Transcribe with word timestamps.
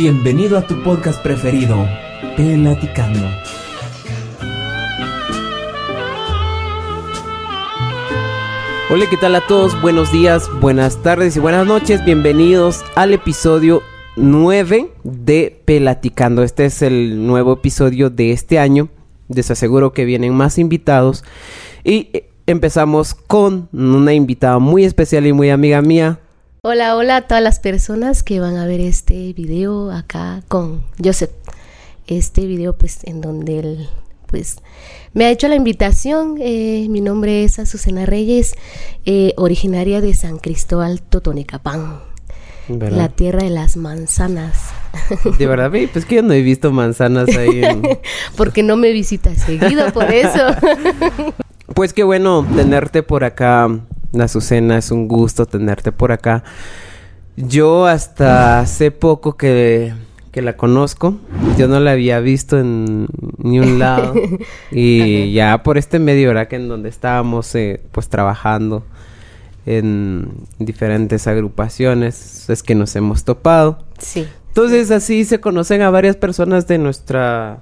Bienvenido 0.00 0.56
a 0.56 0.62
tu 0.62 0.80
podcast 0.84 1.20
preferido, 1.24 1.84
Pelaticando. 2.36 3.18
Hola, 8.90 9.06
¿qué 9.10 9.16
tal 9.16 9.34
a 9.34 9.44
todos? 9.44 9.80
Buenos 9.82 10.12
días, 10.12 10.48
buenas 10.60 11.02
tardes 11.02 11.36
y 11.36 11.40
buenas 11.40 11.66
noches. 11.66 12.04
Bienvenidos 12.04 12.84
al 12.94 13.12
episodio 13.12 13.82
9 14.14 14.88
de 15.02 15.60
Pelaticando. 15.64 16.44
Este 16.44 16.66
es 16.66 16.80
el 16.82 17.26
nuevo 17.26 17.54
episodio 17.54 18.08
de 18.08 18.30
este 18.30 18.60
año. 18.60 18.90
Les 19.26 19.50
aseguro 19.50 19.92
que 19.92 20.04
vienen 20.04 20.32
más 20.32 20.58
invitados. 20.58 21.24
Y 21.82 22.10
eh, 22.12 22.30
empezamos 22.46 23.14
con 23.14 23.68
una 23.72 24.14
invitada 24.14 24.60
muy 24.60 24.84
especial 24.84 25.26
y 25.26 25.32
muy 25.32 25.50
amiga 25.50 25.82
mía. 25.82 26.20
Hola, 26.70 26.96
hola 26.96 27.16
a 27.16 27.20
todas 27.22 27.42
las 27.42 27.60
personas 27.60 28.22
que 28.22 28.40
van 28.40 28.56
a 28.58 28.66
ver 28.66 28.80
este 28.80 29.32
video 29.32 29.90
acá 29.90 30.42
con 30.48 30.82
Joseph. 31.02 31.30
Este 32.06 32.44
video 32.44 32.76
pues 32.76 33.04
en 33.04 33.22
donde 33.22 33.58
él 33.58 33.88
pues 34.26 34.56
me 35.14 35.24
ha 35.24 35.30
hecho 35.30 35.48
la 35.48 35.54
invitación. 35.54 36.36
Eh, 36.38 36.86
mi 36.90 37.00
nombre 37.00 37.42
es 37.44 37.58
Azucena 37.58 38.04
Reyes, 38.04 38.54
eh, 39.06 39.32
originaria 39.38 40.02
de 40.02 40.12
San 40.12 40.36
Cristóbal 40.36 41.00
Totonecapán, 41.00 42.00
¿Verdad? 42.68 42.98
la 42.98 43.08
tierra 43.08 43.44
de 43.44 43.48
las 43.50 43.78
manzanas. 43.78 44.58
De 45.38 45.46
verdad, 45.46 45.70
ve, 45.70 45.88
pues 45.90 46.04
que 46.04 46.16
yo 46.16 46.22
no 46.22 46.34
he 46.34 46.42
visto 46.42 46.70
manzanas 46.70 47.34
ahí. 47.34 47.64
en- 47.64 47.80
Porque 48.36 48.62
no 48.62 48.76
me 48.76 48.92
visita 48.92 49.34
seguido, 49.34 49.90
por 49.94 50.12
eso. 50.12 50.40
Pues 51.74 51.92
qué 51.92 52.02
bueno 52.02 52.44
tenerte 52.56 53.04
por 53.04 53.22
acá, 53.22 53.68
Azucena. 54.18 54.78
Es 54.78 54.90
un 54.90 55.08
gusto 55.08 55.46
tenerte 55.46 55.92
por 55.92 56.12
acá. 56.12 56.44
Yo 57.36 57.86
hasta 57.86 58.60
hace 58.60 58.90
poco 58.90 59.36
que, 59.36 59.92
que 60.32 60.42
la 60.42 60.56
conozco, 60.56 61.16
yo 61.56 61.68
no 61.68 61.78
la 61.78 61.92
había 61.92 62.18
visto 62.18 62.58
en 62.58 63.06
ni 63.38 63.60
un 63.60 63.78
lado. 63.78 64.14
y 64.72 65.32
ya 65.32 65.62
por 65.62 65.78
este 65.78 65.98
medio, 66.00 66.28
¿verdad? 66.28 66.48
Que 66.48 66.56
en 66.56 66.68
donde 66.68 66.88
estábamos 66.88 67.54
eh, 67.54 67.80
pues 67.92 68.08
trabajando 68.08 68.84
en 69.66 70.32
diferentes 70.58 71.26
agrupaciones, 71.26 72.48
es 72.50 72.62
que 72.62 72.74
nos 72.74 72.96
hemos 72.96 73.22
topado. 73.24 73.78
Sí. 73.98 74.26
Entonces 74.48 74.90
así 74.90 75.24
se 75.24 75.40
conocen 75.40 75.82
a 75.82 75.90
varias 75.90 76.16
personas 76.16 76.66
de 76.66 76.78
nuestra 76.78 77.60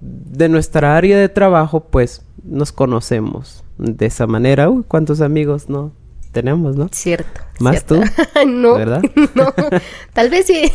de 0.00 0.48
nuestra 0.48 0.96
área 0.96 1.18
de 1.18 1.28
trabajo, 1.28 1.80
pues 1.80 2.22
nos 2.46 2.72
conocemos 2.72 3.64
de 3.78 4.06
esa 4.06 4.26
manera. 4.26 4.70
Uy, 4.70 4.84
cuántos 4.86 5.20
amigos 5.20 5.68
no 5.68 5.92
tenemos, 6.32 6.76
¿no? 6.76 6.88
Cierto. 6.92 7.40
¿Más 7.60 7.84
cierto. 7.84 8.00
no. 8.46 8.74
¿Verdad? 8.74 9.02
No. 9.34 9.52
Tal 10.12 10.30
vez 10.30 10.46
sí. 10.46 10.70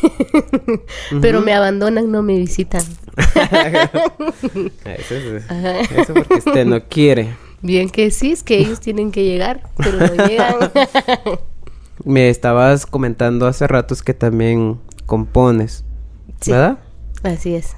Pero 1.21 1.41
me 1.41 1.53
abandonan, 1.53 2.11
no 2.11 2.21
me 2.23 2.37
visitan. 2.37 2.83
Eso, 4.85 5.15
es- 5.15 5.91
eso 5.91 6.13
porque 6.13 6.35
usted 6.35 6.65
no 6.65 6.83
quiere. 6.87 7.35
Bien 7.61 7.89
que 7.89 8.09
sí, 8.11 8.31
es 8.31 8.43
que 8.43 8.57
ellos 8.57 8.79
tienen 8.79 9.11
que 9.11 9.23
llegar, 9.23 9.61
pero 9.77 9.97
no 9.99 10.25
llegan. 10.27 10.71
Me 12.03 12.29
estabas 12.29 12.87
comentando 12.87 13.45
hace 13.45 13.67
ratos 13.67 14.01
que 14.01 14.15
también 14.15 14.79
compones, 15.05 15.83
Sí. 16.39 16.51
¿verdad? 16.51 16.79
Así 17.21 17.53
es. 17.53 17.75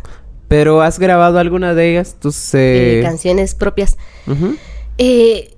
Pero 0.54 0.84
has 0.84 1.00
grabado 1.00 1.40
alguna 1.40 1.74
de 1.74 1.90
ellas, 1.90 2.16
tus 2.20 2.54
Eh, 2.54 3.00
eh, 3.00 3.02
canciones 3.02 3.56
propias. 3.56 3.98
Eh, 5.00 5.56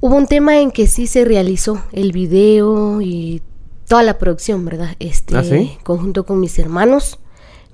hubo 0.00 0.16
un 0.16 0.26
tema 0.26 0.58
en 0.60 0.72
que 0.72 0.88
sí 0.88 1.06
se 1.06 1.24
realizó 1.24 1.80
el 1.92 2.10
video 2.10 3.00
y 3.00 3.40
toda 3.86 4.02
la 4.02 4.18
producción, 4.18 4.64
¿verdad? 4.64 4.96
Este, 4.98 5.36
¿Ah, 5.36 5.44
sí? 5.44 5.76
conjunto 5.84 6.26
con 6.26 6.40
mis 6.40 6.58
hermanos, 6.58 7.20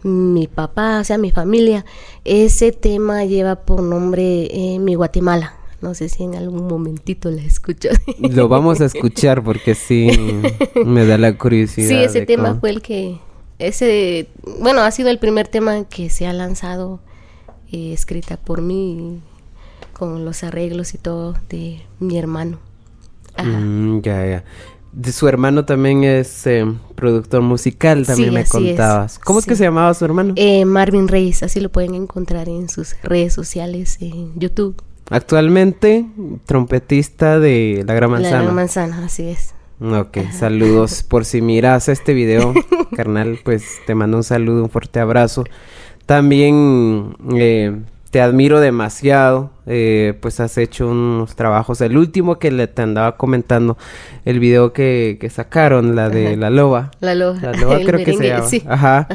mi 0.03 0.47
papá, 0.47 1.01
o 1.01 1.05
sea, 1.05 1.17
mi 1.17 1.31
familia. 1.31 1.87
Ese 2.27 2.73
tema 2.73 3.25
lleva 3.25 3.57
por 3.65 3.83
nombre 3.83 4.49
eh, 4.51 4.79
Mi 4.79 4.95
Guatemala. 4.95 5.55
No 5.81 5.95
sé 5.95 6.11
si 6.11 6.25
en 6.25 6.35
algún 6.35 6.67
momentito 6.69 7.31
la 7.31 7.41
escucho. 7.41 7.89
Lo 8.19 8.49
vamos 8.49 8.83
a 8.83 8.85
escuchar 8.93 9.43
porque 9.43 9.75
sí 9.75 10.11
me 10.85 11.07
da 11.07 11.17
la 11.17 11.39
curiosidad. 11.39 11.89
Sí, 11.89 11.95
ese 11.95 12.27
tema 12.27 12.49
cómo- 12.51 12.61
fue 12.61 12.71
el 12.71 12.83
que, 12.83 13.21
ese, 13.59 14.29
bueno, 14.61 14.81
ha 14.83 14.91
sido 14.91 15.11
el 15.11 15.19
primer 15.19 15.49
tema 15.49 15.85
que 15.85 16.11
se 16.11 16.27
ha 16.27 16.33
lanzado, 16.33 17.01
eh, 17.73 17.93
escrita 17.93 18.37
por 18.37 18.63
mí, 18.63 19.21
con 19.93 20.25
los 20.25 20.45
arreglos 20.45 20.95
y 20.95 20.99
todo 20.99 21.35
de 21.49 21.83
mi 21.99 22.19
hermano. 22.19 22.59
Ajá. 23.35 23.49
Mm, 23.49 24.03
ya, 24.03 24.27
ya. 24.27 24.45
De 24.93 25.13
su 25.13 25.29
hermano 25.29 25.65
también 25.65 26.03
es 26.03 26.47
eh, 26.47 26.65
productor 26.95 27.43
musical, 27.43 28.07
también 28.07 28.31
Sí, 28.31 28.35
me 28.35 28.41
así 28.41 28.49
es. 28.71 28.77
contabas. 28.77 29.19
¿Cómo 29.19 29.39
es 29.39 29.45
que 29.47 29.55
se 29.55 29.65
llamaba 29.65 29.93
su 29.95 30.05
hermano? 30.05 30.33
Eh, 30.37 30.65
Marvin 30.65 31.09
Reyes, 31.09 31.43
así 31.43 31.61
lo 31.61 31.69
pueden 31.69 31.95
encontrar 31.95 32.49
en 32.49 32.69
sus 32.69 32.97
redes 33.03 33.33
sociales, 33.35 33.99
en 34.01 34.39
YouTube. 34.39 34.81
Actualmente 35.11 36.07
trompetista 36.47 37.39
de 37.39 37.85
La 37.87 37.95
Gran 37.95 38.11
La 38.11 38.17
Manzana. 38.19 38.43
Gran 38.43 38.55
Manzana, 38.55 39.05
así 39.05 39.29
es. 39.29 39.55
Ok, 39.81 40.19
saludos. 40.33 41.03
Por 41.03 41.25
si 41.25 41.41
miras 41.41 41.89
este 41.89 42.13
video, 42.15 42.53
carnal, 42.97 43.39
pues 43.45 43.65
te 43.87 43.95
mando 43.95 44.17
un 44.17 44.25
saludo, 44.25 44.65
un 44.65 44.71
fuerte 44.71 44.99
abrazo. 45.01 45.45
También 46.07 47.15
eh, 47.37 47.77
te 48.11 48.21
admiro 48.21 48.61
demasiado, 48.61 49.51
eh, 49.67 50.15
pues 50.21 50.41
has 50.41 50.59
hecho 50.59 50.89
unos 50.89 51.37
trabajos. 51.37 51.81
El 51.81 51.97
último 51.97 52.39
que 52.39 52.51
le 52.51 52.67
te 52.67 52.83
andaba 52.83 53.17
comentando, 53.17 53.77
el 54.25 54.41
video 54.41 54.73
que, 54.73 55.19
que 55.21 55.31
sacaron, 55.31 55.95
la 55.95 56.09
de 56.09 56.29
Ajá. 56.29 56.37
La 56.37 56.51
Loba. 56.51 56.91
La 57.01 57.15
Loba. 57.15 57.39
La 57.41 57.53
Loba 57.53 57.79
creo 57.85 58.05
que 58.05 58.15
se 58.17 58.29
llama. 58.29 58.49
sí. 58.49 58.65
Ajá. 58.67 59.07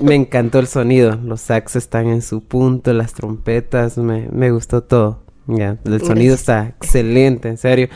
Me 0.00 0.14
encantó 0.14 0.60
el 0.60 0.66
sonido. 0.66 1.18
Los 1.22 1.42
sax 1.42 1.76
están 1.76 2.06
en 2.08 2.22
su 2.22 2.42
punto, 2.42 2.92
las 2.94 3.12
trompetas, 3.12 3.98
me, 3.98 4.28
me 4.32 4.50
gustó 4.50 4.82
todo. 4.82 5.20
Ya, 5.46 5.76
el 5.84 6.00
sonido 6.00 6.36
Gracias. 6.36 6.40
está 6.40 6.68
excelente, 6.68 7.48
en 7.48 7.58
serio. 7.58 7.88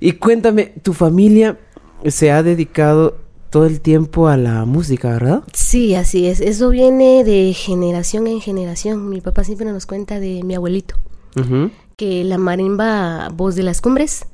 Y 0.00 0.12
cuéntame, 0.12 0.72
tu 0.82 0.92
familia 0.92 1.58
se 2.06 2.30
ha 2.30 2.42
dedicado 2.42 3.18
todo 3.50 3.66
el 3.66 3.80
tiempo 3.80 4.28
a 4.28 4.36
la 4.36 4.64
música, 4.64 5.10
¿verdad? 5.12 5.42
Sí, 5.52 5.94
así 5.94 6.26
es. 6.26 6.40
Eso 6.40 6.68
viene 6.70 7.24
de 7.24 7.52
generación 7.54 8.26
en 8.26 8.40
generación. 8.40 9.08
Mi 9.08 9.20
papá 9.20 9.44
siempre 9.44 9.70
nos 9.72 9.86
cuenta 9.86 10.20
de 10.20 10.42
mi 10.42 10.54
abuelito. 10.54 10.96
Ujú. 11.38 11.70
que 11.96 12.24
la 12.24 12.38
marimba 12.38 13.28
Voz 13.34 13.56
de 13.56 13.62
las 13.62 13.82
Cumbres 13.82 14.24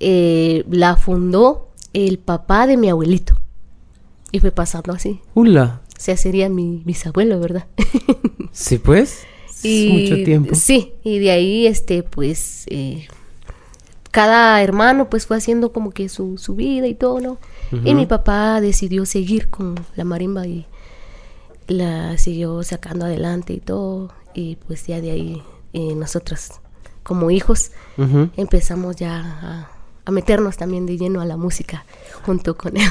eh, 0.00 0.64
la 0.68 0.96
fundó 0.96 1.68
el 1.92 2.18
papá 2.18 2.66
de 2.66 2.76
mi 2.76 2.88
abuelito. 2.88 3.36
Y 4.32 4.40
fue 4.40 4.50
pasando 4.50 4.92
así. 4.92 5.20
Ula. 5.34 5.82
O 5.96 6.00
sea, 6.00 6.16
sería 6.16 6.48
mi 6.48 6.82
bisabuelo, 6.84 7.38
¿verdad? 7.40 7.66
Sí, 8.52 8.78
pues. 8.78 9.20
Es 9.62 9.92
mucho 9.92 10.24
tiempo. 10.24 10.54
Sí, 10.54 10.94
y 11.04 11.18
de 11.20 11.30
ahí, 11.30 11.66
este, 11.66 12.02
pues, 12.02 12.64
eh, 12.68 13.06
cada 14.10 14.62
hermano, 14.62 15.08
pues, 15.08 15.26
fue 15.26 15.36
haciendo 15.36 15.72
como 15.72 15.90
que 15.90 16.08
su, 16.08 16.38
su 16.38 16.54
vida 16.54 16.86
y 16.86 16.94
todo, 16.94 17.20
¿no? 17.20 17.38
Y 17.84 17.94
mi 17.94 18.06
papá 18.06 18.60
decidió 18.60 19.06
seguir 19.06 19.48
con 19.48 19.76
la 19.94 20.04
marimba 20.04 20.46
y 20.46 20.66
la 21.68 22.18
siguió 22.18 22.62
sacando 22.64 23.04
adelante 23.04 23.52
y 23.52 23.60
todo. 23.60 24.12
Y 24.34 24.56
pues 24.66 24.86
ya 24.86 25.00
de 25.00 25.12
ahí 25.12 25.42
eh, 25.72 25.94
nosotros, 25.94 26.50
como 27.04 27.30
hijos, 27.30 27.70
empezamos 28.36 28.96
ya 28.96 29.20
a, 29.20 29.70
a 30.04 30.10
meternos 30.10 30.56
también 30.56 30.86
de 30.86 30.98
lleno 30.98 31.20
a 31.20 31.26
la 31.26 31.36
música 31.36 31.84
junto 32.24 32.56
con 32.56 32.76
él. 32.76 32.90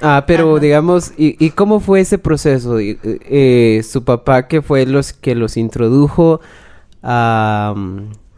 Ah, 0.00 0.24
pero 0.26 0.58
digamos, 0.58 1.12
¿y, 1.16 1.42
y 1.44 1.50
cómo 1.50 1.80
fue 1.80 2.00
ese 2.00 2.18
proceso? 2.18 2.80
Y, 2.80 2.98
eh, 3.02 3.82
su 3.82 4.04
papá 4.04 4.46
que 4.46 4.60
fue 4.60 4.84
los 4.84 5.12
que 5.12 5.34
los 5.34 5.56
introdujo 5.56 6.40
a, 7.02 7.74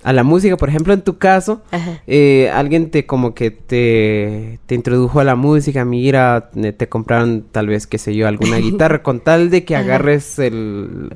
a 0.03 0.13
la 0.13 0.23
música, 0.23 0.57
por 0.57 0.69
ejemplo, 0.69 0.93
en 0.95 1.03
tu 1.03 1.19
caso, 1.19 1.63
eh, 2.07 2.51
alguien 2.55 2.91
te 2.91 3.07
como 3.07 3.35
que 3.35 3.51
te, 3.51 4.61
te 4.67 4.75
introdujo 4.75 5.21
a 5.21 5.25
la 5.25 5.35
música, 5.35 5.85
mira, 5.85 6.51
eh, 6.57 6.73
te 6.73 6.89
compraron 6.89 7.45
tal 7.51 7.67
vez, 7.67 7.87
qué 7.87 7.99
sé 7.99 8.15
yo, 8.15 8.29
alguna 8.29 8.57
guitarra, 8.59 9.03
con 9.03 9.21
tal 9.21 9.51
de 9.51 9.65
que 9.65 9.75
Ajá. 9.75 9.85
agarres 9.85 10.39
el, 10.39 11.15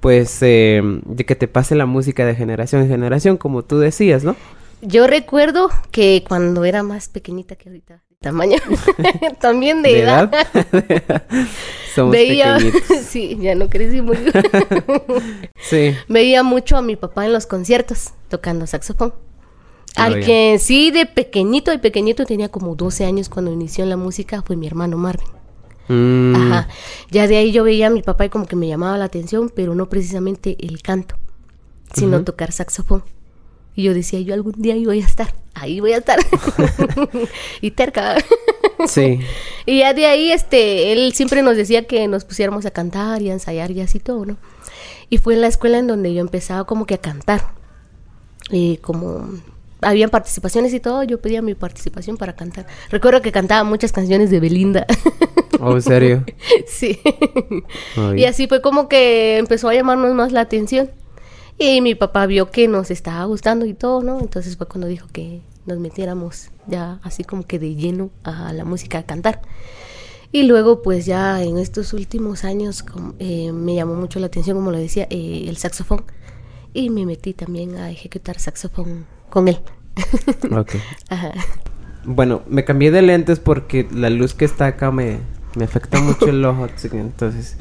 pues, 0.00 0.38
eh, 0.42 0.82
de 1.04 1.24
que 1.24 1.36
te 1.36 1.48
pase 1.48 1.74
la 1.74 1.86
música 1.86 2.24
de 2.24 2.34
generación 2.34 2.82
en 2.82 2.88
generación, 2.88 3.36
como 3.36 3.62
tú 3.62 3.78
decías, 3.78 4.24
¿no? 4.24 4.36
Yo 4.80 5.06
recuerdo 5.06 5.70
que 5.90 6.24
cuando 6.26 6.64
era 6.64 6.82
más 6.82 7.08
pequeñita 7.08 7.56
que 7.56 7.68
ahorita, 7.70 8.02
tamaño, 8.24 8.56
también 9.40 9.82
de, 9.82 9.90
¿De 9.90 10.00
edad, 10.00 10.32
Somos 11.94 12.10
veía, 12.10 12.58
sí, 13.08 13.38
ya 13.40 13.54
no 13.54 13.68
crecí 13.68 14.00
muy 14.02 14.16
Sí. 15.60 15.94
veía 16.08 16.42
mucho 16.42 16.76
a 16.76 16.82
mi 16.82 16.96
papá 16.96 17.24
en 17.26 17.32
los 17.32 17.46
conciertos 17.46 18.10
tocando 18.28 18.66
saxofón. 18.66 19.14
Ah, 19.96 20.06
Al 20.06 20.24
que 20.24 20.58
sí 20.58 20.90
de 20.90 21.06
pequeñito, 21.06 21.70
de 21.70 21.78
pequeñito 21.78 22.24
tenía 22.26 22.48
como 22.48 22.74
12 22.74 23.04
años 23.04 23.28
cuando 23.28 23.52
inició 23.52 23.84
en 23.84 23.90
la 23.90 23.96
música 23.96 24.42
fue 24.42 24.56
mi 24.56 24.66
hermano 24.66 24.98
Marvin. 24.98 25.28
Mm, 25.86 26.34
Ajá. 26.34 26.68
Ya 27.12 27.28
de 27.28 27.36
ahí 27.36 27.52
yo 27.52 27.62
veía 27.62 27.86
a 27.86 27.90
mi 27.90 28.02
papá 28.02 28.24
y 28.24 28.28
como 28.28 28.46
que 28.46 28.56
me 28.56 28.66
llamaba 28.66 28.98
la 28.98 29.04
atención, 29.04 29.52
pero 29.54 29.76
no 29.76 29.88
precisamente 29.88 30.56
el 30.66 30.82
canto, 30.82 31.14
sino 31.94 32.24
tocar 32.24 32.50
saxofón. 32.50 33.04
Y 33.76 33.82
yo 33.82 33.94
decía, 33.94 34.20
yo 34.20 34.34
algún 34.34 34.54
día 34.56 34.74
ahí 34.74 34.84
voy 34.84 35.02
a 35.02 35.06
estar, 35.06 35.34
ahí 35.54 35.80
voy 35.80 35.92
a 35.92 35.98
estar. 35.98 36.18
y 37.60 37.70
terca. 37.72 38.16
Sí. 38.86 39.20
y 39.66 39.80
ya 39.80 39.94
de 39.94 40.06
ahí, 40.06 40.32
este, 40.32 40.92
él 40.92 41.12
siempre 41.14 41.42
nos 41.42 41.56
decía 41.56 41.86
que 41.86 42.06
nos 42.08 42.24
pusiéramos 42.24 42.66
a 42.66 42.70
cantar 42.70 43.22
y 43.22 43.30
a 43.30 43.32
ensayar 43.32 43.70
y 43.70 43.80
así 43.80 43.98
todo, 43.98 44.24
¿no? 44.24 44.36
Y 45.10 45.18
fue 45.18 45.34
en 45.34 45.40
la 45.40 45.48
escuela 45.48 45.78
en 45.78 45.86
donde 45.86 46.14
yo 46.14 46.20
empezaba 46.20 46.64
como 46.64 46.86
que 46.86 46.94
a 46.94 46.98
cantar. 46.98 47.52
Y 48.50 48.78
como 48.78 49.28
habían 49.80 50.10
participaciones 50.10 50.72
y 50.72 50.80
todo, 50.80 51.02
yo 51.02 51.20
pedía 51.20 51.42
mi 51.42 51.54
participación 51.54 52.16
para 52.16 52.34
cantar. 52.34 52.66
Recuerdo 52.90 53.22
que 53.22 53.32
cantaba 53.32 53.64
muchas 53.64 53.92
canciones 53.92 54.30
de 54.30 54.40
Belinda. 54.40 54.86
¿Oh, 55.60 55.72
en 55.72 55.82
serio? 55.82 56.24
sí. 56.66 57.00
Y 58.16 58.24
así 58.24 58.46
fue 58.46 58.60
como 58.60 58.88
que 58.88 59.38
empezó 59.38 59.68
a 59.68 59.74
llamarnos 59.74 60.14
más 60.14 60.32
la 60.32 60.40
atención. 60.40 60.90
Y 61.58 61.80
mi 61.80 61.94
papá 61.94 62.26
vio 62.26 62.50
que 62.50 62.68
nos 62.68 62.90
estaba 62.90 63.24
gustando 63.24 63.64
y 63.66 63.74
todo, 63.74 64.02
¿no? 64.02 64.20
Entonces 64.20 64.56
fue 64.56 64.66
cuando 64.66 64.86
dijo 64.86 65.06
que 65.12 65.40
nos 65.66 65.78
metiéramos 65.78 66.50
ya 66.66 66.98
así 67.02 67.24
como 67.24 67.46
que 67.46 67.58
de 67.58 67.74
lleno 67.74 68.10
a 68.24 68.52
la 68.52 68.64
música 68.64 68.98
a 68.98 69.02
cantar. 69.04 69.40
Y 70.32 70.42
luego 70.42 70.82
pues 70.82 71.06
ya 71.06 71.42
en 71.42 71.58
estos 71.58 71.92
últimos 71.92 72.42
años 72.42 72.84
eh, 73.20 73.52
me 73.52 73.76
llamó 73.76 73.94
mucho 73.94 74.18
la 74.18 74.26
atención, 74.26 74.56
como 74.56 74.72
lo 74.72 74.78
decía, 74.78 75.06
eh, 75.10 75.44
el 75.46 75.56
saxofón. 75.56 76.04
Y 76.72 76.90
me 76.90 77.06
metí 77.06 77.34
también 77.34 77.76
a 77.76 77.90
ejecutar 77.90 78.40
saxofón 78.40 79.06
con 79.30 79.48
él. 79.48 79.58
Ok. 80.50 80.74
Bueno, 82.04 82.42
me 82.48 82.64
cambié 82.64 82.90
de 82.90 83.00
lentes 83.00 83.38
porque 83.38 83.88
la 83.92 84.10
luz 84.10 84.34
que 84.34 84.44
está 84.44 84.66
acá 84.66 84.90
me, 84.90 85.20
me 85.56 85.64
afecta 85.64 86.00
mucho 86.00 86.26
el 86.26 86.44
ojo. 86.44 86.66
Entonces, 86.92 87.56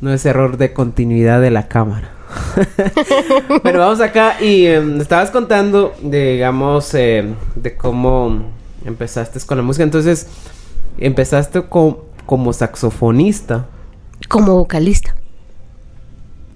no 0.00 0.12
es 0.12 0.24
error 0.26 0.56
de 0.56 0.72
continuidad 0.72 1.40
de 1.40 1.50
la 1.50 1.68
cámara. 1.68 2.10
bueno, 3.62 3.78
vamos 3.78 4.00
acá 4.00 4.40
y 4.40 4.66
em, 4.66 5.00
estabas 5.00 5.30
contando, 5.30 5.94
digamos, 6.02 6.94
em, 6.94 7.34
de 7.54 7.76
cómo 7.76 8.50
empezaste 8.84 9.40
con 9.46 9.58
la 9.58 9.62
música. 9.62 9.84
Entonces, 9.84 10.26
empezaste 10.98 11.62
como 11.62 12.52
saxofonista. 12.52 13.66
Como 14.28 14.56
vocalista. 14.56 15.14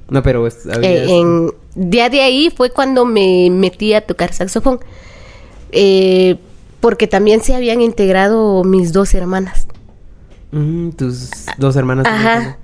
No, 0.08 0.22
pero... 0.22 0.46
Eh, 0.46 1.06
en, 1.08 1.50
día 1.74 2.08
de 2.08 2.22
ahí 2.22 2.52
fue 2.54 2.70
cuando 2.70 3.04
me 3.04 3.50
metí 3.50 3.94
a 3.94 4.00
tocar 4.00 4.32
saxofón. 4.32 4.80
Eh, 5.70 6.38
porque 6.80 7.06
también 7.06 7.42
se 7.42 7.54
habían 7.54 7.80
integrado 7.80 8.64
mis 8.64 8.92
dos 8.92 9.14
hermanas. 9.14 9.66
Mm, 10.52 10.90
tus 10.90 11.30
dos 11.58 11.76
hermanas. 11.76 12.06
Ajá. 12.06 12.58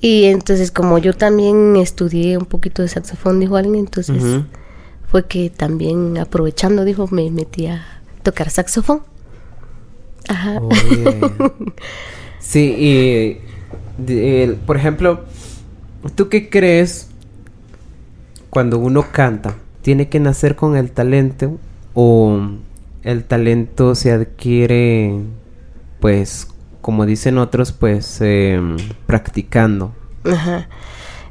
Y 0.00 0.24
entonces 0.24 0.70
como 0.70 0.98
yo 0.98 1.12
también 1.12 1.76
estudié 1.76 2.38
un 2.38 2.46
poquito 2.46 2.82
de 2.82 2.88
saxofón, 2.88 3.40
dijo 3.40 3.56
alguien, 3.56 3.76
entonces 3.76 4.42
fue 5.10 5.26
que 5.26 5.50
también 5.50 6.18
aprovechando, 6.18 6.84
dijo, 6.84 7.08
me 7.10 7.30
metí 7.30 7.66
a 7.66 7.84
tocar 8.22 8.50
saxofón. 8.50 9.02
Ajá. 10.28 10.60
sí, 12.38 12.74
y 12.78 14.54
por 14.66 14.76
ejemplo, 14.76 15.24
¿tú 16.14 16.28
qué 16.28 16.48
crees 16.48 17.08
cuando 18.50 18.78
uno 18.78 19.06
canta? 19.10 19.56
¿Tiene 19.82 20.08
que 20.08 20.20
nacer 20.20 20.54
con 20.54 20.76
el 20.76 20.90
talento 20.90 21.58
o 21.94 22.40
el 23.02 23.24
talento 23.24 23.94
se 23.94 24.12
adquiere 24.12 25.18
pues 26.00 26.48
como 26.80 27.06
dicen 27.06 27.38
otros, 27.38 27.72
pues 27.72 28.20
em, 28.20 28.76
practicando. 29.06 29.92
Ajá. 30.24 30.68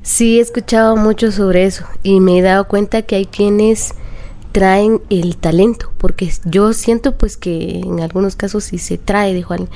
Sí, 0.01 0.39
he 0.39 0.41
escuchado 0.41 0.95
mucho 0.95 1.31
sobre 1.31 1.65
eso 1.65 1.85
y 2.01 2.19
me 2.19 2.39
he 2.39 2.41
dado 2.41 2.67
cuenta 2.67 3.01
que 3.01 3.15
hay 3.17 3.25
quienes 3.25 3.93
traen 4.53 5.01
el 5.09 5.37
talento, 5.37 5.91
porque 5.97 6.31
yo 6.45 6.73
siento 6.73 7.17
pues 7.17 7.37
que 7.37 7.79
en 7.79 7.99
algunos 7.99 8.35
casos 8.35 8.63
sí 8.63 8.77
se 8.77 8.97
trae 8.97 9.33
de 9.33 9.43
Juan, 9.43 9.67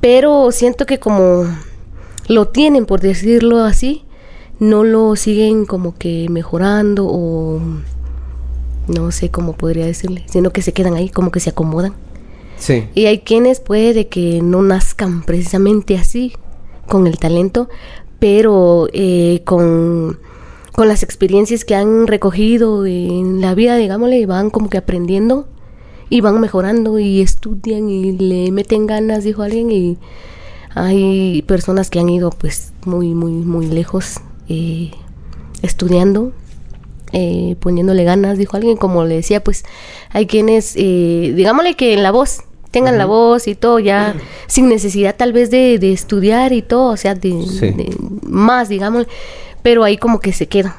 pero 0.00 0.52
siento 0.52 0.86
que 0.86 0.98
como 0.98 1.46
lo 2.28 2.48
tienen, 2.48 2.86
por 2.86 3.00
decirlo 3.00 3.64
así, 3.64 4.04
no 4.60 4.84
lo 4.84 5.16
siguen 5.16 5.64
como 5.64 5.96
que 5.96 6.28
mejorando 6.30 7.06
o 7.08 7.60
no 8.86 9.10
sé 9.12 9.30
cómo 9.30 9.54
podría 9.54 9.86
decirle, 9.86 10.24
sino 10.28 10.50
que 10.50 10.62
se 10.62 10.72
quedan 10.72 10.94
ahí, 10.94 11.08
como 11.08 11.30
que 11.30 11.40
se 11.40 11.50
acomodan. 11.50 11.94
Y 12.94 13.06
hay 13.06 13.18
quienes 13.18 13.60
puede 13.60 14.08
que 14.08 14.40
no 14.42 14.62
nazcan 14.62 15.22
precisamente 15.22 15.98
así, 15.98 16.32
con 16.86 17.06
el 17.06 17.18
talento, 17.18 17.68
pero 18.18 18.88
eh, 18.92 19.42
con, 19.44 20.18
con 20.72 20.88
las 20.88 21.02
experiencias 21.02 21.64
que 21.64 21.74
han 21.74 22.06
recogido 22.06 22.86
en 22.86 23.40
la 23.40 23.54
vida, 23.54 23.76
digámosle, 23.76 24.24
van 24.26 24.50
como 24.50 24.70
que 24.70 24.78
aprendiendo 24.78 25.46
y 26.08 26.20
van 26.20 26.40
mejorando 26.40 26.98
y 26.98 27.20
estudian 27.20 27.90
y 27.90 28.12
le 28.12 28.50
meten 28.50 28.86
ganas, 28.86 29.24
dijo 29.24 29.42
alguien, 29.42 29.70
y 29.70 29.98
hay 30.74 31.42
personas 31.42 31.90
que 31.90 32.00
han 32.00 32.08
ido 32.08 32.30
pues 32.30 32.72
muy, 32.84 33.14
muy, 33.14 33.32
muy 33.32 33.66
lejos 33.66 34.20
eh, 34.48 34.90
estudiando, 35.62 36.32
eh, 37.12 37.56
poniéndole 37.60 38.04
ganas, 38.04 38.38
dijo 38.38 38.56
alguien, 38.56 38.76
como 38.76 39.04
le 39.04 39.16
decía, 39.16 39.42
pues 39.42 39.64
hay 40.10 40.26
quienes, 40.26 40.74
digámosle 40.74 41.74
que 41.74 41.94
en 41.94 42.02
la 42.02 42.10
voz, 42.10 42.40
tengan 42.74 42.98
la 42.98 43.06
voz 43.06 43.46
y 43.46 43.54
todo, 43.54 43.78
ya 43.78 44.16
sin 44.48 44.68
necesidad 44.68 45.14
tal 45.16 45.32
vez 45.32 45.48
de, 45.48 45.76
estudiar 45.92 46.52
y 46.52 46.60
todo, 46.60 46.90
o 46.90 46.96
sea, 46.96 47.14
de, 47.14 47.32
más, 48.26 48.68
digamos, 48.68 49.06
pero 49.62 49.84
ahí 49.84 49.96
como 49.96 50.18
que 50.18 50.32
se 50.32 50.48
queda. 50.48 50.76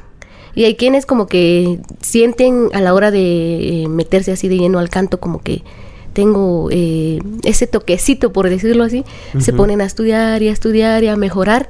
Y 0.56 0.66
hay 0.66 0.76
quienes 0.76 1.06
como 1.06 1.28
que 1.28 1.80
sienten 2.02 2.68
a 2.74 2.82
la 2.82 2.94
hora 2.94 3.12
de 3.12 3.84
eh, 3.84 3.88
meterse 3.88 4.34
así 4.34 4.50
de 4.50 4.58
lleno 4.58 4.80
al 4.80 4.90
canto 4.90 5.22
como 5.22 5.42
que 5.42 5.64
tengo 6.12 6.68
eh, 6.70 7.20
ese 7.44 7.66
toquecito, 7.66 8.34
por 8.34 8.50
decirlo 8.50 8.84
así, 8.84 9.06
se 9.40 9.54
ponen 9.54 9.80
a 9.80 9.86
estudiar 9.86 10.44
y 10.44 10.50
a 10.50 10.52
estudiar 10.52 11.02
y 11.02 11.08
a 11.08 11.16
mejorar 11.16 11.70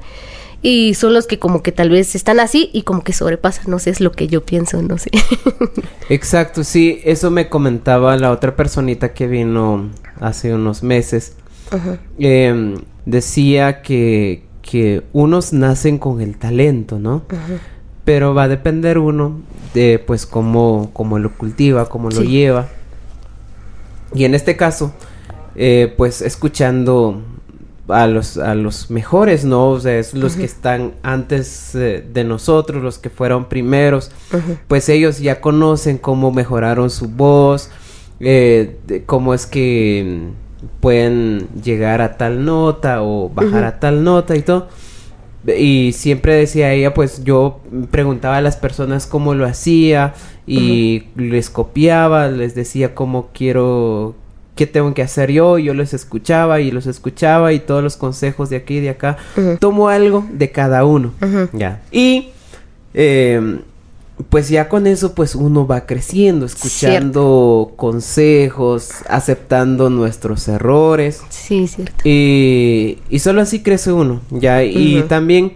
y 0.68 0.96
son 0.96 1.14
los 1.14 1.28
que 1.28 1.38
como 1.38 1.62
que 1.62 1.72
tal 1.72 1.92
vez 1.92 2.16
están 2.16 2.40
así 2.40 2.72
y 2.74 2.82
como 2.82 3.04
que 3.04 3.14
sobrepasan, 3.14 3.66
no 3.68 3.78
sé, 3.78 3.92
es 3.92 4.02
lo 4.02 4.12
que 4.12 4.28
yo 4.28 4.44
pienso, 4.44 4.82
no 4.82 4.98
sé. 4.98 5.12
Exacto, 6.10 6.64
sí, 6.64 7.02
eso 7.04 7.30
me 7.30 7.50
comentaba 7.50 8.18
la 8.18 8.32
otra 8.32 8.56
personita 8.56 9.14
que 9.14 9.28
vino 9.28 9.92
hace 10.20 10.56
unos 10.56 10.82
meses. 10.82 11.36
Em, 12.18 12.80
decía 13.06 13.84
que, 13.84 14.44
que 14.64 15.04
unos 15.14 15.54
nacen 15.54 16.00
con 16.00 16.20
el 16.20 16.36
talento, 16.36 16.98
¿no? 16.98 17.26
Pero 18.04 18.34
va 18.34 18.46
a 18.46 18.48
depender 18.48 18.98
uno 18.98 19.42
de 19.76 20.00
pues 20.00 20.26
cómo, 20.26 20.90
cómo 20.94 21.20
lo 21.20 21.32
cultiva, 21.38 21.88
cómo 21.90 22.10
lo 22.10 22.24
lleva. 22.24 22.70
Y 24.16 24.24
en 24.24 24.34
este 24.34 24.58
caso, 24.58 24.96
eh, 25.56 25.94
pues 25.96 26.24
escuchando 26.24 27.22
a 27.88 28.08
los, 28.08 28.38
a 28.38 28.56
los 28.56 28.90
mejores, 28.90 29.46
¿no? 29.46 29.70
O 29.70 29.80
sea, 29.80 30.00
es 30.00 30.14
los 30.14 30.36
que 30.36 30.46
están 30.46 30.94
antes 31.04 31.76
eh, 31.76 32.04
de 32.12 32.24
nosotros, 32.24 32.82
los 32.82 32.98
que 32.98 33.10
fueron 33.10 33.46
primeros, 33.46 34.12
pues 34.68 34.90
ellos 34.90 35.20
ya 35.20 35.42
conocen 35.42 35.98
cómo 35.98 36.32
mejoraron 36.32 36.90
su 36.90 37.08
voz, 37.08 37.70
eh, 38.20 38.78
cómo 39.06 39.34
es 39.34 39.46
que 39.46 40.30
pueden 40.80 41.48
llegar 41.64 42.02
a 42.02 42.18
tal 42.18 42.44
nota 42.44 43.04
o 43.04 43.30
bajar 43.30 43.64
a 43.66 43.80
tal 43.80 44.04
nota 44.04 44.36
y 44.36 44.42
todo. 44.42 44.68
Y 45.46 45.92
siempre 45.94 46.34
decía 46.34 46.74
ella, 46.74 46.96
pues 46.96 47.24
yo 47.24 47.60
preguntaba 47.92 48.38
a 48.38 48.42
las 48.42 48.58
personas 48.58 49.06
cómo 49.06 49.36
lo 49.36 49.46
hacía 49.46 50.16
y 50.48 51.04
les 51.16 51.52
copiaba, 51.52 52.30
les 52.30 52.56
decía 52.56 52.96
cómo 52.96 53.30
quiero 53.32 54.16
qué 54.56 54.66
tengo 54.66 54.94
que 54.94 55.02
hacer 55.02 55.32
yo, 55.32 55.60
yo 55.60 55.74
los 55.74 55.94
escuchaba 55.94 56.62
y 56.62 56.72
los 56.72 56.88
escuchaba 56.88 57.54
y 57.54 57.60
todos 57.60 57.84
los 57.84 57.98
consejos 57.98 58.50
de 58.50 58.56
aquí 58.58 58.78
y 58.78 58.80
de 58.80 58.90
acá. 58.90 59.18
Tomo 59.60 59.90
algo 59.90 60.26
de 60.32 60.52
cada 60.52 60.86
uno. 60.86 61.14
Ya. 61.54 61.82
Y 61.92 62.30
em, 62.94 63.60
pues 64.30 64.48
ya 64.48 64.70
con 64.70 64.88
eso 64.88 65.14
pues 65.14 65.36
uno 65.36 65.68
va 65.68 65.86
creciendo, 65.86 66.46
escuchando 66.46 67.74
consejos, 67.76 68.92
aceptando 69.10 69.90
nuestros 69.90 70.48
errores. 70.48 71.22
Sí, 71.30 71.68
cierto. 71.68 72.02
Y, 72.06 73.00
y 73.10 73.20
solo 73.20 73.42
así 73.42 73.62
crece 73.62 73.92
uno, 73.92 74.22
ya. 74.30 74.64
Y 74.64 75.04
también, 75.10 75.54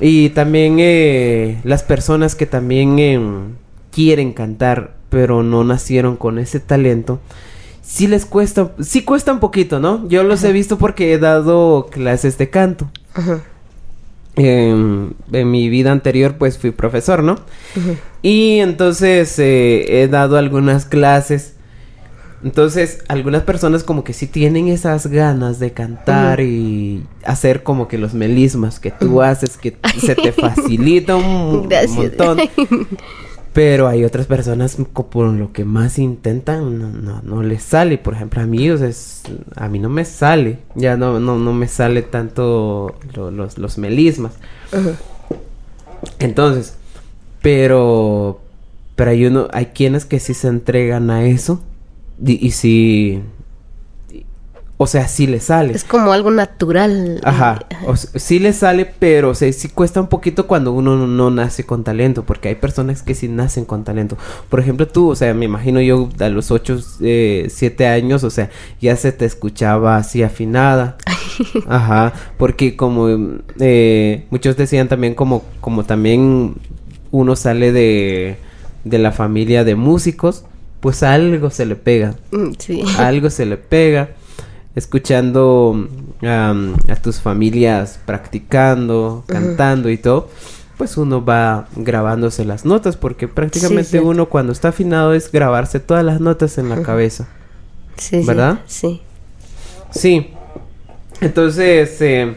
y 0.00 0.28
también 0.30 0.76
eh, 0.78 1.60
las 1.64 1.82
personas 1.82 2.36
que 2.36 2.46
también 2.46 3.00
em, 3.00 3.56
quieren 3.90 4.32
cantar, 4.32 4.94
pero 5.08 5.42
no 5.42 5.64
nacieron 5.64 6.16
con 6.16 6.38
ese 6.38 6.60
talento 6.60 7.18
sí 7.82 8.06
les 8.06 8.24
cuesta, 8.24 8.70
sí 8.80 9.04
cuesta 9.04 9.32
un 9.32 9.40
poquito, 9.40 9.80
¿no? 9.80 10.08
Yo 10.08 10.22
los 10.22 10.42
he 10.44 10.52
visto 10.52 10.78
porque 10.78 11.12
he 11.12 11.18
dado 11.18 11.88
clases 11.90 12.38
de 12.38 12.48
canto. 12.48 12.90
Ajá. 13.14 13.42
en 14.34 15.14
mi 15.30 15.68
vida 15.68 15.92
anterior 15.92 16.36
pues 16.38 16.56
fui 16.56 16.70
profesor, 16.70 17.22
¿no? 17.22 17.36
Y 18.22 18.60
entonces 18.60 19.38
eh, 19.38 20.02
he 20.02 20.08
dado 20.08 20.38
algunas 20.38 20.86
clases. 20.86 21.54
Entonces 22.44 23.04
algunas 23.08 23.42
personas 23.42 23.84
como 23.84 24.02
que 24.02 24.12
sí 24.12 24.26
tienen 24.26 24.68
esas 24.68 25.06
ganas 25.06 25.60
de 25.60 25.72
cantar 25.72 26.40
y 26.40 27.04
hacer 27.24 27.62
como 27.62 27.86
que 27.86 27.98
los 27.98 28.14
melismas 28.14 28.80
que 28.80 28.90
tú 28.90 29.22
haces, 29.22 29.56
que 29.56 29.76
se 30.00 30.14
te 30.14 30.32
facilita 30.32 31.14
un, 31.16 31.68
montón. 31.68 32.38
Pero 33.52 33.86
hay 33.86 34.02
otras 34.04 34.26
personas 34.26 34.76
por 35.10 35.26
lo 35.26 35.52
que 35.52 35.66
más 35.66 35.98
intentan, 35.98 36.78
no, 36.78 36.88
no, 36.88 37.20
no 37.22 37.42
les 37.42 37.62
sale. 37.62 37.98
Por 37.98 38.14
ejemplo, 38.14 38.40
es- 38.80 39.22
a 39.56 39.68
mí 39.68 39.78
no 39.78 39.90
me 39.90 40.06
sale. 40.06 40.58
Ya 40.74 40.96
no, 40.96 41.20
no, 41.20 41.38
no 41.38 41.52
me 41.52 41.68
sale 41.68 42.00
tanto 42.02 42.94
lo- 43.14 43.30
los, 43.30 43.58
los 43.58 43.76
melismas. 43.76 44.32
Entonces, 46.18 46.74
pero, 47.42 48.40
pero 48.96 49.10
hay 49.10 49.26
uno, 49.26 49.48
hay 49.52 49.66
quienes 49.66 50.04
que 50.04 50.18
sí 50.20 50.34
se 50.34 50.48
entregan 50.48 51.10
a 51.10 51.24
eso 51.26 51.60
y, 52.24 52.44
y 52.46 52.50
sí, 52.52 53.20
o 54.78 54.86
sea, 54.88 55.06
sí 55.06 55.26
le 55.28 55.38
sale. 55.38 55.74
Es 55.74 55.84
como 55.84 56.12
algo 56.12 56.30
natural. 56.30 57.20
Ajá, 57.22 57.66
eh, 57.70 57.76
o 57.86 57.94
sí 57.96 58.38
le 58.40 58.52
sale, 58.52 58.84
pero 58.98 59.30
o 59.30 59.34
sea, 59.34 59.52
sí 59.52 59.68
cuesta 59.68 60.00
un 60.00 60.08
poquito 60.08 60.46
cuando 60.48 60.72
uno 60.72 60.96
no, 60.96 61.06
no 61.06 61.30
nace 61.30 61.64
con 61.64 61.84
talento, 61.84 62.24
porque 62.24 62.48
hay 62.48 62.54
personas 62.56 63.02
que 63.02 63.14
sí 63.14 63.28
nacen 63.28 63.64
con 63.64 63.84
talento. 63.84 64.16
Por 64.48 64.58
ejemplo, 64.58 64.88
tú, 64.88 65.10
o 65.10 65.14
sea, 65.14 65.34
me 65.34 65.44
imagino 65.44 65.80
yo 65.80 66.08
a 66.18 66.28
los 66.28 66.50
8, 66.50 66.80
7 67.48 67.86
años, 67.86 68.24
o 68.24 68.30
sea, 68.30 68.50
ya 68.80 68.96
se 68.96 69.12
te 69.12 69.24
escuchaba 69.24 69.96
así 69.96 70.22
afinada. 70.22 70.96
Ajá, 71.68 72.12
porque 72.36 72.74
como 72.76 73.06
eh, 73.60 74.26
muchos 74.30 74.56
decían 74.56 74.88
también 74.88 75.14
como, 75.14 75.44
como 75.60 75.84
también 75.84 76.54
uno 77.12 77.36
sale 77.36 77.70
de, 77.72 78.36
de 78.84 78.98
la 78.98 79.12
familia 79.12 79.64
de 79.64 79.76
músicos, 79.76 80.44
pues 80.80 81.04
algo 81.04 81.50
se 81.50 81.64
le 81.66 81.76
pega 81.76 82.16
mm, 82.32 82.52
Sí. 82.58 82.82
algo 82.98 83.30
se 83.30 83.46
le 83.46 83.56
pega. 83.56 84.10
Escuchando 84.74 85.88
a 86.22 86.96
tus 87.02 87.20
familias 87.20 87.98
practicando, 88.06 89.24
cantando 89.26 89.90
y 89.90 89.98
todo, 89.98 90.28
pues 90.78 90.96
uno 90.96 91.24
va 91.24 91.68
grabándose 91.76 92.44
las 92.44 92.64
notas, 92.64 92.96
porque 92.96 93.28
prácticamente 93.28 94.00
uno 94.00 94.28
cuando 94.28 94.52
está 94.52 94.68
afinado 94.68 95.12
es 95.14 95.30
grabarse 95.30 95.78
todas 95.78 96.04
las 96.04 96.20
notas 96.20 96.58
en 96.58 96.68
la 96.68 96.82
cabeza. 96.82 97.28
Sí, 97.96 98.20
sí, 98.20 98.26
¿verdad? 98.26 98.60
Sí. 98.66 99.02
Sí. 99.90 100.30
Entonces, 101.20 102.00
eh, 102.00 102.36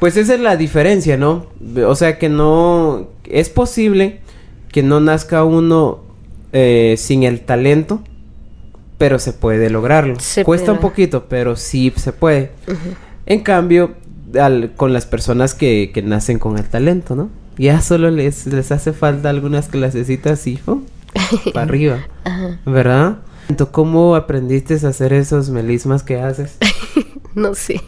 pues 0.00 0.16
esa 0.16 0.34
es 0.34 0.40
la 0.40 0.56
diferencia, 0.56 1.16
¿no? 1.16 1.46
O 1.86 1.94
sea 1.94 2.18
que 2.18 2.28
no... 2.28 3.08
Es 3.24 3.50
posible 3.50 4.20
que 4.70 4.82
no 4.82 5.00
nazca 5.00 5.44
uno 5.44 6.00
eh, 6.52 6.96
sin 6.98 7.22
el 7.22 7.40
talento, 7.40 8.02
pero 9.02 9.18
se 9.18 9.32
puede 9.32 9.68
lograrlo. 9.68 10.14
Se 10.20 10.44
Cuesta 10.44 10.66
puede. 10.66 10.78
un 10.78 10.80
poquito, 10.80 11.24
pero 11.28 11.56
sí 11.56 11.92
se 11.96 12.12
puede. 12.12 12.52
En 13.26 13.40
cambio, 13.40 13.94
al- 14.40 14.74
con 14.76 14.92
las 14.92 15.06
personas 15.06 15.54
que, 15.54 15.90
que 15.92 16.02
nacen 16.02 16.38
con 16.38 16.56
el 16.56 16.64
talento, 16.64 17.16
¿no? 17.16 17.28
Ya 17.58 17.80
solo 17.80 18.12
les, 18.12 18.46
les 18.46 18.70
hace 18.70 18.92
falta 18.92 19.28
algunas 19.28 19.66
clasecitas 19.66 20.46
y 20.46 20.60
para 21.52 21.62
arriba, 21.66 21.98
Ajá. 22.22 22.60
¿verdad? 22.64 23.18
Entonces, 23.48 23.72
¿Cómo 23.72 24.14
aprendiste 24.14 24.78
a 24.86 24.88
hacer 24.90 25.12
esos 25.12 25.50
melismas 25.50 26.04
que 26.04 26.20
haces? 26.20 26.56
No 27.34 27.54
sé. 27.56 27.80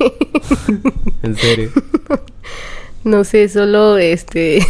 En 1.23 1.37
serio. 1.37 1.71
No 3.05 3.23
sé, 3.23 3.49
solo 3.49 3.99
este 3.99 4.67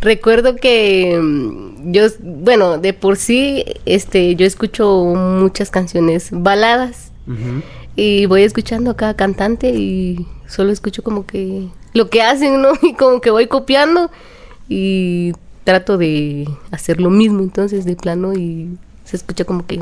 recuerdo 0.00 0.56
que 0.56 1.18
mm, 1.20 1.92
yo 1.92 2.02
bueno, 2.20 2.78
de 2.78 2.92
por 2.92 3.16
sí 3.16 3.64
este 3.84 4.36
yo 4.36 4.46
escucho 4.46 5.04
muchas 5.14 5.70
canciones 5.70 6.28
baladas 6.30 7.12
y 7.96 8.26
voy 8.26 8.42
escuchando 8.42 8.92
a 8.92 8.96
cada 8.96 9.14
cantante 9.14 9.70
y 9.70 10.26
solo 10.46 10.70
escucho 10.70 11.02
como 11.02 11.26
que 11.26 11.66
lo 11.92 12.08
que 12.10 12.22
hacen, 12.22 12.62
¿no? 12.62 12.72
Y 12.82 12.94
como 12.94 13.20
que 13.20 13.30
voy 13.30 13.46
copiando 13.46 14.10
y 14.68 15.32
trato 15.64 15.98
de 15.98 16.48
hacer 16.70 17.00
lo 17.00 17.10
mismo 17.10 17.40
entonces 17.40 17.84
de 17.84 17.96
plano 17.96 18.34
y 18.34 18.76
se 19.04 19.16
escucha 19.16 19.44
como 19.44 19.66
que 19.66 19.80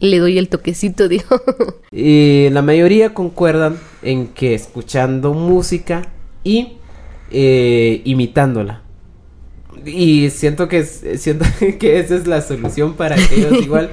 le 0.00 0.18
doy 0.18 0.38
el 0.38 0.48
toquecito, 0.48 1.08
digo. 1.08 1.42
Y 1.90 2.48
la 2.50 2.62
mayoría 2.62 3.14
concuerdan 3.14 3.78
en 4.02 4.28
que 4.28 4.54
escuchando 4.54 5.34
música 5.34 6.02
y 6.44 6.74
eh, 7.30 8.02
imitándola. 8.04 8.82
Y 9.88 10.30
siento 10.30 10.68
que 10.68 10.78
es- 10.80 11.02
siento 11.16 11.44
que 11.78 11.98
esa 12.00 12.14
es 12.16 12.26
la 12.26 12.40
solución 12.42 12.94
para 12.94 13.16
aquellos 13.16 13.52
igual. 13.62 13.90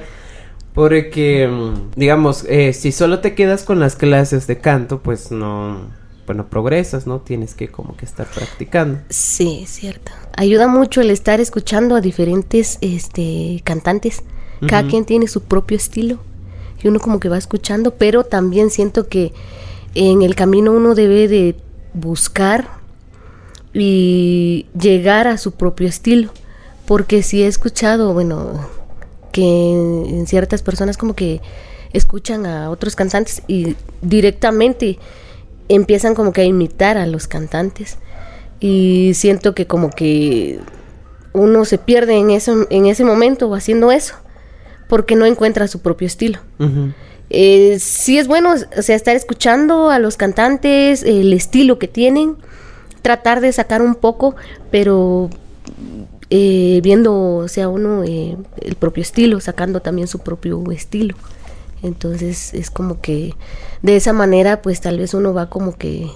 Porque, 0.74 1.48
mm, 1.48 1.92
digamos, 1.98 2.44
eh, 2.48 2.72
si 2.74 2.92
solo 2.92 3.20
te 3.20 3.34
quedas 3.34 3.64
con 3.64 3.80
las 3.80 3.96
clases 3.96 4.46
de 4.46 4.58
canto, 4.58 5.00
pues 5.00 5.30
no, 5.30 5.80
pues 6.26 6.36
no 6.36 6.48
progresas, 6.48 7.06
¿no? 7.06 7.20
Tienes 7.20 7.54
que 7.54 7.68
como 7.68 7.96
que 7.96 8.04
estar 8.04 8.26
practicando. 8.26 8.98
Sí, 9.08 9.64
cierto. 9.66 10.12
Ayuda 10.36 10.68
mucho 10.68 11.00
el 11.00 11.10
estar 11.10 11.40
escuchando 11.40 11.96
a 11.96 12.00
diferentes 12.02 12.76
este, 12.82 13.62
cantantes. 13.64 14.22
Cada 14.68 14.86
quien 14.88 15.04
tiene 15.04 15.28
su 15.28 15.42
propio 15.42 15.76
estilo. 15.76 16.18
Y 16.82 16.88
uno 16.88 16.98
como 16.98 17.20
que 17.20 17.28
va 17.28 17.36
escuchando, 17.38 17.92
pero 17.94 18.24
también 18.24 18.70
siento 18.70 19.08
que 19.08 19.32
en 19.94 20.22
el 20.22 20.34
camino 20.34 20.72
uno 20.72 20.94
debe 20.94 21.28
de 21.28 21.56
buscar 21.94 22.68
y 23.78 24.66
llegar 24.78 25.28
a 25.28 25.38
su 25.38 25.52
propio 25.52 25.88
estilo. 25.88 26.30
Porque 26.86 27.22
si 27.22 27.42
he 27.42 27.46
escuchado, 27.46 28.14
bueno, 28.14 28.68
que 29.32 29.42
en 29.42 30.26
ciertas 30.26 30.62
personas 30.62 30.96
como 30.96 31.14
que 31.14 31.40
escuchan 31.92 32.46
a 32.46 32.70
otros 32.70 32.96
cantantes 32.96 33.42
y 33.48 33.76
directamente 34.02 34.98
empiezan 35.68 36.14
como 36.14 36.32
que 36.32 36.42
a 36.42 36.44
imitar 36.44 36.96
a 36.96 37.06
los 37.06 37.26
cantantes 37.26 37.98
y 38.60 39.12
siento 39.14 39.54
que 39.54 39.66
como 39.66 39.90
que 39.90 40.60
uno 41.32 41.64
se 41.64 41.78
pierde 41.78 42.14
en 42.16 42.30
eso 42.30 42.66
en 42.70 42.86
ese 42.86 43.04
momento 43.04 43.52
haciendo 43.54 43.92
eso 43.92 44.14
porque 44.88 45.16
no 45.16 45.26
encuentra 45.26 45.68
su 45.68 45.80
propio 45.80 46.06
estilo. 46.06 46.38
Eh, 47.28 47.78
sí 47.80 48.18
es 48.18 48.28
bueno, 48.28 48.54
o 48.54 48.82
sea, 48.82 48.94
estar 48.94 49.16
escuchando 49.16 49.90
a 49.90 49.98
los 49.98 50.16
cantantes, 50.16 51.02
el 51.02 51.32
estilo 51.32 51.78
que 51.78 51.88
tienen, 51.88 52.36
tratar 53.06 53.40
de 53.40 53.52
sacar 53.52 53.82
un 53.82 53.94
poco, 53.94 54.34
pero 54.72 55.30
eh, 56.28 56.80
viendo, 56.82 57.36
o 57.36 57.46
sea, 57.46 57.68
uno 57.68 58.02
eh, 58.02 58.36
el 58.60 58.74
propio 58.74 59.02
estilo, 59.02 59.38
sacando 59.38 59.78
también 59.78 60.08
su 60.08 60.18
propio 60.18 60.60
estilo. 60.72 61.14
Entonces 61.84 62.52
es 62.52 62.68
como 62.68 63.00
que 63.00 63.32
de 63.80 63.94
esa 63.94 64.12
manera, 64.12 64.60
pues 64.60 64.80
tal 64.80 64.98
vez 64.98 65.14
uno 65.14 65.32
va 65.32 65.48
como 65.48 65.76
que 65.76 66.08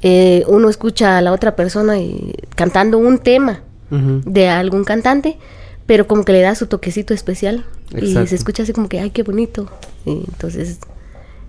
eh, 0.00 0.44
uno 0.48 0.70
escucha 0.70 1.18
a 1.18 1.20
la 1.20 1.30
otra 1.30 1.56
persona 1.56 1.98
y 1.98 2.32
cantando 2.56 2.96
un 2.96 3.18
tema 3.18 3.60
de 3.90 4.48
algún 4.48 4.84
cantante, 4.84 5.36
pero 5.84 6.06
como 6.06 6.24
que 6.24 6.32
le 6.32 6.40
da 6.40 6.54
su 6.54 6.68
toquecito 6.68 7.12
especial 7.12 7.66
y 7.90 8.06
Exacto. 8.06 8.28
se 8.28 8.34
escucha 8.34 8.62
así 8.62 8.72
como 8.72 8.88
que, 8.88 8.98
ay, 8.98 9.10
qué 9.10 9.24
bonito. 9.24 9.68
Y 10.06 10.12
entonces, 10.12 10.78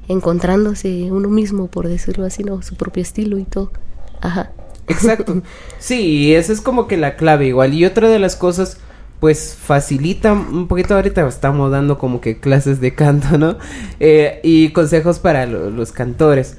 encontrándose 0.09 1.13
uno 1.13 1.29
mismo, 1.29 1.67
por 1.67 1.87
decirlo 1.87 2.25
así, 2.25 2.43
¿no? 2.43 2.61
Su 2.61 2.75
propio 2.75 3.01
estilo 3.01 3.39
y 3.39 3.45
todo. 3.45 3.71
Ajá. 4.19 4.51
Exacto. 4.87 5.41
Sí, 5.79 6.33
esa 6.35 6.53
es 6.53 6.61
como 6.61 6.87
que 6.87 6.97
la 6.97 7.15
clave 7.15 7.47
igual. 7.47 7.73
Y 7.73 7.85
otra 7.85 8.09
de 8.09 8.19
las 8.19 8.35
cosas, 8.35 8.77
pues 9.19 9.55
facilita 9.59 10.33
un 10.33 10.67
poquito 10.67 10.95
ahorita 10.95 11.27
estamos 11.27 11.71
dando 11.71 11.97
como 11.97 12.21
que 12.21 12.39
clases 12.39 12.79
de 12.81 12.93
canto, 12.93 13.37
¿no? 13.37 13.57
Eh, 13.99 14.39
y 14.43 14.69
consejos 14.69 15.19
para 15.19 15.45
lo- 15.45 15.69
los 15.71 15.91
cantores. 15.91 16.57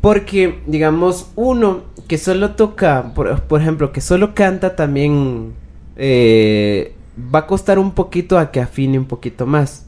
Porque, 0.00 0.60
digamos, 0.66 1.28
uno 1.36 1.84
que 2.08 2.18
solo 2.18 2.52
toca, 2.56 3.12
por, 3.14 3.42
por 3.42 3.60
ejemplo, 3.60 3.92
que 3.92 4.00
solo 4.00 4.34
canta 4.34 4.74
también 4.76 5.54
eh, 5.96 6.94
va 7.34 7.40
a 7.40 7.46
costar 7.46 7.78
un 7.78 7.92
poquito 7.92 8.38
a 8.38 8.50
que 8.50 8.60
afine 8.60 8.98
un 8.98 9.06
poquito 9.06 9.46
más. 9.46 9.86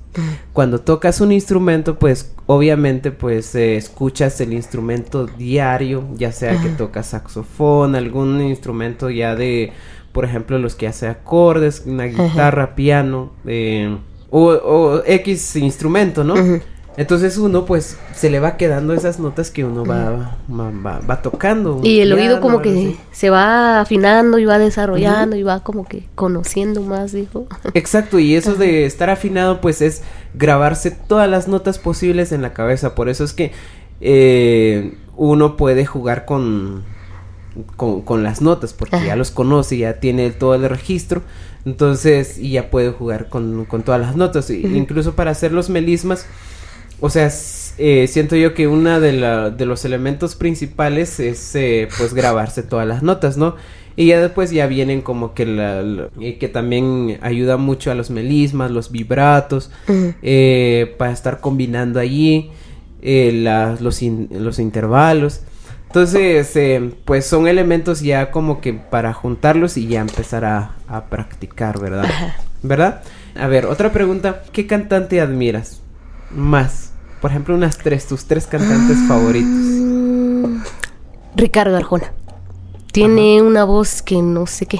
Cuando 0.53 0.81
tocas 0.81 1.21
un 1.21 1.33
instrumento, 1.33 1.99
pues 1.99 2.35
obviamente 2.47 3.11
pues 3.11 3.55
eh, 3.55 3.77
escuchas 3.77 4.41
el 4.41 4.53
instrumento 4.53 5.27
diario, 5.27 6.05
ya 6.15 6.33
sea 6.33 6.61
que 6.61 6.69
tocas 6.69 7.09
saxofón, 7.09 7.95
algún 7.95 8.41
instrumento 8.41 9.11
ya 9.11 9.35
de, 9.35 9.73
por 10.13 10.25
ejemplo, 10.25 10.59
los 10.59 10.75
que 10.75 10.87
hace 10.87 11.09
acordes, 11.09 11.85
una 11.87 12.05
guitarra, 12.05 12.75
piano, 12.75 13.33
eh, 13.47 13.97
o, 14.31 14.45
o 14.47 15.03
X 15.05 15.57
instrumento, 15.57 16.25
¿no? 16.25 16.35
Entonces 16.97 17.39
uno 17.39 17.65
pues 17.65 17.97
se 18.15 18.31
le 18.31 18.39
va 18.39 18.57
quedando 18.57 18.95
esas 18.95 19.19
notas 19.19 19.51
que 19.51 19.65
uno 19.65 19.85
va, 19.85 20.37
va, 20.49 20.71
va- 20.71 21.01
va 21.01 21.23
tocando. 21.23 21.81
Y 21.83 22.01
el 22.01 22.13
oído 22.13 22.41
como 22.41 22.63
que 22.63 22.71
así. 22.71 22.97
se 23.11 23.31
va 23.31 23.81
afinando 23.81 24.39
y 24.39 24.45
va 24.45 24.59
desarrollando 24.59 25.35
y 25.37 25.43
va 25.43 25.61
como 25.65 25.85
que 25.87 26.09
conociendo 26.15 26.83
más, 26.83 27.13
dijo. 27.13 27.47
Exacto, 27.75 28.19
y 28.21 28.37
eso 28.37 28.55
de 28.55 28.87
estar 28.87 29.11
afinado, 29.11 29.61
pues 29.61 29.83
es 29.83 30.03
grabarse 30.35 30.93
todas 30.93 31.29
las 31.29 31.49
notas 31.49 31.79
posibles 31.79 32.31
en 32.31 32.43
la 32.43 32.53
cabeza. 32.53 32.95
Por 32.95 33.09
eso 33.09 33.25
es 33.25 33.33
que 33.33 33.51
eh, 34.01 34.95
uno 35.17 35.57
puede 35.57 35.87
jugar 35.87 36.25
con, 36.25 36.83
con, 37.77 38.03
con 38.03 38.23
las 38.23 38.41
notas, 38.41 38.73
porque 38.73 39.05
ya 39.05 39.17
los 39.17 39.31
conoce, 39.31 39.79
ya 39.79 39.95
tiene 40.01 40.31
todo 40.31 40.55
el 40.55 40.69
registro. 40.69 41.23
Entonces, 41.65 42.39
y 42.39 42.51
ya 42.53 42.71
puede 42.71 42.91
jugar 42.93 43.29
con, 43.29 43.65
con 43.65 43.83
todas 43.83 44.01
las 44.01 44.17
notas. 44.17 44.51
Incluso 44.51 45.15
para 45.15 45.31
hacer 45.31 45.51
los 45.53 45.71
melismas, 45.71 46.27
o 47.01 47.11
sea, 47.11 47.31
eh, 47.79 48.07
siento 48.09 48.37
yo 48.37 48.55
que 48.55 48.67
una 48.69 49.01
de, 49.01 49.13
la, 49.13 49.51
de 49.51 49.67
los 49.67 49.85
elementos 49.85 50.35
principales 50.37 51.21
es, 51.21 51.55
eh, 51.55 51.89
pues, 51.99 52.15
grabarse 52.15 52.63
todas 52.63 52.87
las 52.87 53.03
notas, 53.03 53.37
¿no? 53.37 53.57
Y 53.97 54.07
ya 54.07 54.21
después 54.21 54.51
ya 54.51 54.67
vienen 54.67 55.03
como 55.03 55.35
que 55.35 55.47
la, 55.47 55.83
la- 55.83 56.09
eh, 56.21 56.39
que 56.39 56.49
también 56.49 57.19
ayuda 57.23 57.57
mucho 57.57 57.91
a 57.93 57.95
los 57.95 58.11
melismas, 58.11 58.71
los 58.73 58.91
vibratos, 58.91 59.71
eh, 60.23 60.95
para 60.99 61.13
estar 61.13 61.41
combinando 61.41 62.01
allí 62.01 62.51
eh, 63.03 63.77
los, 63.81 64.03
in- 64.03 64.29
los 64.33 64.59
intervalos. 64.59 65.43
Entonces, 65.87 66.57
eh, 66.57 66.91
pues 67.05 67.25
son 67.25 67.47
elementos 67.47 68.01
ya 68.01 68.33
como 68.33 68.61
que 68.61 68.73
para 68.73 69.13
juntarlos 69.13 69.77
y 69.77 69.87
ya 69.87 70.01
empezar 70.01 70.45
a, 70.45 70.73
a 70.89 71.05
practicar, 71.05 71.79
¿verdad? 71.81 72.09
¿Verdad? 72.65 73.03
A 73.37 73.47
ver, 73.47 73.67
otra 73.67 73.93
pregunta. 73.93 74.43
¿Qué 74.53 74.67
cantante 74.67 75.21
admiras 75.21 75.83
más? 76.31 76.91
Por 77.21 77.31
ejemplo, 77.31 77.55
unas 77.55 77.79
tres, 77.79 78.07
tus 78.07 78.25
tres 78.27 78.47
cantantes 78.47 78.99
favoritos. 79.09 79.51
Mm, 79.51 80.57
Ricardo 81.37 81.77
Arjona. 81.77 82.13
Tiene 82.93 83.43
una 83.43 83.65
voz 83.65 84.03
que 84.03 84.21
no 84.23 84.47
sé 84.47 84.67
qué. 84.67 84.79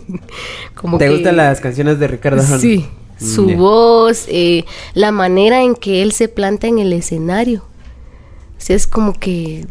Como 0.74 0.98
¿Te 0.98 1.06
que- 1.06 1.10
gustan 1.12 1.36
las 1.36 1.60
canciones 1.60 1.98
de 1.98 2.08
Ricardo 2.08 2.40
Arjona? 2.40 2.58
Sí. 2.58 2.86
Su 3.18 3.48
Ya. 3.48 3.56
voz, 3.56 4.26
eh, 4.28 4.64
la 4.94 5.10
manera 5.10 5.62
en 5.62 5.74
que 5.74 6.02
él 6.02 6.12
se 6.12 6.28
planta 6.28 6.66
en 6.66 6.78
el 6.78 6.92
escenario. 6.92 7.60
O 7.60 8.60
sea, 8.60 8.76
es 8.76 8.86
como 8.86 9.12
que. 9.14 9.66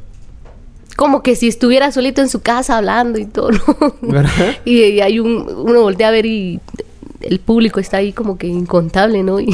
Como 0.96 1.22
que 1.22 1.36
si 1.36 1.48
estuviera 1.50 1.92
solito 1.92 2.22
en 2.22 2.30
su 2.30 2.42
casa 2.42 2.78
hablando 2.78 3.20
y 3.20 3.26
todo, 3.26 3.52
¿no? 3.52 3.62
¿Verdad? 4.02 4.32
Y, 4.66 4.82
y 4.84 5.02
hay 5.02 5.20
un. 5.20 5.48
Uno 5.48 5.82
voltea 5.82 6.08
a 6.08 6.12
ver 6.12 6.26
y 6.26 6.60
el 7.26 7.40
público 7.40 7.80
está 7.80 7.98
ahí 7.98 8.14
como 8.14 8.38
que 8.38 8.48
incontable, 8.48 9.24
¿no? 9.24 9.40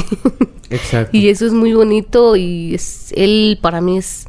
Y, 0.72 0.76
Exacto. 0.76 1.14
y 1.14 1.28
eso 1.28 1.44
es 1.44 1.52
muy 1.52 1.74
bonito 1.74 2.34
y 2.34 2.74
es, 2.74 3.12
él 3.14 3.58
para 3.60 3.82
mí 3.82 3.98
es. 3.98 4.26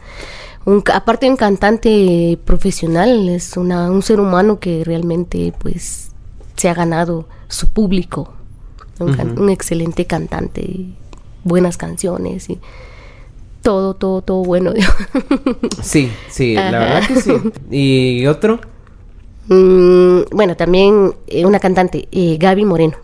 Un, 0.66 0.84
aparte 0.94 1.26
de 1.26 1.32
un 1.32 1.38
cantante 1.38 2.38
profesional, 2.44 3.30
es 3.30 3.56
una, 3.56 3.90
un 3.90 4.02
ser 4.02 4.20
humano 4.20 4.60
que 4.60 4.84
realmente 4.84 5.54
pues 5.58 6.12
se 6.58 6.68
ha 6.68 6.74
ganado 6.74 7.30
su 7.48 7.70
público. 7.70 8.34
Un, 9.00 9.50
excelente 9.50 10.06
cantante, 10.06 10.62
y 10.62 10.96
buenas 11.44 11.78
canciones 11.78 12.50
y 12.50 12.60
todo, 13.62 13.94
todo, 13.94 14.22
todo 14.22 14.44
bueno. 14.44 14.74
Sí, 15.82 16.12
sí, 16.30 16.56
la 16.56 16.72
verdad 16.72 17.08
que 17.08 17.22
sí. 17.22 17.32
¿Y 17.72 18.26
otro? 18.28 18.60
Mm, 19.48 20.22
bueno, 20.32 20.56
también 20.56 21.16
eh, 21.28 21.46
una 21.46 21.60
cantante, 21.60 22.08
eh, 22.12 22.38
Gaby 22.40 22.66
Moreno. 22.66 23.03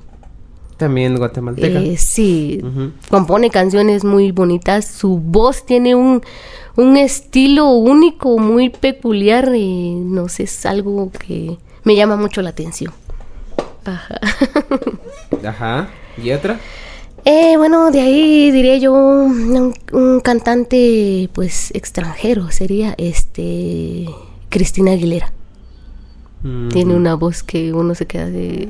También 0.80 1.18
guatemalteca. 1.18 1.80
Eh, 1.82 1.98
sí, 1.98 2.62
compone 3.10 3.50
canciones 3.50 4.06
muy 4.06 4.32
bonitas. 4.32 4.86
Su 4.86 5.18
voz 5.20 5.66
tiene 5.66 5.94
un, 5.94 6.22
un 6.78 6.96
estilo 6.96 7.70
único, 7.72 8.40
muy 8.40 8.70
peculiar. 8.70 9.54
y 9.54 9.92
no 9.94 10.30
sé, 10.30 10.44
es 10.44 10.66
algo 10.66 11.12
que 11.12 11.58
me 11.84 11.96
llama 11.98 12.16
mucho 12.16 12.42
la 12.42 12.52
atención. 12.52 12.94
Ajá. 13.84 14.20
Ajá. 15.46 15.90
¿Y 16.24 16.32
otra? 16.32 16.58
Eh, 17.26 17.58
bueno, 17.58 17.92
de 17.92 18.00
ahí 18.00 18.50
diría 18.52 18.78
yo 18.78 18.94
un, 18.94 19.74
un 19.92 20.20
cantante, 20.22 21.30
pues, 21.34 21.72
extranjero. 21.76 22.50
Sería 22.52 22.96
este 22.98 24.06
Cristina 24.48 24.92
Aguilera. 24.94 25.34
Tiene 26.42 26.92
Ujú. 26.92 27.02
una 27.02 27.16
voz 27.16 27.44
que 27.44 27.74
uno 27.74 27.94
se 27.96 28.06
queda 28.06 28.28
de... 28.28 28.70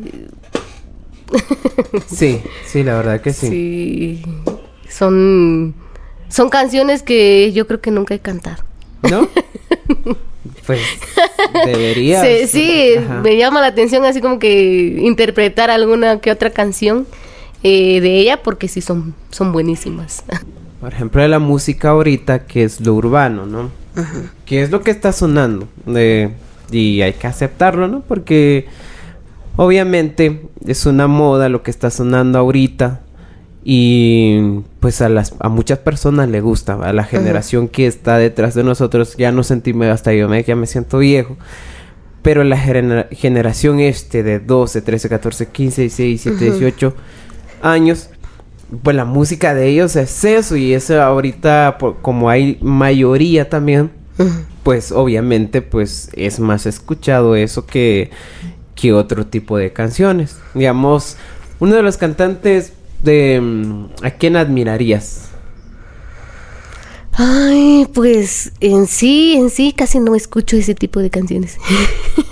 Sí, 2.07 2.41
sí, 2.65 2.83
la 2.83 2.95
verdad 2.95 3.21
que 3.21 3.33
sí. 3.33 3.47
Sí. 3.47 4.23
Son, 4.89 5.73
son 6.29 6.49
canciones 6.49 7.03
que 7.03 7.51
yo 7.53 7.67
creo 7.67 7.81
que 7.81 7.91
nunca 7.91 8.13
he 8.13 8.19
cantado. 8.19 8.63
¿No? 9.09 9.27
pues 10.65 10.81
debería. 11.65 12.21
Sí, 12.21 12.47
sí, 12.47 12.95
me 13.23 13.37
llama 13.37 13.61
la 13.61 13.67
atención 13.67 14.05
así 14.05 14.21
como 14.21 14.39
que 14.39 14.97
interpretar 15.01 15.69
alguna 15.69 16.19
que 16.19 16.31
otra 16.31 16.49
canción 16.49 17.07
eh, 17.63 18.01
de 18.01 18.19
ella 18.19 18.41
porque 18.43 18.67
sí 18.67 18.81
son, 18.81 19.15
son 19.31 19.51
buenísimas. 19.51 20.23
Por 20.81 20.93
ejemplo, 20.93 21.21
de 21.21 21.27
la 21.27 21.39
música 21.39 21.89
ahorita 21.89 22.45
que 22.45 22.63
es 22.63 22.79
lo 22.79 22.93
urbano, 22.93 23.45
¿no? 23.45 23.69
Que 24.45 24.61
es 24.61 24.71
lo 24.71 24.81
que 24.81 24.91
está 24.91 25.11
sonando. 25.11 25.67
y 26.71 27.01
hay 27.01 27.13
que 27.13 27.27
aceptarlo, 27.27 27.89
¿no? 27.89 27.99
Porque 27.99 28.65
obviamente 29.63 30.41
es 30.65 30.85
una 30.85 31.07
moda 31.07 31.49
lo 31.49 31.63
que 31.63 31.71
está 31.71 31.89
sonando 31.89 32.39
ahorita. 32.39 33.01
Y 33.63 34.61
pues 34.79 35.01
a 35.01 35.09
las 35.09 35.33
a 35.39 35.49
muchas 35.49 35.79
personas 35.79 36.29
le 36.29 36.39
gusta, 36.39 36.75
a 36.75 36.93
la 36.93 37.03
generación 37.03 37.67
que 37.67 37.87
está 37.87 38.17
detrás 38.17 38.53
de 38.55 38.63
nosotros, 38.63 39.15
ya 39.17 39.31
no 39.33 39.43
sentimos 39.43 39.87
hasta 39.87 40.13
yo 40.13 40.29
me, 40.29 40.41
ya 40.43 40.55
me 40.55 40.65
siento 40.65 40.99
viejo. 40.99 41.35
Pero 42.21 42.43
la 42.45 42.57
genera- 42.57 43.07
generación 43.11 43.79
este 43.81 44.23
de 44.23 44.39
12, 44.39 44.81
13, 44.81 45.09
14, 45.09 45.47
15, 45.47 45.81
16, 45.81 46.23
17, 46.23 46.45
18 46.51 46.93
años, 47.61 48.09
pues 48.81 48.95
la 48.95 49.05
música 49.05 49.53
de 49.53 49.67
ellos 49.67 49.95
es 49.97 50.23
eso 50.23 50.55
y 50.55 50.73
eso 50.73 51.01
ahorita 51.01 51.77
por- 51.79 51.97
como 52.01 52.29
hay 52.29 52.57
mayoría 52.61 53.49
también, 53.49 53.91
pues 54.63 54.91
obviamente 54.93 55.61
pues 55.61 56.09
es 56.13 56.39
más 56.39 56.65
escuchado 56.65 57.35
eso 57.35 57.65
que, 57.65 58.09
que 58.79 58.93
otro 58.93 59.25
tipo 59.25 59.57
de 59.57 59.71
canciones. 59.73 60.37
Digamos, 60.53 61.17
uno 61.59 61.75
de 61.75 61.81
los 61.81 61.97
cantantes 61.97 62.73
de... 63.03 63.39
mm, 63.41 63.85
¿A 64.03 64.11
quién 64.11 64.35
admirarías? 64.35 65.25
Ay, 67.13 67.87
pues 67.93 68.53
en 68.61 68.87
sí, 68.87 69.33
en 69.37 69.49
sí 69.49 69.73
casi 69.75 69.99
no 69.99 70.15
escucho 70.15 70.55
ese 70.55 70.73
tipo 70.75 70.99
de 70.99 71.09
canciones. 71.09 71.57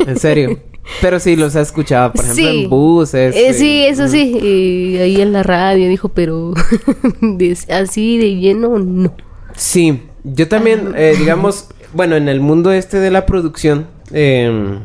En 0.06 0.18
serio. 0.18 0.60
Pero 1.02 1.20
sí 1.20 1.36
los 1.36 1.54
has 1.58 1.68
escuchado, 1.68 2.14
por 2.14 2.24
ejemplo, 2.24 2.44
Sí. 2.46 2.64
en 2.64 2.70
buses. 2.70 3.36
Eh, 3.36 3.54
sí, 3.54 3.84
eso 3.86 4.08
sí, 4.08 4.38
y 4.42 4.98
ahí 5.00 5.20
en 5.20 5.34
la 5.34 5.44
radio 5.44 5.90
dijo, 5.90 6.08
pero 6.08 6.54
de- 7.22 7.58
así 7.70 8.18
de 8.18 8.36
lleno 8.38 8.80
no. 8.80 9.14
Sí, 9.54 10.04
yo 10.24 10.48
también, 10.48 10.94
eh, 10.96 11.14
digamos, 11.20 11.68
bueno, 11.92 12.16
en 12.16 12.30
el 12.30 12.40
mundo 12.40 12.72
este 12.72 13.02
de 13.02 13.12
la 13.12 13.26
producción, 13.26 13.88
eh, 14.14 14.80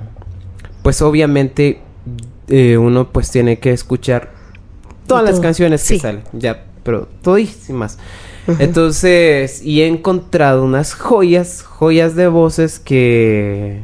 pues 0.82 1.02
obviamente 1.02 1.80
eh, 2.48 2.76
uno 2.76 3.10
pues 3.12 3.30
tiene 3.30 3.58
que 3.58 3.72
escuchar 3.72 4.30
todas 5.06 5.24
las 5.24 5.40
canciones 5.40 5.82
que 5.82 5.94
sí. 5.94 6.00
salen, 6.00 6.22
ya, 6.32 6.64
pero 6.82 7.08
todísimas. 7.22 7.98
Entonces, 8.58 9.62
y 9.64 9.82
he 9.82 9.86
encontrado 9.86 10.64
unas 10.64 10.94
joyas, 10.94 11.62
joyas 11.62 12.16
de 12.16 12.26
voces 12.28 12.78
que 12.78 13.80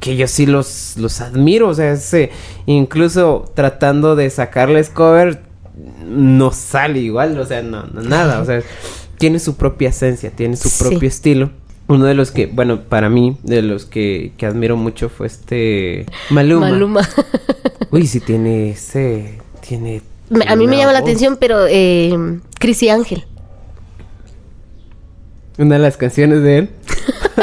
que 0.00 0.16
yo 0.16 0.26
sí 0.28 0.44
los, 0.44 0.94
los 0.98 1.22
admiro, 1.22 1.68
o 1.68 1.74
sea, 1.74 1.92
ese, 1.92 2.30
incluso 2.66 3.50
tratando 3.54 4.16
de 4.16 4.28
sacarles 4.28 4.90
cover, 4.90 5.40
no 6.06 6.52
sale 6.52 6.98
igual, 6.98 7.38
o 7.40 7.46
sea, 7.46 7.62
no, 7.62 7.84
no, 7.86 8.02
nada, 8.02 8.40
o 8.42 8.44
sea, 8.44 8.60
tiene 9.16 9.38
su 9.38 9.56
propia 9.56 9.88
esencia, 9.88 10.30
tiene 10.30 10.58
su 10.58 10.68
Sí. 10.68 10.84
propio 10.84 11.08
estilo. 11.08 11.50
Uno 11.86 12.06
de 12.06 12.14
los 12.14 12.30
que, 12.30 12.46
bueno, 12.46 12.80
para 12.82 13.08
mí, 13.10 13.36
de 13.42 13.60
los 13.62 13.84
que, 13.84 14.32
que 14.38 14.46
admiro 14.46 14.76
mucho 14.76 15.08
fue 15.10 15.26
este 15.26 16.06
Maluma. 16.30 16.70
Maluma. 16.70 17.08
Uy, 17.90 18.06
sí 18.06 18.20
tiene 18.20 18.70
ese, 18.70 19.38
tiene... 19.66 20.00
Me- 20.30 20.46
a 20.48 20.56
mí 20.56 20.66
me 20.66 20.78
llama 20.78 20.92
la 20.92 21.00
atención, 21.00 21.36
pero 21.38 21.66
eh, 21.68 22.38
Chrissy 22.58 22.88
Ángel. 22.88 23.24
Una 25.58 25.76
de 25.76 25.80
las 25.82 25.96
canciones 25.96 26.42
de 26.42 26.58
él. 26.58 26.70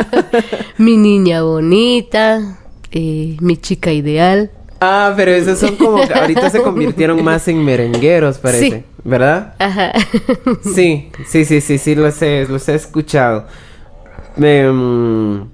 Mi 0.78 0.98
niña 0.98 1.44
bonita, 1.44 2.58
eh, 2.92 3.38
mi 3.40 3.58
chica 3.58 3.92
ideal. 3.94 4.52
Ah, 4.82 5.14
pero 5.16 5.32
esos 5.32 5.60
son 5.60 5.76
como 5.76 6.06
que 6.08 6.14
ahorita 6.14 6.50
se 6.50 6.62
convirtieron 6.62 7.24
más 7.24 7.48
en 7.48 7.64
merengueros, 7.64 8.40
parece, 8.40 8.70
Sí. 8.70 8.84
¿verdad? 9.04 9.54
Ajá. 9.60 9.92
Sí, 10.74 11.10
sí, 11.28 11.46
sí, 11.46 11.62
sí, 11.62 11.78
sí, 11.78 11.94
los 11.96 12.20
he, 12.24 12.48
los 12.50 12.68
he 12.68 12.74
escuchado. 12.76 13.46
Em, 14.44 15.46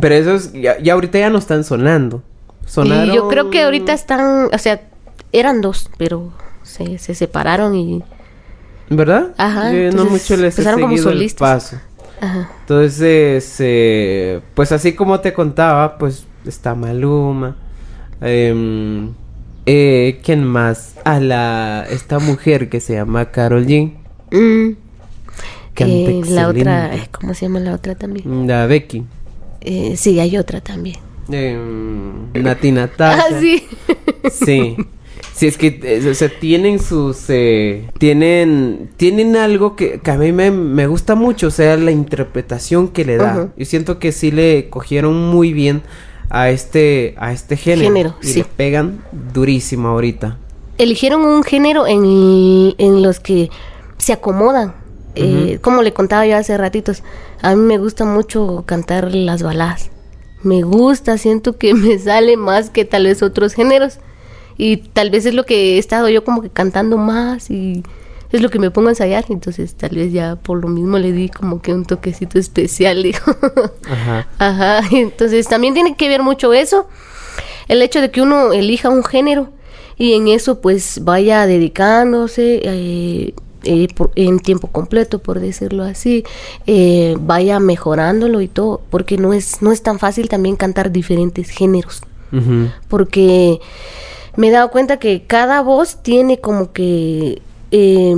pero 0.00 0.14
esos 0.14 0.52
ya, 0.52 0.78
ya 0.78 0.94
ahorita 0.94 1.18
ya 1.18 1.30
no 1.30 1.38
están 1.38 1.64
sonando. 1.64 2.22
Sonaron... 2.66 3.10
Y 3.10 3.14
yo 3.14 3.28
creo 3.28 3.50
que 3.50 3.62
ahorita 3.62 3.92
están, 3.92 4.48
o 4.52 4.58
sea, 4.58 4.82
eran 5.32 5.60
dos, 5.60 5.90
pero 5.96 6.32
se, 6.62 6.98
se 6.98 7.14
separaron 7.14 7.74
y... 7.74 8.02
¿Verdad? 8.90 9.34
Ajá, 9.36 9.72
Yo 9.72 9.92
no 9.92 10.06
mucho 10.06 10.36
les 10.36 10.58
he 10.58 10.72
como 10.72 10.94
el 10.94 10.98
solistas. 10.98 11.38
paso. 11.38 11.76
Ajá. 12.20 12.50
Entonces, 12.60 13.54
eh, 13.58 14.40
pues 14.54 14.72
así 14.72 14.94
como 14.94 15.20
te 15.20 15.32
contaba, 15.32 15.98
pues 15.98 16.26
está 16.46 16.74
Maluma. 16.74 17.56
em, 18.20 19.12
eh, 19.66 20.20
¿Quién 20.24 20.44
más? 20.44 20.94
A 21.04 21.20
la 21.20 21.86
esta 21.90 22.18
mujer 22.18 22.70
que 22.70 22.80
se 22.80 22.94
llama 22.94 23.26
Carol. 23.26 23.66
Mm. 23.66 24.70
Eh, 25.86 26.22
la 26.28 26.48
otra, 26.48 26.94
eh, 26.94 27.08
¿cómo 27.12 27.34
se 27.34 27.46
llama 27.46 27.60
la 27.60 27.74
otra 27.74 27.94
también? 27.94 28.46
La 28.46 28.66
Becky. 28.66 29.04
Eh, 29.60 29.94
sí, 29.96 30.18
hay 30.20 30.36
otra 30.38 30.60
también. 30.60 30.96
em, 31.30 32.32
Nati 32.34 32.72
Natasha. 32.72 33.24
Ah, 33.30 33.40
sí. 33.40 33.64
Sí. 34.30 34.76
Sí, 35.34 35.46
es 35.46 35.56
que, 35.56 35.78
eh, 35.84 36.08
o 36.10 36.14
sea, 36.14 36.28
tienen 36.40 36.80
sus, 36.80 37.26
eh, 37.28 37.88
tienen, 37.98 38.90
tienen 38.96 39.36
algo 39.36 39.76
que, 39.76 40.00
que 40.00 40.10
a 40.10 40.16
mí 40.18 40.32
me, 40.32 40.50
me 40.50 40.86
gusta 40.88 41.14
mucho, 41.14 41.46
o 41.46 41.50
sea, 41.50 41.76
la 41.76 41.92
interpretación 41.92 42.88
que 42.88 43.04
le 43.04 43.16
da. 43.18 43.36
Ujú. 43.36 43.50
Yo 43.56 43.64
siento 43.64 43.98
que 44.00 44.10
sí 44.10 44.32
le 44.32 44.68
cogieron 44.68 45.28
muy 45.28 45.52
bien 45.52 45.82
a 46.28 46.50
este, 46.50 47.14
a 47.18 47.32
este 47.32 47.56
género. 47.56 47.88
Género, 47.88 48.16
y 48.20 48.26
sí. 48.26 48.38
le 48.40 48.44
pegan 48.46 49.04
durísimo 49.32 49.88
ahorita. 49.88 50.38
Eligieron 50.76 51.20
un 51.22 51.42
género 51.44 51.86
en, 51.86 52.74
en 52.78 53.02
los 53.02 53.20
que 53.20 53.48
se 53.96 54.12
acomodan. 54.12 54.74
Eh, 55.18 55.58
como 55.60 55.82
le 55.82 55.92
contaba 55.92 56.26
yo 56.26 56.36
hace 56.36 56.56
ratitos, 56.56 57.02
a 57.42 57.54
mí 57.54 57.62
me 57.62 57.78
gusta 57.78 58.04
mucho 58.04 58.64
cantar 58.66 59.14
las 59.14 59.42
baladas. 59.42 59.90
Me 60.42 60.62
gusta, 60.62 61.18
siento 61.18 61.58
que 61.58 61.74
me 61.74 61.98
sale 61.98 62.36
más 62.36 62.70
que 62.70 62.84
tal 62.84 63.04
vez 63.04 63.22
otros 63.22 63.54
géneros. 63.54 63.98
Y 64.56 64.78
tal 64.78 65.10
vez 65.10 65.24
es 65.24 65.34
lo 65.34 65.44
que 65.44 65.74
he 65.74 65.78
estado 65.78 66.08
yo 66.08 66.24
como 66.24 66.42
que 66.42 66.50
cantando 66.50 66.98
más 66.98 67.48
y 67.48 67.84
es 68.32 68.42
lo 68.42 68.50
que 68.50 68.58
me 68.58 68.70
pongo 68.70 68.88
a 68.88 68.92
ensayar. 68.92 69.24
Entonces 69.28 69.74
tal 69.74 69.90
vez 69.90 70.12
ya 70.12 70.36
por 70.36 70.60
lo 70.60 70.68
mismo 70.68 70.98
le 70.98 71.12
di 71.12 71.28
como 71.28 71.62
que 71.62 71.72
un 71.72 71.84
toquecito 71.84 72.38
especial, 72.38 73.02
digo. 73.04 73.18
Ajá. 73.88 74.28
Ajá, 74.38 74.80
entonces 74.92 75.48
también 75.48 75.74
tiene 75.74 75.96
que 75.96 76.08
ver 76.08 76.22
mucho 76.22 76.52
eso, 76.52 76.88
el 77.68 77.82
hecho 77.82 78.00
de 78.00 78.10
que 78.10 78.20
uno 78.20 78.52
elija 78.52 78.88
un 78.88 79.04
género 79.04 79.50
y 79.96 80.14
en 80.14 80.28
eso 80.28 80.60
pues 80.60 81.00
vaya 81.02 81.46
dedicándose 81.46 82.60
eh, 82.64 83.34
eh, 83.64 83.88
por- 83.94 84.10
en 84.14 84.38
tiempo 84.40 84.68
completo, 84.68 85.18
por 85.18 85.40
decirlo 85.40 85.82
así, 85.84 86.24
eh, 86.66 87.16
vaya 87.20 87.58
mejorándolo 87.60 88.40
y 88.40 88.48
todo, 88.48 88.80
porque 88.90 89.16
no 89.18 89.32
es, 89.32 89.62
no 89.62 89.72
es 89.72 89.82
tan 89.82 89.98
fácil 89.98 90.28
también 90.28 90.56
cantar 90.56 90.90
diferentes 90.92 91.50
géneros, 91.50 92.02
porque 92.88 93.60
me 94.36 94.48
he 94.48 94.50
dado 94.50 94.70
cuenta 94.70 94.98
que 94.98 95.22
cada 95.26 95.62
voz 95.62 96.02
tiene 96.02 96.38
como 96.40 96.72
que 96.72 97.40
eh, 97.70 98.14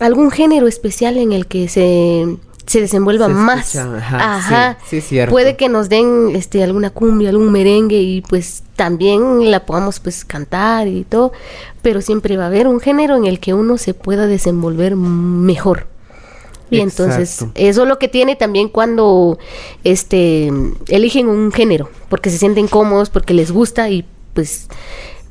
algún 0.00 0.30
género 0.30 0.66
especial 0.66 1.16
en 1.18 1.32
el 1.32 1.46
que 1.46 1.68
se, 1.68 2.26
se 2.66 2.80
desenvuelva 2.80 3.26
Se 3.26 3.32
más. 3.34 3.74
escucha, 3.74 3.96
ajá, 3.96 4.36
Ajá. 4.36 4.78
sí, 4.88 5.00
sí, 5.00 5.08
cierto. 5.08 5.32
Puede 5.32 5.56
que 5.56 5.68
nos 5.68 5.88
den 5.88 6.32
este 6.34 6.62
alguna 6.62 6.90
cumbia, 6.90 7.30
algún 7.30 7.50
merengue 7.52 7.96
y 8.00 8.20
pues 8.22 8.62
también 8.76 9.50
la 9.50 9.66
podamos 9.66 10.00
pues 10.00 10.24
cantar 10.24 10.86
y 10.88 11.04
todo, 11.04 11.32
pero 11.82 12.00
siempre 12.00 12.36
va 12.36 12.44
a 12.44 12.46
haber 12.46 12.66
un 12.68 12.80
género 12.80 13.16
en 13.16 13.24
el 13.26 13.40
que 13.40 13.54
uno 13.54 13.76
se 13.78 13.94
pueda 13.94 14.26
desenvolver 14.26 14.96
mejor. 14.96 15.86
Y 16.72 16.78
entonces 16.80 17.44
eso 17.56 17.82
es 17.82 17.88
lo 17.88 17.98
que 17.98 18.06
tiene 18.06 18.36
también 18.36 18.68
cuando 18.68 19.38
este 19.82 20.52
eligen 20.86 21.28
un 21.28 21.50
género, 21.50 21.90
porque 22.08 22.30
se 22.30 22.38
sienten 22.38 22.68
cómodos, 22.68 23.10
porque 23.10 23.34
les 23.34 23.50
gusta 23.50 23.88
y 23.90 24.04
pues 24.34 24.68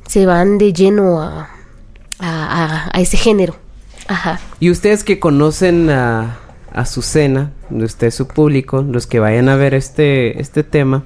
se 0.06 0.26
van 0.26 0.58
de 0.58 0.72
lleno 0.74 1.22
a, 1.22 1.48
a, 2.18 2.64
a- 2.88 2.90
a 2.92 3.00
ese 3.00 3.16
género. 3.16 3.56
Ajá. 4.06 4.38
Y 4.58 4.70
ustedes 4.70 5.02
que 5.04 5.18
conocen 5.18 5.88
a, 5.88 6.38
a 6.72 6.82
Azucena, 6.82 7.52
de 7.68 7.84
usted 7.84 8.10
su 8.10 8.26
público, 8.26 8.82
los 8.82 9.06
que 9.06 9.18
vayan 9.18 9.48
a 9.48 9.56
ver 9.56 9.74
este, 9.74 10.40
este 10.40 10.64
tema, 10.64 11.04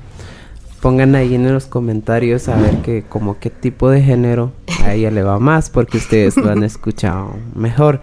pongan 0.84 1.14
ahí 1.14 1.34
en 1.34 1.50
los 1.50 1.64
comentarios 1.64 2.46
a 2.48 2.56
ver 2.56 2.82
que 2.82 3.04
como 3.08 3.38
qué 3.38 3.48
tipo 3.48 3.88
de 3.88 4.02
género 4.02 4.52
a 4.84 4.92
ella 4.92 5.10
le 5.10 5.22
va 5.22 5.38
más, 5.38 5.70
porque 5.70 5.96
ustedes 5.96 6.36
lo 6.36 6.50
han 6.50 6.62
escuchado 6.64 7.36
mejor. 7.54 8.02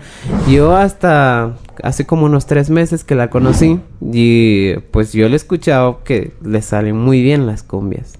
Yo 0.49 0.75
hasta 0.75 1.57
hace 1.83 2.07
como 2.07 2.25
unos 2.25 2.47
tres 2.47 2.71
meses 2.71 3.03
que 3.03 3.13
la 3.13 3.29
conocí 3.29 3.79
y 4.01 4.73
pues 4.89 5.13
yo 5.13 5.27
le 5.27 5.33
he 5.33 5.35
escuchado 5.35 6.03
que 6.03 6.31
le 6.43 6.63
salen 6.63 6.97
muy 6.97 7.21
bien 7.21 7.45
las 7.45 7.61
cumbias. 7.61 8.13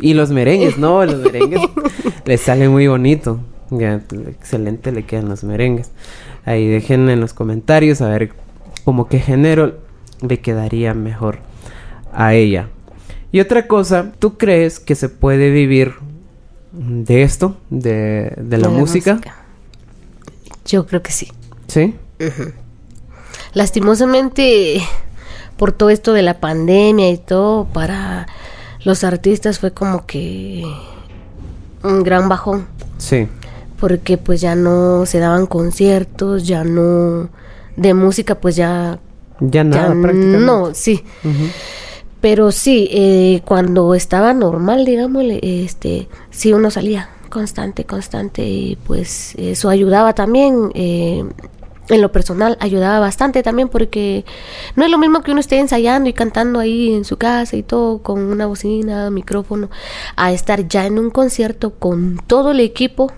Y 0.00 0.14
los 0.14 0.30
merengues, 0.32 0.76
¿no? 0.76 1.04
Los 1.04 1.20
merengues 1.20 1.60
le 2.24 2.36
salen 2.36 2.72
muy 2.72 2.88
bonito. 2.88 3.38
Ya, 3.70 4.02
excelente 4.26 4.90
le 4.90 5.04
quedan 5.04 5.28
los 5.28 5.44
merengues. 5.44 5.92
Ahí 6.44 6.66
dejen 6.66 7.08
en 7.10 7.20
los 7.20 7.32
comentarios 7.32 8.00
a 8.00 8.08
ver 8.08 8.32
como 8.84 9.08
qué 9.08 9.18
género 9.20 9.78
le 10.20 10.40
quedaría 10.40 10.94
mejor 10.94 11.38
a 12.12 12.34
ella. 12.34 12.68
Y 13.32 13.40
otra 13.40 13.66
cosa, 13.68 14.12
¿tú 14.18 14.36
crees 14.36 14.80
que 14.80 14.94
se 14.94 15.08
puede 15.08 15.50
vivir 15.50 15.94
de 16.72 17.22
esto, 17.22 17.56
de, 17.70 18.32
de 18.36 18.58
la 18.58 18.68
De 18.68 18.74
música? 18.74 19.20
Yo 20.66 20.86
creo 20.86 21.02
que 21.02 21.12
sí. 21.12 21.28
¿Sí? 21.68 21.94
Lastimosamente, 23.54 24.80
por 25.56 25.72
todo 25.72 25.90
esto 25.90 26.12
de 26.12 26.22
la 26.22 26.40
pandemia 26.40 27.10
y 27.10 27.18
todo, 27.18 27.64
para 27.66 28.26
los 28.84 29.04
artistas 29.04 29.58
fue 29.58 29.72
como 29.72 30.06
que 30.06 30.64
un 31.82 32.02
gran 32.02 32.28
bajón, 32.28 32.66
Sí. 32.98 33.26
porque 33.78 34.16
pues 34.18 34.40
ya 34.40 34.54
no 34.54 35.06
se 35.06 35.18
daban 35.18 35.46
conciertos, 35.46 36.46
ya 36.46 36.64
no 36.64 37.28
de 37.76 37.94
música, 37.94 38.40
pues 38.40 38.56
ya, 38.56 38.98
Ya 39.40 39.64
nada, 39.64 39.94
ya 39.94 40.00
prácticamente. 40.02 40.38
no, 40.46 40.74
sí. 40.74 41.02
Pero 42.20 42.52
sí, 42.52 42.88
eh, 42.92 43.40
cuando 43.46 43.94
estaba 43.94 44.34
normal, 44.34 44.84
digámosle, 44.84 45.40
este, 45.42 46.08
sí 46.30 46.52
uno 46.52 46.70
salía 46.70 47.08
constante, 47.30 47.84
constante 47.84 48.42
y 48.46 48.76
pues 48.86 49.34
eso 49.38 49.68
ayudaba 49.70 50.14
también. 50.14 50.70
eh, 50.74 51.24
en 51.88 52.00
lo 52.02 52.12
personal 52.12 52.56
ayudaba 52.60 53.00
bastante 53.00 53.42
también 53.42 53.68
porque 53.68 54.24
no 54.76 54.84
es 54.84 54.90
lo 54.92 54.98
mismo 54.98 55.22
que 55.22 55.32
uno 55.32 55.40
esté 55.40 55.58
ensayando 55.58 56.08
y 56.08 56.12
cantando 56.12 56.60
ahí 56.60 56.94
en 56.94 57.04
su 57.04 57.16
casa 57.16 57.56
y 57.56 57.64
todo 57.64 57.98
con 57.98 58.20
una 58.20 58.46
bocina, 58.46 59.10
micrófono, 59.10 59.70
a 60.14 60.32
estar 60.32 60.68
ya 60.68 60.86
en 60.86 61.00
un 61.00 61.10
concierto 61.10 61.74
con 61.74 62.20
todo 62.28 62.52
el 62.52 62.60
equipo, 62.60 63.10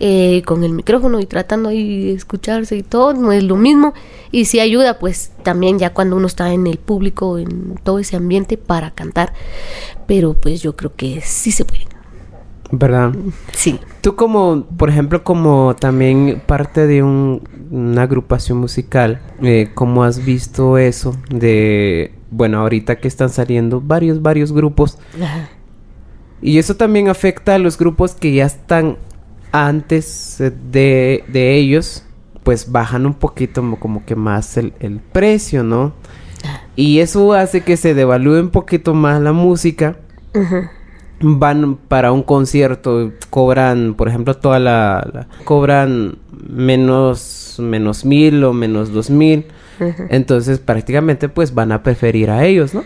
eh, 0.00 0.42
con 0.46 0.62
el 0.64 0.72
micrófono 0.72 1.20
y 1.20 1.26
tratando 1.26 1.68
ahí 1.70 2.06
de 2.06 2.12
escucharse 2.12 2.76
y 2.76 2.82
todo, 2.82 3.14
no 3.14 3.32
es 3.32 3.42
lo 3.42 3.56
mismo. 3.56 3.94
Y 4.30 4.44
sí 4.44 4.60
ayuda 4.60 4.98
pues 4.98 5.32
también 5.42 5.78
ya 5.78 5.92
cuando 5.94 6.16
uno 6.16 6.26
está 6.26 6.52
en 6.52 6.66
el 6.66 6.78
público, 6.78 7.38
en 7.38 7.74
todo 7.82 7.98
ese 7.98 8.16
ambiente 8.16 8.56
para 8.56 8.90
cantar. 8.92 9.32
Pero 10.06 10.34
pues 10.34 10.62
yo 10.62 10.76
creo 10.76 10.94
que 10.94 11.20
sí 11.22 11.50
se 11.52 11.64
puede. 11.64 11.86
¿Verdad? 12.70 13.14
Sí. 13.52 13.80
Tú 14.02 14.14
como, 14.14 14.66
por 14.76 14.90
ejemplo, 14.90 15.24
como 15.24 15.74
también 15.80 16.42
parte 16.44 16.86
de 16.86 17.02
un- 17.02 17.42
una 17.70 18.02
agrupación 18.02 18.58
musical, 18.58 19.20
eh, 19.42 19.70
¿cómo 19.74 20.04
has 20.04 20.22
visto 20.24 20.76
eso 20.76 21.16
de, 21.30 22.12
bueno, 22.30 22.60
ahorita 22.60 22.96
que 22.96 23.08
están 23.08 23.30
saliendo 23.30 23.80
varios, 23.80 24.20
varios 24.20 24.52
grupos? 24.52 24.98
Ajá. 25.16 25.48
Y 26.42 26.58
eso 26.58 26.76
también 26.76 27.08
afecta 27.08 27.54
a 27.54 27.58
los 27.58 27.78
grupos 27.78 28.14
que 28.14 28.32
ya 28.34 28.44
están 28.44 28.98
antes 29.66 30.40
eh, 30.40 30.52
de, 30.70 31.24
de 31.28 31.56
ellos, 31.56 32.04
pues 32.42 32.70
bajan 32.70 33.06
un 33.06 33.14
poquito 33.14 33.62
mo- 33.62 33.78
como 33.80 34.04
que 34.04 34.14
más 34.14 34.56
el, 34.56 34.72
el 34.80 35.00
precio, 35.00 35.62
¿no? 35.64 35.92
Y 36.76 37.00
eso 37.00 37.32
hace 37.32 37.62
que 37.62 37.76
se 37.76 37.94
devalúe 37.94 38.40
un 38.40 38.50
poquito 38.50 38.94
más 38.94 39.20
la 39.20 39.32
música. 39.32 39.96
Ujú. 40.34 40.68
Van 41.20 41.74
para 41.88 42.12
un 42.12 42.22
concierto, 42.22 43.10
cobran, 43.28 43.94
por 43.94 44.08
ejemplo, 44.08 44.34
toda 44.34 44.60
la... 44.60 45.08
la- 45.12 45.26
cobran 45.44 46.18
menos, 46.48 47.56
menos 47.58 48.04
mil 48.04 48.44
o 48.44 48.52
menos 48.52 48.92
dos 48.92 49.10
mil. 49.10 49.46
Entonces 50.10 50.58
prácticamente 50.60 51.28
pues 51.28 51.54
van 51.54 51.72
a 51.72 51.82
preferir 51.82 52.30
a 52.30 52.44
ellos, 52.44 52.72
¿no? 52.74 52.84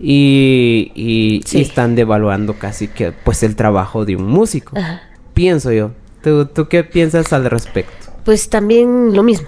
Y, 0.00 0.92
y, 0.94 1.42
Sí. 1.44 1.58
y 1.58 1.60
están 1.62 1.94
devaluando 1.94 2.54
casi 2.54 2.88
que 2.88 3.12
pues 3.12 3.42
el 3.42 3.56
trabajo 3.56 4.04
de 4.04 4.16
un 4.16 4.26
músico. 4.28 4.78
Ajá. 4.78 5.02
Pienso 5.38 5.70
yo. 5.70 5.92
¿Tú, 6.20 6.46
tú 6.46 6.66
qué 6.66 6.82
piensas 6.82 7.32
al 7.32 7.44
respecto? 7.44 8.10
Pues 8.24 8.48
también 8.48 9.14
lo 9.14 9.22
mismo. 9.22 9.46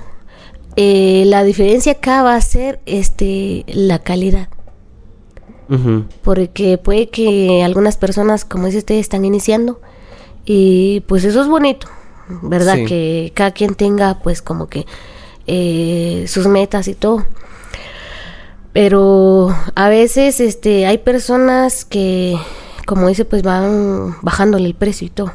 Eh, 0.76 1.24
la 1.26 1.42
diferencia 1.42 1.94
acá 1.94 2.22
va 2.22 2.37
a 2.37 2.40
ser 2.40 2.79
este 2.87 3.64
la 3.66 3.98
calidad. 3.98 4.48
Porque 6.22 6.79
puede 6.79 7.09
que 7.09 7.64
algunas 7.64 7.96
personas, 7.96 8.44
como 8.44 8.66
dice 8.66 8.79
usted, 8.79 8.94
están 8.96 9.24
iniciando 9.24 9.81
y 10.44 11.00
pues 11.09 11.24
eso 11.24 11.40
es 11.40 11.48
bonito, 11.48 11.88
¿verdad? 12.42 12.76
Sí. 12.76 12.85
Que 12.85 13.33
cada 13.35 13.50
quien 13.50 13.74
tenga 13.74 14.20
pues 14.20 14.42
como 14.42 14.68
que 14.68 14.87
eh, 15.48 16.24
sus 16.29 16.46
metas 16.46 16.87
y 16.87 16.94
todo. 16.94 17.26
Pero 18.72 19.53
a 19.74 19.88
veces 19.88 20.38
este 20.38 20.87
hay 20.87 20.98
personas 20.98 21.85
que, 21.85 22.37
como 22.87 23.09
dice, 23.09 23.24
pues 23.24 23.42
van 23.42 24.14
bajándole 24.22 24.66
el 24.66 24.74
precio 24.74 25.09
y 25.09 25.11
todo. 25.11 25.33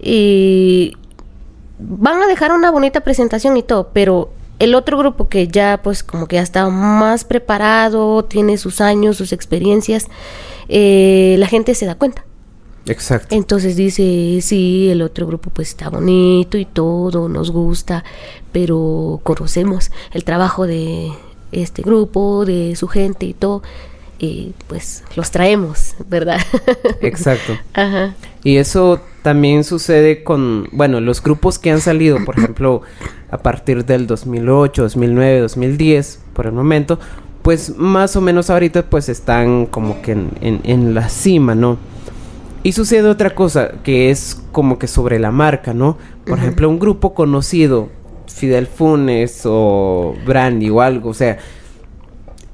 Y 0.00 0.96
van 1.78 2.22
a 2.22 2.26
dejar 2.26 2.52
una 2.52 2.70
bonita 2.70 3.00
presentación 3.00 3.56
y 3.56 3.62
todo, 3.62 3.90
pero 3.92 4.30
el 4.58 4.74
otro 4.74 4.98
grupo 4.98 5.28
que 5.28 5.48
ya 5.48 5.80
pues 5.82 6.02
como 6.02 6.26
que 6.26 6.36
ya 6.36 6.42
está 6.42 6.68
más 6.68 7.24
preparado, 7.24 8.24
tiene 8.24 8.56
sus 8.58 8.80
años, 8.80 9.16
sus 9.16 9.32
experiencias, 9.32 10.06
eh, 10.68 11.36
la 11.38 11.46
gente 11.46 11.74
se 11.74 11.86
da 11.86 11.94
cuenta. 11.94 12.24
Exacto. 12.86 13.34
Entonces 13.34 13.76
dice, 13.76 14.38
sí, 14.42 14.88
el 14.90 15.02
otro 15.02 15.26
grupo 15.26 15.50
pues 15.50 15.68
está 15.68 15.90
bonito 15.90 16.56
y 16.56 16.64
todo, 16.64 17.28
nos 17.28 17.50
gusta, 17.50 18.04
pero 18.52 19.20
conocemos 19.24 19.90
el 20.12 20.24
trabajo 20.24 20.66
de 20.66 21.10
este 21.52 21.82
grupo, 21.82 22.44
de 22.44 22.76
su 22.76 22.86
gente 22.86 23.26
y 23.26 23.34
todo, 23.34 23.62
y 24.18 24.54
pues 24.68 25.04
los 25.14 25.30
traemos, 25.30 25.94
¿verdad? 26.08 26.40
Exacto. 27.00 27.52
Ajá. 27.74 28.14
Y 28.42 28.56
eso 28.56 29.00
también 29.22 29.64
sucede 29.64 30.22
con, 30.22 30.68
bueno, 30.72 31.00
los 31.00 31.22
grupos 31.22 31.58
que 31.58 31.70
han 31.70 31.80
salido, 31.80 32.24
por 32.24 32.38
ejemplo, 32.38 32.82
a 33.30 33.38
partir 33.38 33.84
del 33.84 34.06
2008, 34.06 34.82
2009, 34.82 35.40
2010, 35.40 36.20
por 36.32 36.46
el 36.46 36.52
momento, 36.52 36.98
pues 37.42 37.76
más 37.76 38.16
o 38.16 38.20
menos 38.20 38.50
ahorita 38.50 38.84
pues 38.84 39.08
están 39.08 39.66
como 39.66 40.00
que 40.02 40.12
en, 40.12 40.30
en, 40.40 40.60
en 40.64 40.94
la 40.94 41.08
cima, 41.08 41.54
¿no? 41.54 41.78
Y 42.62 42.72
sucede 42.72 43.08
otra 43.08 43.34
cosa 43.34 43.72
que 43.84 44.10
es 44.10 44.42
como 44.52 44.78
que 44.78 44.88
sobre 44.88 45.18
la 45.18 45.30
marca, 45.30 45.72
¿no? 45.72 45.98
Por 46.26 46.38
ejemplo, 46.38 46.68
un 46.68 46.80
grupo 46.80 47.14
conocido, 47.14 47.88
Fidel 48.26 48.66
Funes 48.66 49.42
o 49.44 50.16
Brandy 50.26 50.70
o 50.70 50.80
algo, 50.80 51.10
o 51.10 51.14
sea, 51.14 51.38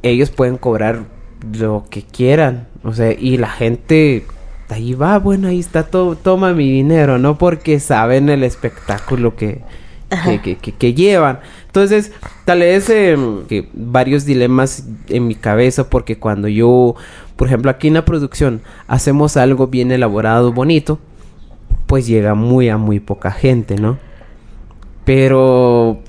ellos 0.03 0.31
pueden 0.31 0.59
cobrar 0.59 1.05
lo 1.52 1.85
que 1.90 2.02
quieran, 2.02 2.68
o 2.85 2.92
sea, 2.92 3.12
y 3.12 3.37
la 3.37 3.48
gente 3.48 4.24
ahí 4.68 4.94
va, 4.94 5.18
bueno, 5.18 5.48
ahí 5.48 5.61
está 5.61 5.85
todo, 5.85 6.16
toma 6.16 6.52
mi 6.52 6.70
dinero, 6.70 7.18
¿no? 7.18 7.38
Porque 7.38 7.78
saben 7.81 8.28
el 8.28 8.42
espectáculo 8.42 9.37
que, 9.37 9.61
que, 10.42 10.57
que, 10.57 10.72
que, 10.72 10.94
llevan. 10.94 11.40
Entonces, 11.66 12.12
tal 12.44 12.61
vez 12.61 12.88
eh, 12.90 13.16
que 13.48 13.68
varios 13.72 14.24
dilemas 14.24 14.85
en 15.09 15.26
mi 15.26 15.35
cabeza, 15.35 15.88
porque 15.90 16.18
cuando 16.18 16.48
yo, 16.48 16.94
por 17.37 17.48
ejemplo, 17.48 17.70
aquí 17.70 17.88
en 17.88 17.94
la 17.94 18.05
producción 18.05 18.62
hacemos 18.88 19.37
algo 19.37 19.66
bien 19.66 19.92
elaborado, 19.92 20.52
bonito, 20.52 20.98
pues 21.87 22.07
llega 22.07 22.35
muy 22.35 22.68
a 22.68 22.78
muy 22.78 23.00
poca 23.00 23.31
gente, 23.31 23.76
¿no? 23.76 23.98
Pero 25.05 26.00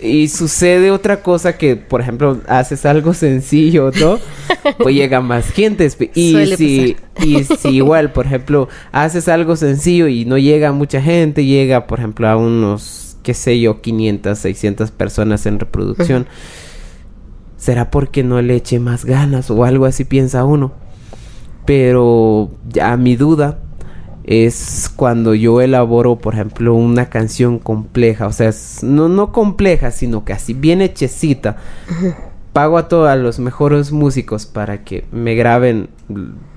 y 0.00 0.28
sucede 0.28 0.92
otra 0.92 1.22
cosa 1.22 1.58
que, 1.58 1.74
por 1.74 2.00
ejemplo, 2.00 2.40
haces 2.46 2.86
algo 2.86 3.12
sencillo, 3.14 3.90
¿no? 3.98 4.18
pues 4.78 4.94
llega 4.94 5.20
más 5.20 5.50
gente. 5.50 5.90
Y 6.14 6.46
si, 6.56 6.96
y 7.22 7.44
si 7.58 7.68
igual, 7.68 8.12
por 8.12 8.26
ejemplo, 8.26 8.68
haces 8.92 9.28
algo 9.28 9.56
sencillo 9.56 10.08
y 10.08 10.24
no 10.24 10.38
llega 10.38 10.72
mucha 10.72 11.00
gente, 11.00 11.44
llega, 11.44 11.86
por 11.86 11.98
ejemplo, 11.98 12.28
a 12.28 12.36
unos, 12.36 13.16
qué 13.22 13.34
sé 13.34 13.60
yo, 13.60 13.80
500, 13.80 14.38
600 14.38 14.90
personas 14.90 15.46
en 15.46 15.58
reproducción. 15.58 16.26
¿Será 17.56 17.90
porque 17.90 18.22
no 18.22 18.40
le 18.40 18.56
eche 18.56 18.80
más 18.80 19.04
ganas 19.04 19.50
o 19.50 19.64
algo 19.64 19.84
así 19.84 20.04
piensa 20.04 20.44
uno? 20.44 20.72
Pero 21.66 22.50
a 22.80 22.96
mi 22.96 23.16
duda 23.16 23.58
es 24.24 24.90
cuando 24.94 25.34
yo 25.34 25.60
elaboro, 25.60 26.16
por 26.16 26.34
ejemplo, 26.34 26.74
una 26.74 27.10
canción 27.10 27.58
compleja, 27.58 28.26
o 28.26 28.32
sea, 28.32 28.50
no, 28.82 29.08
no 29.08 29.32
compleja, 29.32 29.90
sino 29.90 30.24
que 30.24 30.32
así 30.32 30.54
bien 30.54 30.80
hechecita. 30.82 31.56
Pago 32.52 32.78
a 32.78 32.88
todos 32.88 33.16
los 33.18 33.38
mejores 33.38 33.92
músicos 33.92 34.46
para 34.46 34.84
que 34.84 35.04
me 35.12 35.34
graben, 35.34 35.88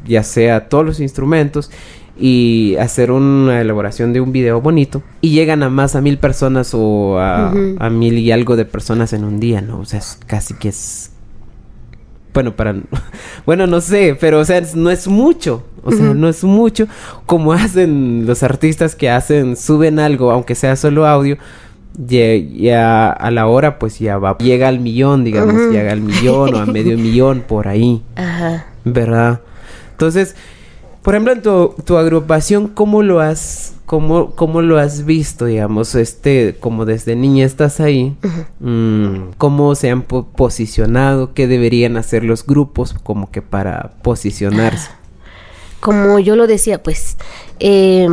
ya 0.06 0.24
sea 0.24 0.70
todos 0.70 0.86
los 0.86 1.00
instrumentos 1.00 1.70
y 2.18 2.76
hacer 2.80 3.12
una 3.12 3.62
elaboración 3.62 4.14
de 4.14 4.22
un 4.22 4.32
video 4.32 4.62
bonito. 4.62 5.04
Y 5.22 5.32
llegan 5.32 5.64
a 5.64 5.70
más 5.70 5.96
a 5.96 6.02
mil 6.02 6.18
personas 6.18 6.72
o 6.74 7.20
a, 7.20 7.54
a 7.80 7.90
mil 7.90 8.18
y 8.18 8.32
algo 8.32 8.56
de 8.56 8.66
personas 8.66 9.14
en 9.14 9.24
un 9.24 9.40
día, 9.40 9.62
¿no? 9.62 9.80
O 9.80 9.86
sea, 9.86 10.00
es 10.00 10.20
casi 10.28 10.54
que 10.56 10.70
es 10.70 11.14
bueno, 12.34 12.56
para, 12.56 12.76
bueno, 13.46 13.68
no 13.68 13.80
sé, 13.80 14.18
pero 14.20 14.40
o 14.40 14.46
sea, 14.46 14.62
no 14.76 14.90
es 14.90 15.08
mucho, 15.08 15.64
o 15.84 15.92
sea, 15.92 16.14
no 16.14 16.28
es 16.28 16.44
mucho 16.44 16.88
como 17.26 17.54
hacen 17.54 18.26
los 18.26 18.44
artistas 18.44 18.96
que 18.96 19.10
hacen, 19.10 19.56
suben 19.56 20.00
algo, 20.00 20.32
aunque 20.32 20.56
sea 20.56 20.76
solo 20.76 21.06
audio, 21.06 21.38
ya, 21.98 23.12
a 23.12 23.32
la 23.32 23.48
hora 23.48 23.80
pues 23.80 24.00
ya 24.00 24.18
va, 24.18 24.38
llega 24.38 24.68
al 24.68 24.80
millón, 24.80 25.24
digamos, 25.24 25.72
llega 25.72 25.92
al 25.92 26.02
millón 26.02 26.56
o 26.56 26.60
a 26.60 26.66
medio 26.66 26.98
millón 27.00 27.42
por 27.42 27.68
ahí, 27.68 28.02
Ajá. 28.16 28.66
¿verdad? 28.84 29.42
Entonces, 29.92 30.36
por 31.02 31.14
ejemplo, 31.14 31.34
en 31.34 31.42
tu, 31.42 31.76
tu 31.86 31.98
agrupación, 31.98 32.68
¿cómo 32.68 33.04
lo 33.04 33.20
has 33.20 33.74
¿Cómo, 33.86 34.32
¿Cómo, 34.32 34.62
lo 34.62 34.80
has 34.80 35.06
visto, 35.06 35.46
digamos, 35.46 35.94
este, 35.94 36.56
como 36.60 36.86
desde 36.86 37.18
niña 37.18 37.46
estás 37.46 37.82
ahí? 37.82 38.16
Mm, 38.60 39.34
¿Cómo 39.38 39.76
se 39.76 39.92
han 39.92 40.04
posicionado? 40.04 41.34
¿Qué 41.34 41.48
deberían 41.48 41.98
hacer 41.98 42.24
los 42.24 42.46
grupos 42.46 42.96
como 43.04 43.30
que 43.30 43.42
para 43.42 43.92
posicionarse? 44.02 44.90
Como 45.82 46.18
yo 46.20 46.38
lo 46.38 46.48
decía, 46.48 46.82
pues, 46.82 47.18
eh, 47.60 48.08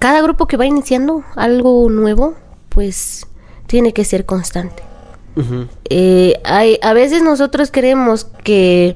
cada 0.00 0.20
grupo 0.22 0.46
que 0.46 0.56
va 0.56 0.66
iniciando 0.66 1.22
algo 1.36 1.88
nuevo, 1.88 2.34
pues, 2.78 3.26
tiene 3.66 3.92
que 3.92 4.04
ser 4.04 4.24
constante. 4.24 4.84
eh, 5.90 6.40
hay, 6.44 6.78
a 6.80 6.92
veces 6.92 7.24
nosotros 7.24 7.72
queremos 7.72 8.24
que 8.44 8.94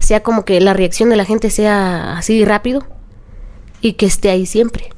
sea 0.00 0.20
como 0.24 0.44
que 0.44 0.60
la 0.60 0.74
reacción 0.74 1.10
de 1.10 1.14
la 1.14 1.24
gente 1.24 1.48
sea 1.48 2.18
así 2.18 2.44
rápido 2.44 2.84
y 3.80 3.92
que 3.92 4.06
esté 4.06 4.30
ahí 4.30 4.46
siempre. 4.46 4.90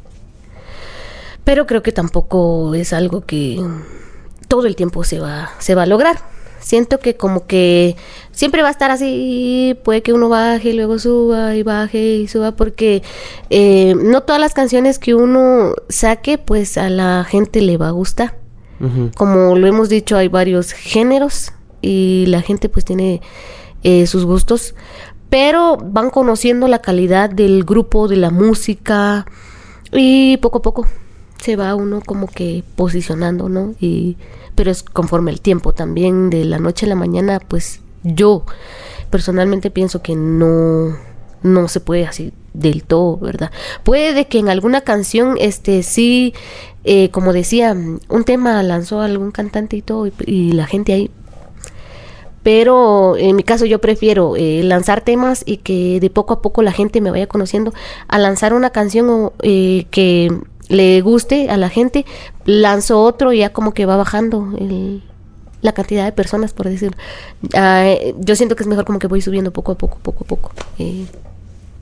Pero 1.45 1.67
creo 1.67 1.83
que 1.83 1.93
tampoco 1.93 2.75
es 2.75 2.95
algo 2.95 3.27
que 3.27 3.63
todo 4.49 4.67
el 4.67 4.77
tiempo 4.77 5.05
se 5.05 5.21
va, 5.21 5.51
se 5.59 5.75
va 5.75 5.83
a 5.83 5.87
lograr. 5.87 6.17
Siento 6.63 7.01
que 7.01 7.17
como 7.17 7.47
que 7.47 7.97
siempre 8.31 8.63
va 8.63 8.69
a 8.69 8.71
estar 8.71 8.91
así, 8.93 9.77
puede 9.83 10.03
que 10.03 10.13
uno 10.13 10.29
baje 10.29 10.71
y 10.71 10.73
luego 10.73 10.99
suba 10.99 11.57
y 11.57 11.65
baje 11.65 12.17
y 12.17 12.29
suba, 12.29 12.53
porque 12.53 13.03
eh, 13.51 13.95
no 13.97 14.23
todas 14.23 14.41
las 14.41 14.55
canciones 14.55 15.01
que 15.01 15.15
uno 15.15 15.75
saque, 15.89 16.39
pues 16.39 16.79
a 16.79 16.89
la 16.89 17.27
gente 17.29 17.61
le 17.61 17.77
va 17.77 17.89
a 17.89 17.93
gustar. 17.93 18.41
Como 19.17 19.55
lo 19.55 19.67
hemos 19.69 19.89
dicho, 19.89 20.17
hay 20.17 20.27
varios 20.27 20.73
géneros 20.73 21.53
y 21.83 22.25
la 22.27 22.43
gente 22.43 22.69
pues 22.69 22.85
tiene 22.85 23.21
eh, 23.85 24.09
sus 24.09 24.25
gustos, 24.25 24.75
pero 25.31 25.77
van 25.77 26.11
conociendo 26.11 26.67
la 26.67 26.81
calidad 26.81 27.31
del 27.31 27.63
grupo, 27.63 28.09
de 28.09 28.17
la 28.17 28.31
música 28.31 29.25
y 29.93 30.37
poco 30.39 30.59
a 30.59 30.63
poco 30.63 30.87
se 31.43 31.57
va 31.57 31.75
uno 31.75 32.01
como 32.05 32.29
que 32.29 32.65
posicionando, 32.77 33.49
¿no? 33.49 33.75
Y 33.81 34.17
pero 34.55 34.71
es 34.71 34.83
conforme 34.83 35.31
el 35.31 35.41
tiempo 35.41 35.73
también 35.73 36.31
de 36.31 36.45
la 36.45 36.59
noche 36.59 36.87
a 36.87 36.89
la 36.89 36.95
mañana, 36.95 37.41
pues 37.41 37.81
yo 38.05 38.45
personalmente 39.11 39.71
pienso 39.71 40.03
que 40.03 40.15
no 40.15 40.97
no 41.43 41.69
se 41.69 41.81
puede 41.81 42.07
así 42.07 42.33
del 42.55 42.85
todo, 42.85 43.17
¿verdad? 43.19 43.51
Puede 43.83 44.27
que 44.27 44.39
en 44.39 44.49
alguna 44.49 44.83
canción, 44.83 45.37
este, 45.39 45.83
sí, 45.83 46.35
eh, 46.85 47.11
como 47.11 47.33
decía, 47.33 47.77
un 48.09 48.25
tema 48.25 48.63
lanzó 48.63 49.01
algún 49.01 49.31
cantante 49.31 49.77
y 49.77 49.83
todo, 49.83 50.11
y, 50.27 50.53
la 50.53 50.67
gente 50.67 50.93
ahí. 50.93 51.11
Pero 52.43 53.17
en 53.17 53.37
mi 53.37 53.45
caso 53.45 53.67
yo 53.67 53.81
prefiero 53.81 54.35
eh, 54.37 54.63
lanzar 54.65 55.03
temas 55.03 55.45
y 55.47 55.59
que 55.59 56.01
de 56.01 56.11
poco 56.11 56.35
a 56.35 56.43
poco 56.43 56.63
la 56.63 56.73
gente 56.73 57.01
me 57.01 57.13
vaya 57.13 57.29
conociendo 57.29 57.73
a 58.09 58.19
lanzar 58.19 58.53
una 58.53 58.71
canción 58.71 59.31
eh, 59.43 59.87
que 59.93 60.37
le 60.69 61.01
guste 61.01 61.51
a 61.51 61.57
la 61.57 61.69
gente, 61.69 62.05
lanzo 62.45 63.03
otro 63.03 63.33
y 63.33 63.39
ya 63.39 63.53
como 63.53 63.75
que 63.75 63.87
va 63.87 63.97
bajando 63.97 64.53
la 65.61 65.73
cantidad 65.73 66.05
de 66.05 66.13
personas, 66.13 66.53
por 66.53 66.69
decirlo. 66.69 66.97
Ah, 67.55 67.95
yo 68.19 68.37
siento 68.37 68.57
que 68.57 68.63
es 68.63 68.67
mejor 68.67 68.85
como 68.85 68.99
que 68.99 69.07
voy 69.07 69.21
subiendo 69.21 69.53
poco 69.53 69.73
a 69.73 69.79
poco, 69.79 69.99
poco 70.03 70.25
a 70.25 70.27
poco, 70.27 70.53
eh, 70.79 71.05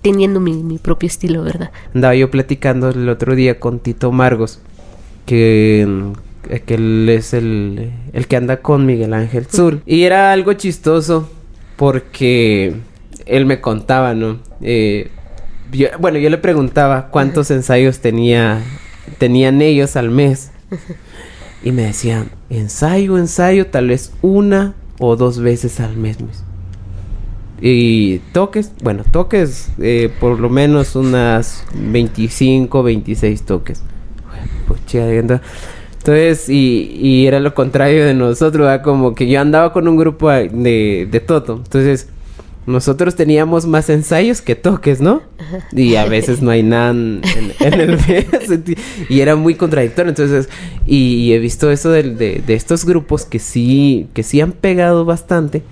teniendo 0.03 0.41
mi, 0.41 0.79
propio 0.79 1.07
estilo, 1.07 1.43
¿verdad? 1.43 1.71
Andaba 1.95 2.15
yo 2.15 2.31
platicando 2.31 2.91
el 2.91 3.09
otro 3.09 3.35
día 3.35 3.59
con 3.61 3.79
Tito 3.79 4.13
Margos, 4.13 4.61
que, 5.27 6.13
eh, 6.49 6.61
que 6.61 6.75
él 6.75 7.09
es 7.09 7.33
el, 7.35 7.93
el 8.13 8.27
que 8.27 8.37
anda 8.37 8.59
con 8.59 8.87
Miguel 8.87 9.15
Ángel 9.15 9.47
Sur. 9.47 9.81
Y 9.87 10.03
era 10.03 10.33
algo 10.33 10.53
chistoso 10.55 11.29
porque 11.77 12.75
él 13.25 13.47
me 13.47 13.61
contaba, 13.61 14.15
¿no? 14.15 14.39
Eh, 14.61 15.11
bueno, 15.99 16.19
yo 16.19 16.31
le 16.31 16.39
preguntaba 16.39 17.09
cuántos 17.11 17.51
ensayos 17.51 18.01
tenía, 18.01 18.63
tenían 19.19 19.63
ellos 19.63 19.97
al 19.97 20.11
mes. 20.11 20.51
Y 21.63 21.73
me 21.73 21.83
decían, 21.83 22.31
ensayo, 22.49 23.19
ensayo, 23.19 23.67
tal 23.67 23.89
vez 23.89 24.13
una 24.23 24.75
o 24.99 25.17
dos 25.17 25.39
veces 25.41 25.79
al 25.81 25.97
mes. 25.97 26.17
Y 27.61 28.21
toques, 28.33 28.73
bueno, 28.83 29.05
toques 29.11 29.71
eh, 29.79 30.11
por 30.19 30.41
lo 30.41 30.49
menos 30.49 30.97
unas 30.97 31.65
25, 31.75 32.83
26 32.83 33.43
toques. 33.43 33.83
Pues 34.67 34.81
Entonces, 34.95 36.49
y, 36.49 36.91
y, 36.95 37.27
era 37.27 37.41
lo 37.41 37.55
contrario 37.55 38.07
de 38.07 38.15
nosotros, 38.15 38.81
como 38.83 39.15
que 39.15 39.29
yo 39.29 39.41
andaba 39.41 39.73
con 39.73 39.87
un 39.89 39.97
grupo 39.97 40.31
de, 40.31 41.09
de 41.11 41.21
Toto. 41.21 41.57
Entonces, 41.57 42.09
nosotros 42.67 43.17
teníamos 43.17 43.67
más 43.67 43.89
ensayos 43.89 44.43
que 44.43 44.55
toques, 44.55 45.01
¿no? 45.01 45.23
Y 45.73 45.97
a 45.97 46.05
veces 46.05 46.43
no 46.43 46.51
hay 46.51 46.63
nada 46.63 46.91
en, 46.91 47.23
el 47.61 47.99
mes. 48.09 48.27
y 49.09 49.21
era 49.21 49.35
muy 49.37 49.55
contradictorio. 49.55 50.11
Entonces, 50.11 50.49
y, 50.87 51.33
he 51.33 51.39
visto 51.39 51.71
eso 51.71 51.91
de, 51.91 52.03
de, 52.03 52.55
estos 52.55 52.85
grupos 52.85 53.25
que 53.25 53.39
sí, 53.39 54.09
que 54.15 54.23
sí 54.23 54.41
han 54.41 54.53
pegado 54.53 55.05
bastante. 55.05 55.63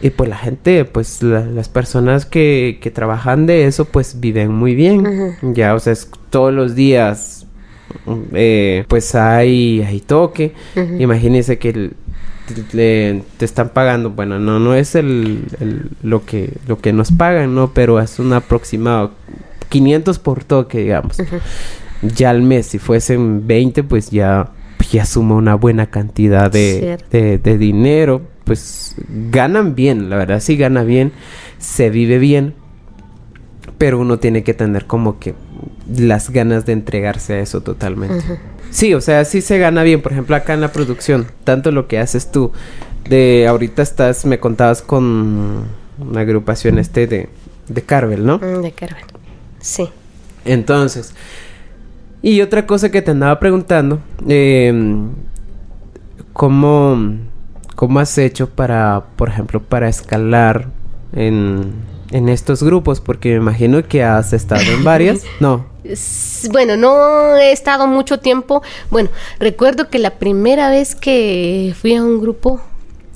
Y 0.00 0.10
pues 0.10 0.28
la 0.30 0.36
gente, 0.36 0.84
pues 0.84 1.22
las 1.22 1.68
personas 1.68 2.24
que, 2.24 2.78
que 2.80 2.90
trabajan 2.90 3.46
de 3.46 3.66
eso, 3.66 3.86
pues 3.86 4.20
viven 4.20 4.52
muy 4.52 4.74
bien. 4.74 5.36
Ya, 5.54 5.74
o 5.74 5.80
sea, 5.80 5.92
es 5.92 6.08
todos 6.30 6.52
los 6.52 6.76
días, 6.76 7.46
eh, 8.32 8.84
pues 8.86 9.14
hay, 9.16 9.82
hay 9.82 10.00
toque. 10.00 10.52
Imagínense 10.98 11.58
que 11.58 11.70
el, 11.70 11.92
te, 12.54 13.22
están 13.40 13.70
pagando, 13.70 14.10
bueno, 14.10 14.38
no 14.38 14.58
no 14.58 14.74
es 14.74 14.94
el, 14.94 15.44
lo 16.02 16.24
que 16.24 16.54
lo 16.66 16.78
que 16.78 16.92
nos 16.92 17.12
pagan, 17.12 17.54
no, 17.54 17.72
pero 17.72 18.00
es 18.00 18.18
un 18.18 18.32
aproximado 18.32 19.12
500 19.68 20.18
por 20.18 20.44
toque, 20.44 20.78
digamos. 20.78 21.18
Ya 22.02 22.30
al 22.30 22.42
mes, 22.42 22.66
si 22.66 22.78
fuesen 22.78 23.46
20, 23.46 23.82
pues 23.82 24.10
ya 24.10 24.52
ya 24.90 25.04
suma 25.04 25.34
una 25.34 25.54
buena 25.54 25.86
cantidad 25.86 26.50
de, 26.50 26.98
de, 27.10 27.58
dinero. 27.58 28.22
Pues 28.44 28.94
ganan 29.30 29.74
bien, 29.74 30.08
la 30.08 30.16
verdad 30.16 30.40
sí 30.40 30.56
gana 30.56 30.82
bien, 30.82 31.12
se 31.58 31.90
vive 31.90 32.18
bien, 32.18 32.54
pero 33.76 33.98
uno 33.98 34.18
tiene 34.18 34.42
que 34.42 34.54
tener 34.54 34.86
como 34.86 35.18
que 35.18 35.34
las 35.94 36.30
ganas 36.30 36.64
de 36.64 36.72
entregarse 36.72 37.34
a 37.34 37.40
eso 37.40 37.60
totalmente. 37.60 38.24
Sí, 38.70 38.94
o 38.94 39.00
sea, 39.00 39.24
sí 39.24 39.40
se 39.40 39.58
gana 39.58 39.82
bien, 39.82 40.02
por 40.02 40.12
ejemplo, 40.12 40.36
acá 40.36 40.54
en 40.54 40.60
la 40.60 40.72
producción, 40.72 41.26
tanto 41.44 41.70
lo 41.72 41.88
que 41.88 41.98
haces 41.98 42.30
tú, 42.30 42.52
de 43.08 43.46
ahorita 43.48 43.82
estás, 43.82 44.24
me 44.24 44.38
contabas 44.38 44.82
con 44.82 45.64
una 45.98 46.20
agrupación 46.20 46.78
este 46.78 47.06
de, 47.06 47.28
de 47.68 47.82
Carvel, 47.82 48.24
¿no? 48.24 48.38
Mm, 48.38 48.62
De 48.62 48.72
Carmen. 48.72 49.04
Sí. 49.60 49.88
Entonces, 50.44 51.14
y 52.22 52.40
otra 52.40 52.66
cosa 52.66 52.90
que 52.90 53.02
te 53.02 53.10
andaba 53.10 53.38
preguntando, 53.38 54.00
eh, 54.28 54.72
¿cómo, 56.32 57.16
¿cómo 57.74 58.00
has 58.00 58.16
hecho 58.18 58.50
para, 58.50 59.04
por 59.16 59.28
ejemplo, 59.28 59.62
para 59.62 59.88
escalar 59.88 60.68
en, 61.12 61.72
en 62.10 62.28
estos 62.28 62.62
grupos? 62.62 63.00
Porque 63.00 63.30
me 63.30 63.36
imagino 63.36 63.82
que 63.86 64.02
has 64.02 64.32
estado 64.32 64.62
en 64.62 64.84
varias. 64.84 65.22
No. 65.40 65.66
Bueno, 66.50 66.76
no 66.76 67.36
he 67.36 67.52
estado 67.52 67.86
mucho 67.86 68.18
tiempo. 68.20 68.62
Bueno, 68.90 69.08
recuerdo 69.38 69.88
que 69.88 69.98
la 69.98 70.18
primera 70.18 70.68
vez 70.70 70.94
que 70.94 71.74
fui 71.80 71.94
a 71.94 72.02
un 72.02 72.20
grupo, 72.20 72.60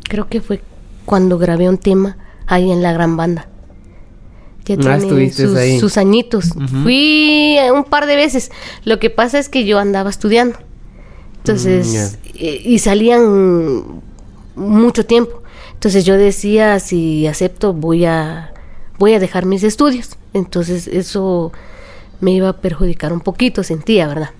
creo 0.08 0.28
que 0.28 0.40
fue 0.40 0.62
cuando 1.04 1.36
grabé 1.38 1.68
un 1.68 1.76
tema 1.78 2.16
ahí 2.46 2.70
en 2.70 2.82
la 2.82 2.92
gran 2.92 3.16
banda. 3.16 3.48
Ya 4.64 4.74
Ah, 4.76 4.78
tiene 4.78 4.96
estuviste 4.96 5.46
sus, 5.46 5.56
ahí. 5.56 5.80
sus 5.80 5.98
añitos. 5.98 6.50
Fui 6.84 7.56
un 7.74 7.84
par 7.84 8.06
de 8.06 8.16
veces. 8.16 8.50
Lo 8.84 8.98
que 9.00 9.10
pasa 9.10 9.38
es 9.38 9.48
que 9.48 9.64
yo 9.64 9.78
andaba 9.78 10.08
estudiando. 10.08 10.58
Entonces, 11.38 12.16
eh, 12.36 12.62
y 12.64 12.78
salían 12.78 14.00
mucho 14.54 15.04
tiempo. 15.04 15.42
Entonces 15.74 16.04
yo 16.04 16.16
decía, 16.16 16.78
si 16.78 17.26
acepto, 17.26 17.72
voy 17.72 18.04
a, 18.04 18.51
voy 19.02 19.14
a 19.14 19.18
dejar 19.18 19.46
mis 19.46 19.64
estudios. 19.64 20.16
Entonces 20.32 20.86
eso 20.86 21.50
me 22.20 22.30
iba 22.30 22.48
a 22.50 22.52
perjudicar 22.58 23.12
un 23.12 23.18
poquito, 23.18 23.64
sentía, 23.64 24.06
¿verdad? 24.06 24.30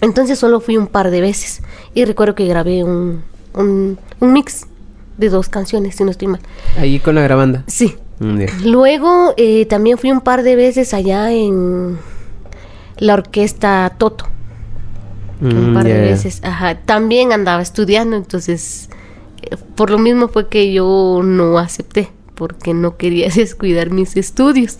Entonces 0.00 0.38
solo 0.38 0.60
fui 0.60 0.78
un 0.78 0.86
par 0.86 1.10
de 1.10 1.20
veces. 1.20 1.60
Y 1.94 2.06
recuerdo 2.06 2.34
que 2.34 2.46
grabé 2.46 2.82
un, 2.82 3.22
un, 3.52 3.98
un 4.20 4.32
mix 4.32 4.62
de 5.18 5.28
dos 5.28 5.50
canciones, 5.50 5.96
si 5.96 6.04
no 6.04 6.10
estoy 6.10 6.28
mal. 6.28 6.40
Ahí 6.78 6.98
con 6.98 7.14
la 7.14 7.20
grabanda. 7.20 7.62
Sí. 7.66 7.94
Mm. 8.20 8.44
Luego 8.64 9.34
eh, 9.36 9.66
también 9.66 9.98
fui 9.98 10.10
un 10.12 10.22
par 10.22 10.44
de 10.44 10.56
veces 10.56 10.94
allá 10.94 11.30
en 11.30 11.98
la 12.96 13.12
orquesta 13.12 13.92
Toto. 13.98 14.24
un 15.42 15.72
Mm, 15.72 15.74
par 15.74 15.86
ya, 15.86 15.92
de 15.94 16.00
veces. 16.00 16.40
Ajá. 16.42 16.76
También 16.86 17.32
andaba 17.32 17.60
estudiando, 17.60 18.16
entonces 18.16 18.88
eh, 19.42 19.56
por 19.74 19.90
lo 19.90 19.98
mismo 19.98 20.28
fue 20.28 20.48
que 20.48 20.72
yo 20.72 21.20
no 21.22 21.58
acepté, 21.58 22.08
porque 22.34 22.74
no 22.74 22.96
quería 22.96 23.28
descuidar 23.34 23.90
mis 23.90 24.16
estudios. 24.16 24.78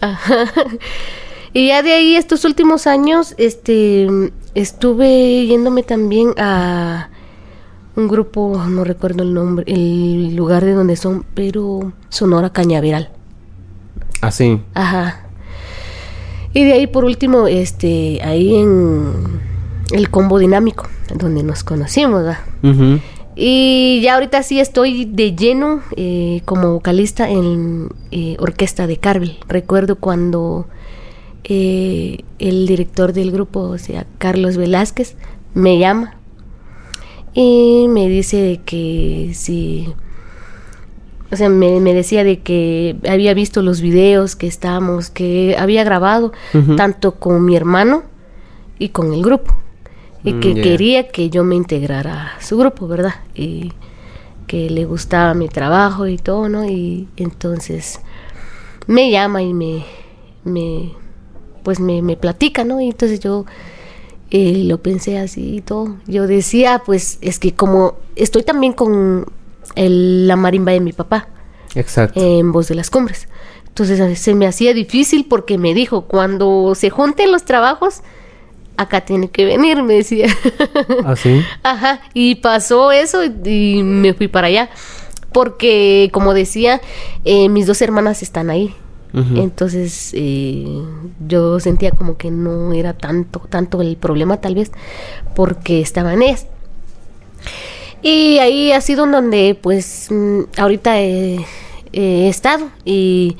Ajá. 0.00 0.46
Y 1.54 1.68
ya 1.68 1.82
de 1.82 1.92
ahí 1.92 2.16
estos 2.16 2.44
últimos 2.46 2.86
años, 2.86 3.34
este, 3.36 4.08
estuve 4.54 5.46
yéndome 5.46 5.82
también 5.82 6.30
a 6.38 7.10
un 7.94 8.08
grupo, 8.08 8.62
no 8.68 8.84
recuerdo 8.84 9.22
el 9.22 9.34
nombre, 9.34 9.64
el 9.66 10.34
lugar 10.34 10.64
de 10.64 10.72
donde 10.72 10.96
son, 10.96 11.26
pero 11.34 11.92
Sonora 12.08 12.50
Cañaveral. 12.50 13.10
Así. 14.22 14.62
Ajá. 14.72 15.26
Y 16.54 16.64
de 16.64 16.72
ahí 16.72 16.86
por 16.86 17.04
último, 17.04 17.46
este, 17.48 18.20
ahí 18.22 18.54
en 18.54 19.12
el 19.92 20.08
combo 20.08 20.38
dinámico, 20.38 20.88
donde 21.14 21.42
nos 21.42 21.64
conocimos, 21.64 22.22
¿verdad? 22.22 22.38
Ujú. 22.62 23.00
Y 23.34 24.00
ya 24.02 24.14
ahorita 24.14 24.42
sí 24.42 24.60
estoy 24.60 25.06
de 25.06 25.34
lleno 25.34 25.80
eh, 25.96 26.42
como 26.44 26.72
vocalista 26.72 27.30
en 27.30 27.88
eh, 28.10 28.36
Orquesta 28.38 28.86
de 28.86 28.98
Carvel. 28.98 29.38
Recuerdo 29.48 29.96
cuando 29.96 30.66
eh, 31.44 32.24
el 32.38 32.66
director 32.66 33.12
del 33.12 33.32
grupo, 33.32 33.60
o 33.60 33.78
sea, 33.78 34.06
Carlos 34.18 34.56
Velázquez, 34.56 35.16
me 35.54 35.78
llama 35.78 36.16
y 37.32 37.86
me 37.88 38.08
dice 38.08 38.36
de 38.36 38.58
que 38.58 39.32
si... 39.34 39.94
O 41.30 41.36
sea, 41.36 41.48
me, 41.48 41.80
me 41.80 41.94
decía 41.94 42.24
de 42.24 42.40
que 42.40 42.96
había 43.08 43.32
visto 43.32 43.62
los 43.62 43.80
videos 43.80 44.36
que 44.36 44.46
estábamos, 44.46 45.08
que 45.08 45.56
había 45.58 45.82
grabado 45.82 46.32
tanto 46.76 47.14
con 47.14 47.46
mi 47.46 47.56
hermano 47.56 48.02
y 48.78 48.90
con 48.90 49.14
el 49.14 49.22
grupo. 49.22 49.56
Y 50.24 50.34
Mm, 50.34 50.40
que 50.40 50.54
quería 50.60 51.08
que 51.08 51.30
yo 51.30 51.44
me 51.44 51.56
integrara 51.56 52.34
a 52.36 52.42
su 52.42 52.56
grupo, 52.58 52.86
¿verdad? 52.88 53.14
Y 53.34 53.72
que 54.46 54.70
le 54.70 54.84
gustaba 54.84 55.34
mi 55.34 55.48
trabajo 55.48 56.06
y 56.06 56.18
todo, 56.18 56.48
¿no? 56.48 56.64
Y 56.68 57.08
entonces 57.16 58.00
me 58.86 59.10
llama 59.10 59.42
y 59.42 59.54
me, 59.54 59.84
me 60.44 60.92
pues 61.62 61.80
me, 61.80 62.02
me 62.02 62.16
platica, 62.16 62.64
¿no? 62.64 62.80
Y 62.80 62.88
entonces 62.90 63.20
yo 63.20 63.46
eh, 64.30 64.64
lo 64.66 64.82
pensé 64.82 65.18
así 65.18 65.56
y 65.56 65.60
todo. 65.62 65.96
Yo 66.06 66.26
decía, 66.26 66.82
pues 66.84 67.18
es 67.20 67.38
que 67.38 67.54
como 67.54 67.96
estoy 68.16 68.42
también 68.42 68.72
con 68.72 69.26
el- 69.76 70.26
la 70.28 70.36
marimba 70.36 70.72
de 70.72 70.80
mi 70.80 70.92
papá 70.92 71.28
Exacto. 71.74 72.20
en 72.20 72.52
Voz 72.52 72.68
de 72.68 72.74
las 72.74 72.90
Cumbres. 72.90 73.28
Entonces 73.68 74.18
se 74.18 74.34
me 74.34 74.46
hacía 74.46 74.74
difícil 74.74 75.26
porque 75.28 75.58
me 75.58 75.74
dijo, 75.74 76.02
cuando 76.02 76.74
se 76.74 76.90
junten 76.90 77.32
los 77.32 77.44
trabajos, 77.44 78.02
acá 78.82 79.02
tiene 79.02 79.30
que 79.30 79.44
venir, 79.44 79.82
me 79.82 79.94
decía. 79.94 80.26
Así. 81.04 81.42
Ajá, 81.62 82.00
y 82.14 82.36
pasó 82.36 82.92
eso 82.92 83.24
y, 83.24 83.32
y 83.44 83.82
me 83.82 84.14
fui 84.14 84.28
para 84.28 84.48
allá. 84.48 84.70
Porque, 85.32 86.10
como 86.12 86.34
decía, 86.34 86.80
eh, 87.24 87.48
mis 87.48 87.66
dos 87.66 87.80
hermanas 87.80 88.22
están 88.22 88.50
ahí. 88.50 88.74
Entonces, 89.14 90.12
eh, 90.14 90.64
yo 91.28 91.60
sentía 91.60 91.90
como 91.90 92.16
que 92.16 92.30
no 92.30 92.72
era 92.72 92.94
tanto, 92.94 93.40
tanto 93.40 93.82
el 93.82 93.98
problema, 93.98 94.40
tal 94.40 94.54
vez, 94.54 94.72
porque 95.34 95.82
estaban 95.82 96.22
ellas. 96.22 96.46
Y 98.00 98.38
ahí 98.38 98.72
ha 98.72 98.80
sido 98.80 99.06
donde, 99.06 99.54
pues, 99.60 100.06
mm, 100.10 100.40
ahorita 100.56 100.98
he, 100.98 101.44
he 101.92 102.28
estado. 102.28 102.70
Y 102.86 103.36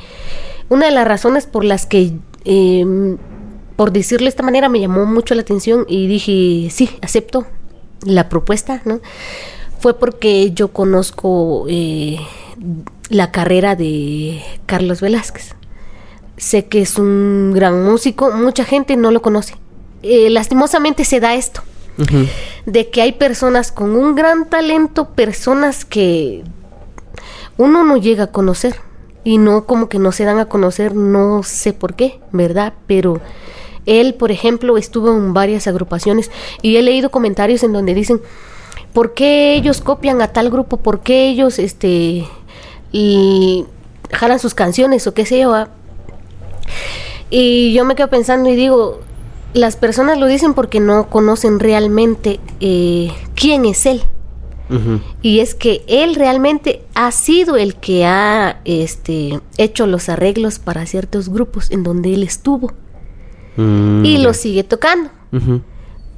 una 0.69 0.87
de 0.87 0.93
las 0.93 1.09
razones 1.09 1.47
por 1.47 1.65
las 1.65 1.87
que, 1.87 2.13
eh, 2.45 3.17
por 3.77 3.93
decirlo 3.93 4.25
de 4.25 4.31
esta 4.31 4.43
manera, 4.43 4.69
me 4.69 4.81
llamó 4.81 5.07
mucho 5.07 5.35
la 5.35 5.43
atención 5.43 5.85
y 5.89 6.07
dije, 6.07 6.71
sí, 6.71 6.91
acepto 7.01 7.47
la 8.05 8.29
propuesta, 8.29 8.83
¿no? 8.85 9.01
Fue 9.79 9.99
porque 9.99 10.53
yo 10.53 10.69
conozco 10.69 11.67
eh, 11.69 12.19
la 13.09 13.33
carrera 13.33 13.75
de 13.75 14.43
Carlos 14.67 15.01
Velázquez. 15.01 15.55
Sé 16.37 16.67
que 16.67 16.83
es 16.83 16.99
un 16.99 17.53
gran 17.55 17.85
músico, 17.85 18.31
mucha 18.33 18.65
gente 18.65 18.97
no 18.97 19.11
lo 19.11 19.23
conoce. 19.23 19.55
Eh, 20.03 20.31
lastimosamente 20.31 21.05
se 21.05 21.21
da 21.21 21.35
esto 21.35 21.63
de 22.67 22.91
que 22.91 23.03
hay 23.03 23.13
personas 23.13 23.71
con 23.71 23.95
un 23.95 24.15
gran 24.15 24.49
talento, 24.49 25.11
personas 25.11 25.85
que 25.85 26.43
uno 27.59 27.85
no 27.85 27.97
llega 27.97 28.25
a 28.25 28.33
conocer 28.33 28.77
y 29.25 29.39
no 29.39 29.67
como 29.67 29.89
que 29.89 29.99
no 29.99 30.11
se 30.11 30.25
dan 30.25 30.39
a 30.39 30.47
conocer, 30.47 30.95
no 30.95 31.43
sé 31.43 31.73
por 31.73 31.95
qué, 31.95 32.21
¿verdad? 32.33 32.73
Pero 32.87 33.21
él, 33.87 34.15
por 34.15 34.31
ejemplo, 34.31 34.77
estuvo 34.77 35.11
en 35.11 35.35
varias 35.35 35.67
agrupaciones 35.67 36.31
y 36.63 36.77
he 36.77 36.83
leído 36.83 37.11
comentarios 37.11 37.63
en 37.63 37.73
donde 37.73 37.95
dicen, 37.95 38.21
¿por 38.93 39.15
qué 39.15 39.55
ellos 39.55 39.81
copian 39.81 40.23
a 40.23 40.29
tal 40.29 40.51
grupo? 40.51 40.77
¿Por 40.77 41.01
qué 41.01 41.29
ellos 41.29 41.59
este 41.59 42.27
y 42.93 43.65
jalan 44.11 44.39
sus 44.39 44.55
canciones 44.55 45.07
o 45.07 45.15
qué 45.15 45.27
sé 45.27 45.41
yo? 45.41 45.55
ah? 45.55 45.69
Y 47.31 47.73
yo 47.73 47.85
me 47.85 47.95
quedo 47.95 48.09
pensando 48.09 48.51
y 48.51 48.57
digo, 48.57 49.01
las 49.55 49.77
personas 49.77 50.19
lo 50.19 50.27
dicen 50.27 50.55
porque 50.55 50.81
no 50.81 51.09
conocen 51.09 51.61
realmente 51.61 52.41
eh, 52.61 53.11
quién 53.35 53.65
es 53.65 53.87
él. 53.87 54.03
Y 55.21 55.41
es 55.41 55.55
que 55.55 55.85
él 55.87 56.15
realmente 56.15 56.83
ha 56.95 57.11
sido 57.13 57.57
el 57.57 57.75
que 57.75 58.07
ha 58.07 58.63
este, 58.65 59.41
hecho 59.59 59.87
los 59.87 60.09
arreglos 60.09 60.59
para 60.59 60.87
ciertos 60.87 61.29
grupos 61.29 61.71
en 61.71 61.83
donde 61.83 62.15
él 62.15 62.23
estuvo 62.23 62.73
Mm, 63.57 64.05
y 64.05 64.19
los 64.19 64.37
sigue 64.37 64.65
tocando. 64.65 65.11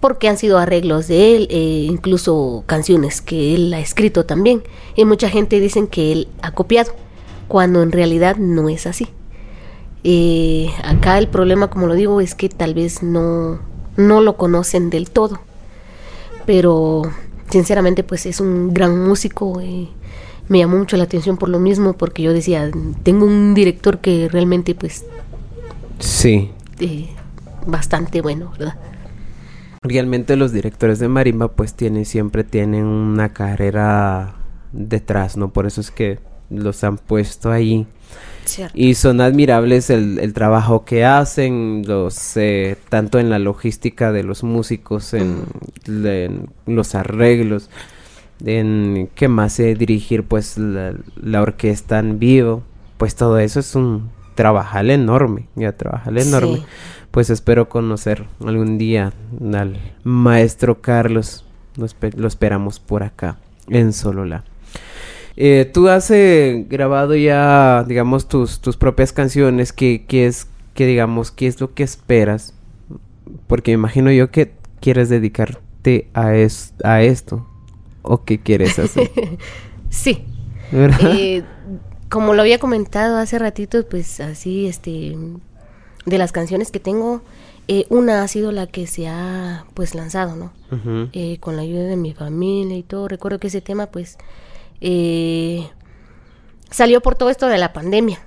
Porque 0.00 0.28
han 0.28 0.36
sido 0.36 0.58
arreglos 0.58 1.08
de 1.08 1.36
él, 1.36 1.46
eh, 1.50 1.86
incluso 1.88 2.62
canciones 2.66 3.22
que 3.22 3.54
él 3.54 3.72
ha 3.72 3.80
escrito 3.80 4.26
también. 4.26 4.62
Y 4.96 5.04
mucha 5.06 5.28
gente 5.30 5.60
dicen 5.60 5.86
que 5.86 6.12
él 6.12 6.28
ha 6.42 6.50
copiado, 6.52 6.92
cuando 7.48 7.82
en 7.82 7.90
realidad 7.90 8.36
no 8.36 8.68
es 8.68 8.86
así. 8.86 9.08
Eh, 10.02 10.68
acá 10.84 11.16
el 11.18 11.28
problema, 11.28 11.70
como 11.70 11.86
lo 11.86 11.94
digo, 11.94 12.20
es 12.20 12.34
que 12.34 12.50
tal 12.50 12.74
vez 12.74 13.02
no, 13.02 13.60
no 13.96 14.20
lo 14.20 14.36
conocen 14.36 14.90
del 14.90 15.08
todo. 15.10 15.40
Pero 16.44 17.02
sinceramente, 17.50 18.02
pues 18.04 18.26
es 18.26 18.40
un 18.40 18.74
gran 18.74 19.02
músico. 19.06 19.60
eh, 19.62 19.88
me 20.48 20.58
llamó 20.58 20.76
mucho 20.76 20.98
la 20.98 21.04
atención 21.04 21.38
por 21.38 21.48
lo 21.48 21.58
mismo, 21.58 21.94
porque 21.94 22.22
yo 22.22 22.34
decía, 22.34 22.70
tengo 23.02 23.24
un 23.24 23.54
director 23.54 23.98
que 24.00 24.28
realmente, 24.28 24.74
pues, 24.74 25.06
Sí. 25.98 26.50
eh, 26.80 27.08
bastante 27.66 28.20
bueno, 28.20 28.52
¿verdad? 28.58 28.76
Realmente 29.82 30.36
los 30.36 30.52
directores 30.52 30.98
de 30.98 31.08
marimba 31.08 31.48
pues 31.52 31.74
tienen 31.74 32.04
siempre 32.04 32.42
tienen 32.44 32.84
una 32.84 33.34
carrera 33.34 34.34
detrás, 34.72 35.36
¿no? 35.36 35.52
Por 35.52 35.66
eso 35.66 35.80
es 35.80 35.90
que 35.90 36.18
los 36.50 36.84
han 36.84 36.98
puesto 36.98 37.50
ahí. 37.50 37.86
Cierto. 38.44 38.74
Y 38.76 38.94
son 38.94 39.20
admirables 39.20 39.90
el, 39.90 40.18
el 40.18 40.32
trabajo 40.34 40.84
que 40.84 41.04
hacen, 41.04 41.82
los 41.86 42.36
eh, 42.36 42.76
tanto 42.88 43.18
en 43.18 43.30
la 43.30 43.38
logística 43.38 44.12
de 44.12 44.22
los 44.22 44.42
músicos, 44.42 45.14
en, 45.14 45.44
los 46.66 46.94
arreglos, 46.94 47.70
en 48.44 49.08
qué 49.14 49.28
más 49.28 49.58
eh, 49.60 49.74
dirigir 49.74 50.24
pues 50.24 50.58
la, 50.58 50.94
la 51.16 51.42
orquesta 51.42 51.98
en 51.98 52.18
vivo, 52.18 52.62
pues 52.98 53.16
todo 53.16 53.38
eso 53.38 53.60
es 53.60 53.74
un 53.74 54.10
trabajal 54.34 54.90
enorme, 54.90 55.48
ya 55.54 55.72
trabajal 55.72 56.18
enorme. 56.18 56.56
Sí. 56.56 56.64
Pues 57.14 57.30
espero 57.30 57.68
conocer 57.68 58.24
algún 58.44 58.76
día 58.76 59.12
al 59.54 59.78
maestro 60.02 60.80
Carlos, 60.80 61.44
lo, 61.76 61.86
espe- 61.86 62.14
lo 62.16 62.26
esperamos 62.26 62.80
por 62.80 63.04
acá 63.04 63.38
en 63.68 63.92
Solola. 63.92 64.42
Eh, 65.36 65.70
tú 65.72 65.88
has 65.88 66.10
eh, 66.10 66.66
grabado 66.68 67.14
ya, 67.14 67.84
digamos, 67.86 68.26
tus, 68.26 68.60
tus 68.60 68.76
propias 68.76 69.12
canciones. 69.12 69.72
¿Qué, 69.72 70.04
qué 70.08 70.26
es, 70.26 70.48
qué, 70.74 70.86
digamos, 70.86 71.30
qué 71.30 71.46
es 71.46 71.60
lo 71.60 71.72
que 71.72 71.84
esperas? 71.84 72.52
Porque 73.46 73.70
me 73.70 73.74
imagino 73.74 74.10
yo 74.10 74.32
que 74.32 74.52
quieres 74.80 75.08
dedicarte 75.08 76.08
a, 76.14 76.34
es- 76.34 76.74
a 76.82 77.02
esto. 77.02 77.46
¿O 78.02 78.24
qué 78.24 78.40
quieres 78.40 78.78
hacer? 78.80 79.08
Sí. 79.88 80.24
Eh, 80.72 81.44
como 82.08 82.34
lo 82.34 82.40
había 82.42 82.58
comentado 82.58 83.16
hace 83.18 83.38
ratito, 83.38 83.86
pues 83.88 84.18
así, 84.18 84.66
este, 84.66 85.16
de 86.06 86.18
las 86.18 86.32
canciones 86.32 86.70
que 86.70 86.80
tengo, 86.80 87.22
eh, 87.66 87.86
una 87.88 88.22
ha 88.22 88.28
sido 88.28 88.52
la 88.52 88.66
que 88.66 88.86
se 88.86 89.08
ha, 89.08 89.64
pues, 89.74 89.94
lanzado, 89.94 90.36
¿no? 90.36 90.52
Eh, 91.12 91.38
con 91.40 91.56
la 91.56 91.62
ayuda 91.62 91.84
de 91.84 91.96
mi 91.96 92.12
familia 92.12 92.76
y 92.76 92.82
todo. 92.82 93.08
Recuerdo 93.08 93.38
que 93.38 93.46
ese 93.46 93.60
tema, 93.60 93.86
pues, 93.86 94.18
eh, 94.80 95.68
salió 96.70 97.00
por 97.00 97.14
todo 97.14 97.30
esto 97.30 97.46
de 97.46 97.58
la 97.58 97.72
pandemia. 97.72 98.20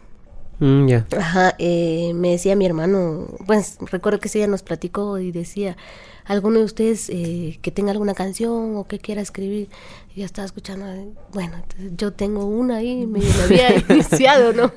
Mm, 0.59 0.87
ya. 0.87 1.05
Ajá, 1.17 1.55
eh, 1.59 2.11
me 2.15 2.31
decía 2.31 2.55
mi 2.55 2.65
hermano, 2.65 3.27
pues 3.45 3.77
recuerdo 3.91 4.19
que 4.19 4.27
ese 4.27 4.39
día 4.39 4.47
nos 4.47 4.63
platicó 4.63 5.19
y 5.19 5.31
decía, 5.31 5.77
¿alguno 6.25 6.59
de 6.59 6.65
ustedes 6.65 7.09
eh, 7.09 7.59
que 7.61 7.71
tenga 7.71 7.91
alguna 7.91 8.15
canción 8.15 8.75
o 8.75 8.87
que 8.87 8.97
quiera 8.97 9.21
escribir? 9.21 9.69
Y 10.15 10.21
yo 10.21 10.25
estaba 10.25 10.45
escuchando, 10.45 10.87
eh, 10.87 11.09
bueno, 11.31 11.61
yo 11.95 12.11
tengo 12.13 12.45
una 12.45 12.77
ahí, 12.77 13.05
me 13.05 13.19
la 13.19 13.43
había 13.43 13.75
iniciado, 13.89 14.53
¿no? 14.53 14.71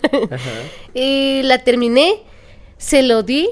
y 0.92 1.42
la 1.44 1.64
terminé, 1.64 2.22
se 2.80 3.02
lo 3.02 3.22
di 3.22 3.50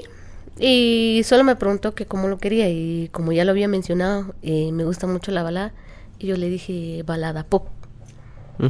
y 0.59 1.21
solo 1.23 1.43
me 1.43 1.55
preguntó 1.55 1.93
que 1.93 2.07
cómo 2.07 2.27
lo 2.27 2.39
quería 2.39 2.67
y 2.67 3.09
como 3.11 3.31
ya 3.31 3.45
lo 3.45 3.51
había 3.51 3.67
mencionado, 3.67 4.33
eh, 4.41 4.71
me 4.71 4.83
gusta 4.83 5.05
mucho 5.05 5.31
la 5.31 5.43
balada 5.43 5.71
y 6.17 6.27
yo 6.27 6.35
le 6.35 6.49
dije 6.49 7.03
balada 7.05 7.43
pop. 7.43 7.67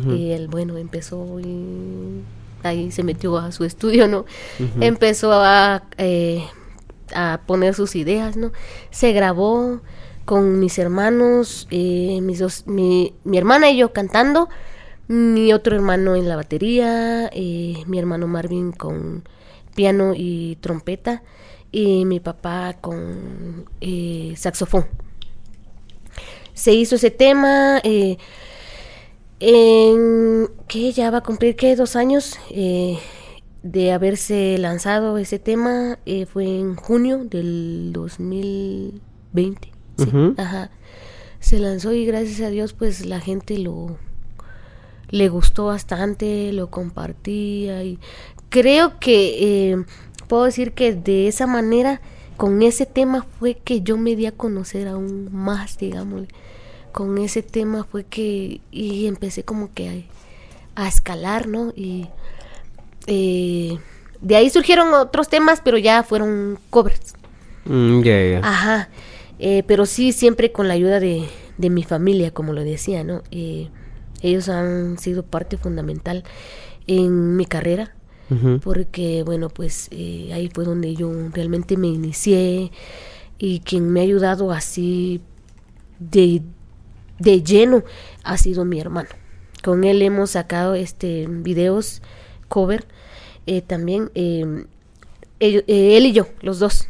Y 0.05 0.33
él, 0.33 0.49
bueno, 0.49 0.77
empezó 0.77 1.39
y 1.39 2.21
ahí 2.61 2.91
se 2.91 3.01
metió 3.01 3.39
a 3.39 3.51
su 3.51 3.63
estudio, 3.63 4.07
¿no? 4.07 4.25
Empezó 4.79 5.33
a, 5.33 5.81
eh, 5.97 6.45
a 7.15 7.41
poner 7.47 7.73
sus 7.73 7.95
ideas, 7.95 8.37
¿no? 8.37 8.51
Se 8.91 9.13
grabó 9.13 9.81
con 10.25 10.59
mis 10.59 10.77
hermanos, 10.77 11.67
eh, 11.71 12.19
mis 12.21 12.37
dos, 12.37 12.67
mi, 12.67 13.15
mi 13.23 13.39
hermana 13.39 13.71
y 13.71 13.77
yo 13.77 13.91
cantando, 13.91 14.47
mi 15.07 15.53
otro 15.53 15.75
hermano 15.75 16.15
en 16.15 16.29
la 16.29 16.35
batería, 16.35 17.31
eh, 17.33 17.81
mi 17.87 17.97
hermano 17.97 18.27
Marvin 18.27 18.71
con 18.71 19.23
piano 19.79 20.11
y 20.13 20.57
trompeta, 20.59 21.23
y 21.71 22.03
mi 22.03 22.19
papá 22.19 22.75
con 22.81 23.63
eh, 23.79 24.33
saxofón. 24.35 24.87
Se 26.53 26.73
hizo 26.73 26.95
ese 26.97 27.11
tema, 27.11 27.79
eh, 27.85 28.17
en 29.39 30.49
que 30.67 30.91
ya 30.91 31.11
va 31.11 31.19
a 31.19 31.23
cumplir 31.23 31.55
que 31.55 31.77
dos 31.77 31.95
años 31.95 32.37
eh, 32.51 32.99
de 33.63 33.93
haberse 33.93 34.57
lanzado 34.57 35.17
ese 35.17 35.39
tema 35.39 35.97
fue 36.27 36.59
en 36.59 36.75
junio 36.75 37.23
del 37.23 37.91
2020 37.93 39.71
sí, 39.97 40.03
Ujú. 40.03 40.33
ajá 40.37 40.71
se 41.39 41.57
lanzó 41.59 41.93
y 41.93 42.05
gracias 42.05 42.41
a 42.41 42.49
Dios 42.49 42.73
pues 42.73 43.05
la 43.05 43.21
gente 43.21 43.57
lo 43.57 43.97
le 45.09 45.29
gustó 45.29 45.67
bastante 45.67 46.51
lo 46.51 46.69
compartía 46.69 47.81
y 47.85 47.97
creo 48.49 48.99
que 48.99 49.71
eh, 49.71 49.77
puedo 50.27 50.43
decir 50.43 50.73
que 50.73 50.93
de 50.93 51.27
esa 51.27 51.47
manera 51.47 52.01
con 52.37 52.61
ese 52.61 52.85
tema 52.85 53.25
fue 53.39 53.55
que 53.55 53.81
yo 53.81 53.97
me 53.97 54.15
di 54.15 54.25
a 54.25 54.31
conocer 54.31 54.87
aún 54.87 55.29
más 55.31 55.77
digamos 55.77 56.23
con 56.91 57.17
ese 57.17 57.43
tema 57.43 57.83
fue 57.83 58.03
que 58.03 58.61
y 58.71 59.07
empecé 59.07 59.43
como 59.43 59.73
que 59.73 60.05
a, 60.75 60.83
a 60.83 60.87
escalar, 60.87 61.47
¿no? 61.47 61.71
Y 61.75 62.07
eh, 63.07 63.77
de 64.21 64.35
ahí 64.35 64.49
surgieron 64.49 64.93
otros 64.93 65.29
temas, 65.29 65.61
pero 65.63 65.77
ya 65.77 66.03
fueron 66.03 66.59
covers. 66.69 67.13
Mm, 67.65 68.01
ya. 68.01 68.39
Ajá. 68.43 68.89
Eh, 69.39 69.63
pero 69.67 69.85
sí, 69.85 70.11
siempre 70.11 70.51
con 70.51 70.67
la 70.67 70.73
ayuda 70.73 70.99
de, 70.99 71.27
de 71.57 71.69
mi 71.69 71.83
familia, 71.83 72.31
como 72.31 72.53
lo 72.53 72.63
decía, 72.63 73.03
¿no? 73.03 73.23
Eh, 73.31 73.69
ellos 74.21 74.49
han 74.49 74.97
sido 74.97 75.23
parte 75.23 75.57
fundamental 75.57 76.23
en 76.87 77.37
mi 77.37 77.45
carrera 77.45 77.93
Porque 78.63 79.23
bueno 79.23 79.49
pues 79.49 79.87
eh, 79.91 80.29
ahí 80.33 80.49
fue 80.53 80.63
donde 80.63 80.95
yo 80.95 81.11
realmente 81.33 81.77
me 81.77 81.87
inicié 81.87 82.71
y 83.39 83.59
quien 83.61 83.89
me 83.89 84.01
ha 84.01 84.03
ayudado 84.03 84.51
así 84.51 85.21
de, 85.99 86.43
de 87.17 87.41
lleno 87.41 87.83
ha 88.23 88.37
sido 88.37 88.65
mi 88.65 88.79
hermano. 88.79 89.09
Con 89.63 89.83
él 89.83 90.01
hemos 90.01 90.31
sacado 90.31 90.75
este 90.75 91.25
videos 91.27 92.01
cover 92.47 92.85
eh, 93.47 93.61
también 93.61 94.11
eh, 94.13 94.65
él 95.39 96.05
y 96.05 96.11
yo 96.11 96.27
los 96.41 96.59
dos. 96.59 96.87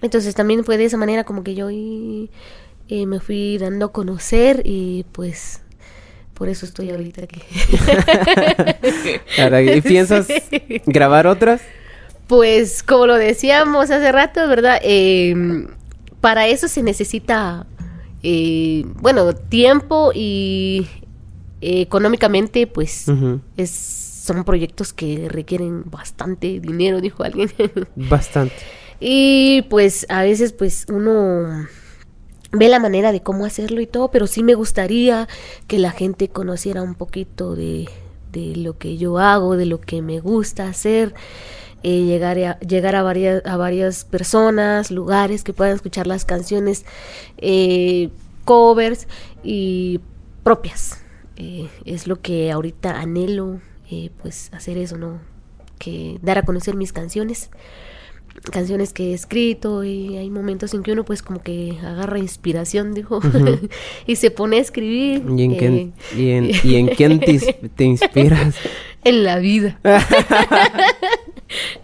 Entonces 0.00 0.34
también 0.34 0.64
fue 0.64 0.76
de 0.76 0.84
esa 0.84 0.96
manera 0.96 1.24
como 1.24 1.42
que 1.42 1.54
yo 1.54 1.68
me 1.68 3.20
fui 3.20 3.58
dando 3.58 3.86
a 3.86 3.92
conocer 3.92 4.62
y 4.64 5.06
pues 5.12 5.61
por 6.42 6.48
eso 6.48 6.66
estoy 6.66 6.90
ahorita 6.90 7.22
aquí 7.22 7.40
¿Y 9.76 9.80
piensas 9.82 10.26
Sí. 10.26 10.82
grabar 10.86 11.28
otras? 11.28 11.60
Pues 12.26 12.82
como 12.82 13.06
lo 13.06 13.14
decíamos 13.14 13.92
hace 13.92 14.10
rato, 14.10 14.48
¿verdad? 14.48 14.80
Eh, 14.82 15.36
para 16.20 16.48
eso 16.48 16.66
se 16.66 16.82
necesita, 16.82 17.64
eh, 18.24 18.84
bueno, 18.96 19.34
tiempo 19.34 20.10
y 20.12 20.88
eh, 21.60 21.82
económicamente, 21.82 22.66
pues 22.66 23.06
es, 23.56 23.70
son 23.70 24.42
proyectos 24.42 24.92
que 24.92 25.28
requieren 25.28 25.84
bastante 25.88 26.58
dinero, 26.58 27.00
dijo 27.00 27.22
alguien. 27.22 27.52
Bastante. 27.94 28.56
y 28.98 29.62
pues 29.70 30.06
a 30.08 30.22
veces 30.24 30.52
pues 30.52 30.86
uno 30.88 31.68
ve 32.52 32.68
la 32.68 32.78
manera 32.78 33.12
de 33.12 33.22
cómo 33.22 33.44
hacerlo 33.44 33.80
y 33.80 33.86
todo, 33.86 34.10
pero 34.10 34.26
sí 34.26 34.42
me 34.42 34.54
gustaría 34.54 35.28
que 35.66 35.78
la 35.78 35.90
gente 35.90 36.28
conociera 36.28 36.82
un 36.82 36.94
poquito 36.94 37.56
de, 37.56 37.88
de 38.30 38.56
lo 38.56 38.78
que 38.78 38.98
yo 38.98 39.18
hago, 39.18 39.56
de 39.56 39.66
lo 39.66 39.80
que 39.80 40.02
me 40.02 40.20
gusta 40.20 40.68
hacer, 40.68 41.14
eh, 41.82 42.04
llegar, 42.04 42.38
a, 42.38 42.58
llegar 42.60 42.94
a, 42.94 43.02
varias, 43.02 43.44
a 43.46 43.56
varias 43.56 44.04
personas, 44.04 44.90
lugares 44.90 45.44
que 45.44 45.52
puedan 45.52 45.74
escuchar 45.74 46.06
las 46.06 46.24
canciones, 46.24 46.84
eh, 47.38 48.10
covers 48.44 49.08
y 49.42 50.00
propias. 50.42 50.98
Eh, 51.36 51.68
es 51.84 52.06
lo 52.06 52.20
que 52.20 52.52
ahorita 52.52 53.00
anhelo, 53.00 53.60
eh, 53.90 54.10
pues 54.20 54.50
hacer 54.52 54.78
eso, 54.78 54.98
¿no? 54.98 55.20
Que 55.78 56.18
dar 56.22 56.38
a 56.38 56.44
conocer 56.44 56.76
mis 56.76 56.92
canciones 56.92 57.50
canciones 58.50 58.92
que 58.92 59.10
he 59.10 59.14
escrito 59.14 59.84
y 59.84 60.16
hay 60.16 60.30
momentos 60.30 60.74
en 60.74 60.82
que 60.82 60.92
uno 60.92 61.04
pues 61.04 61.22
como 61.22 61.42
que 61.42 61.78
agarra 61.82 62.18
inspiración, 62.18 62.94
dijo, 62.94 63.20
y 64.06 64.16
se 64.16 64.30
pone 64.30 64.56
a 64.56 64.60
escribir. 64.60 65.22
¿Y 65.36 65.42
en, 65.44 65.52
eh, 65.52 65.56
quién, 65.58 65.92
y 66.16 66.30
en, 66.30 66.50
y 66.64 66.76
en 66.76 66.86
quién 66.96 67.20
te, 67.20 67.32
ins- 67.34 67.70
te 67.76 67.84
inspiras? 67.84 68.54
en 69.04 69.24
la 69.24 69.38
vida. 69.38 69.78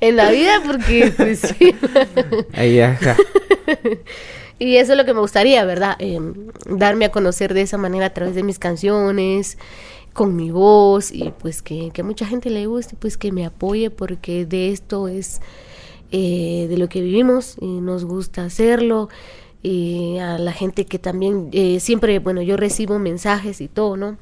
en 0.01 0.17
la 0.17 0.31
vida 0.31 0.63
porque 0.67 1.13
pues 1.17 1.41
sí. 1.41 1.75
Ahí, 2.55 2.81
ajá. 2.81 3.17
Y 4.59 4.77
eso 4.77 4.93
es 4.93 4.99
lo 4.99 5.05
que 5.05 5.15
me 5.15 5.21
gustaría, 5.21 5.65
¿verdad? 5.65 5.97
Eh, 6.01 6.19
darme 6.69 7.05
a 7.05 7.11
conocer 7.13 7.55
de 7.55 7.63
esa 7.63 7.79
manera 7.79 8.07
a 8.07 8.15
través 8.15 8.35
de 8.35 8.43
mis 8.43 8.59
canciones, 8.59 9.57
con 10.13 10.35
mi 10.35 10.51
voz 10.51 11.13
y 11.13 11.33
pues 11.39 11.63
que, 11.63 11.91
que 11.93 12.01
a 12.01 12.05
mucha 12.05 12.27
gente 12.27 12.51
le 12.51 12.67
guste, 12.67 12.97
pues 12.99 13.17
que 13.17 13.31
me 13.31 13.47
apoye 13.47 13.91
porque 13.91 14.47
de 14.47 14.73
esto 14.73 15.07
es 15.07 15.41
eh, 16.13 16.67
de 16.69 16.77
lo 16.79 16.89
que 16.89 17.01
vivimos 17.01 17.57
y 17.61 17.67
nos 17.81 18.05
gusta 18.05 18.45
hacerlo. 18.45 19.09
Y 19.63 20.19
a 20.19 20.39
la 20.39 20.53
gente 20.53 20.87
que 20.87 20.99
también 20.99 21.49
eh, 21.53 21.81
siempre, 21.81 22.19
bueno, 22.21 22.43
yo 22.43 22.57
recibo 22.57 22.99
mensajes 22.99 23.61
y 23.61 23.69
todo, 23.69 23.97
¿no? 23.97 24.17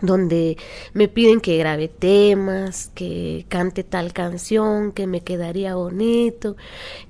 donde 0.00 0.56
me 0.94 1.06
piden 1.08 1.40
que 1.42 1.58
grabe 1.58 1.88
temas, 1.88 2.90
que 2.94 3.44
cante 3.48 3.84
tal 3.84 4.14
canción, 4.14 4.90
que 4.92 5.06
me 5.06 5.20
quedaría 5.20 5.74
bonito, 5.74 6.56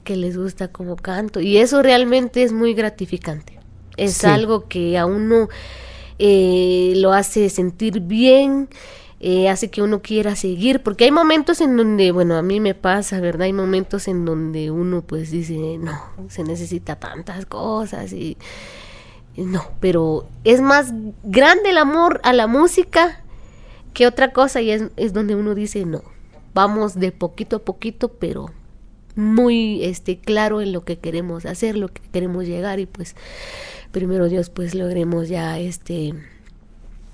que 0.03 0.17
les 0.17 0.37
gusta 0.37 0.69
como 0.69 0.97
canto. 0.97 1.41
Y 1.41 1.59
eso 1.59 1.83
realmente 1.83 2.43
es 2.43 2.53
muy 2.53 2.75
gratificante. 2.75 3.59
Es 3.97 4.15
Sí. 4.15 4.27
algo 4.27 4.67
que 4.67 4.99
a 4.99 5.07
uno 5.07 5.49
eh, 6.19 6.95
lo 6.97 7.13
hace 7.13 7.51
sentir 7.51 8.01
bien, 8.01 8.69
eh, 9.19 9.49
hace 9.49 9.71
que 9.71 9.83
uno 9.83 10.03
quiera 10.03 10.37
seguir, 10.37 10.83
porque 10.83 11.05
hay 11.05 11.11
momentos 11.11 11.61
en 11.61 11.77
donde, 11.77 12.13
bueno, 12.13 12.37
a 12.37 12.43
mí 12.43 12.61
me 12.61 12.75
pasa, 12.75 13.21
¿verdad? 13.21 13.43
Hay 13.43 13.53
momentos 13.53 14.09
en 14.09 14.25
donde 14.25 14.71
uno 14.71 15.03
pues 15.03 15.31
dice, 15.31 15.79
no, 15.79 15.99
se 16.29 16.45
necesita 16.45 16.97
tantas 16.97 17.47
cosas 17.47 18.13
y 18.13 18.37
no, 19.37 19.63
pero 19.81 20.27
es 20.45 20.61
más 20.61 20.93
grande 21.23 21.71
el 21.71 21.79
amor 21.79 22.21
a 22.25 22.33
la 22.33 22.47
música 22.47 23.23
que 23.93 24.07
otra 24.07 24.33
cosa 24.33 24.61
y 24.61 24.71
es, 24.71 24.85
es 24.97 25.13
donde 25.13 25.35
uno 25.35 25.55
dice, 25.55 25.85
no, 25.87 26.03
vamos 26.55 26.95
de 26.95 27.13
poquito 27.13 27.57
a 27.57 27.65
poquito, 27.65 28.09
pero 28.09 28.51
muy 29.15 29.83
este 29.85 30.19
claro 30.19 30.61
en 30.61 30.73
lo 30.73 30.85
que 30.85 30.99
queremos 30.99 31.47
hacer, 31.47 31.77
lo 31.77 31.89
que 31.89 32.03
queremos 32.13 32.47
llegar 32.47 32.81
y 32.81 32.87
pues 32.87 33.17
primero 33.91 34.29
Dios 34.29 34.51
pues 34.51 34.75
logremos 34.75 35.29
ya 35.29 35.59
este 35.59 36.15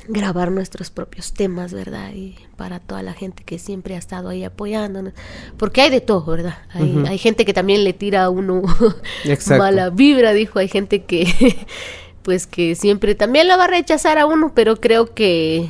grabar 0.08 0.50
nuestros 0.50 0.90
propios 0.90 1.32
temas, 1.32 1.72
¿verdad? 1.72 2.12
Y 2.14 2.36
para 2.56 2.80
toda 2.80 3.02
la 3.02 3.12
gente 3.12 3.44
que 3.44 3.58
siempre 3.58 3.94
ha 3.94 3.98
estado 3.98 4.28
ahí 4.28 4.44
apoyándonos, 4.44 5.12
porque 5.56 5.82
hay 5.82 5.90
de 5.90 6.00
todo, 6.00 6.24
¿verdad? 6.24 6.58
Hay, 6.70 7.04
hay 7.06 7.18
gente 7.18 7.44
que 7.44 7.54
también 7.54 7.84
le 7.84 7.92
tira 7.92 8.24
a 8.24 8.30
uno 8.30 8.62
mala 9.58 9.90
vibra, 9.90 10.32
dijo, 10.32 10.58
hay 10.58 10.68
gente 10.68 11.04
que 11.04 11.26
pues 12.22 12.46
que 12.46 12.74
siempre 12.74 13.14
también 13.14 13.48
lo 13.48 13.58
va 13.58 13.64
a 13.64 13.68
rechazar 13.68 14.18
a 14.18 14.26
uno, 14.26 14.52
pero 14.54 14.80
creo 14.80 15.14
que 15.14 15.68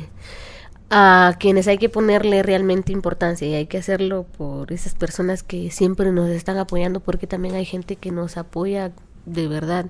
a 0.89 1.35
quienes 1.39 1.67
hay 1.67 1.79
que 1.79 1.89
ponerle 1.89 2.43
realmente 2.43 2.91
importancia 2.91 3.47
y 3.47 3.55
hay 3.55 3.65
que 3.65 3.79
hacerlo 3.79 4.27
por 4.37 4.71
esas 4.71 4.93
personas 4.93 5.41
que 5.41 5.71
siempre 5.71 6.11
nos 6.11 6.29
están 6.29 6.57
apoyando 6.57 6.99
porque 6.99 7.25
también 7.25 7.55
hay 7.55 7.65
gente 7.65 7.95
que 7.95 8.11
nos 8.11 8.37
apoya 8.37 8.91
de 9.25 9.47
verdad 9.47 9.85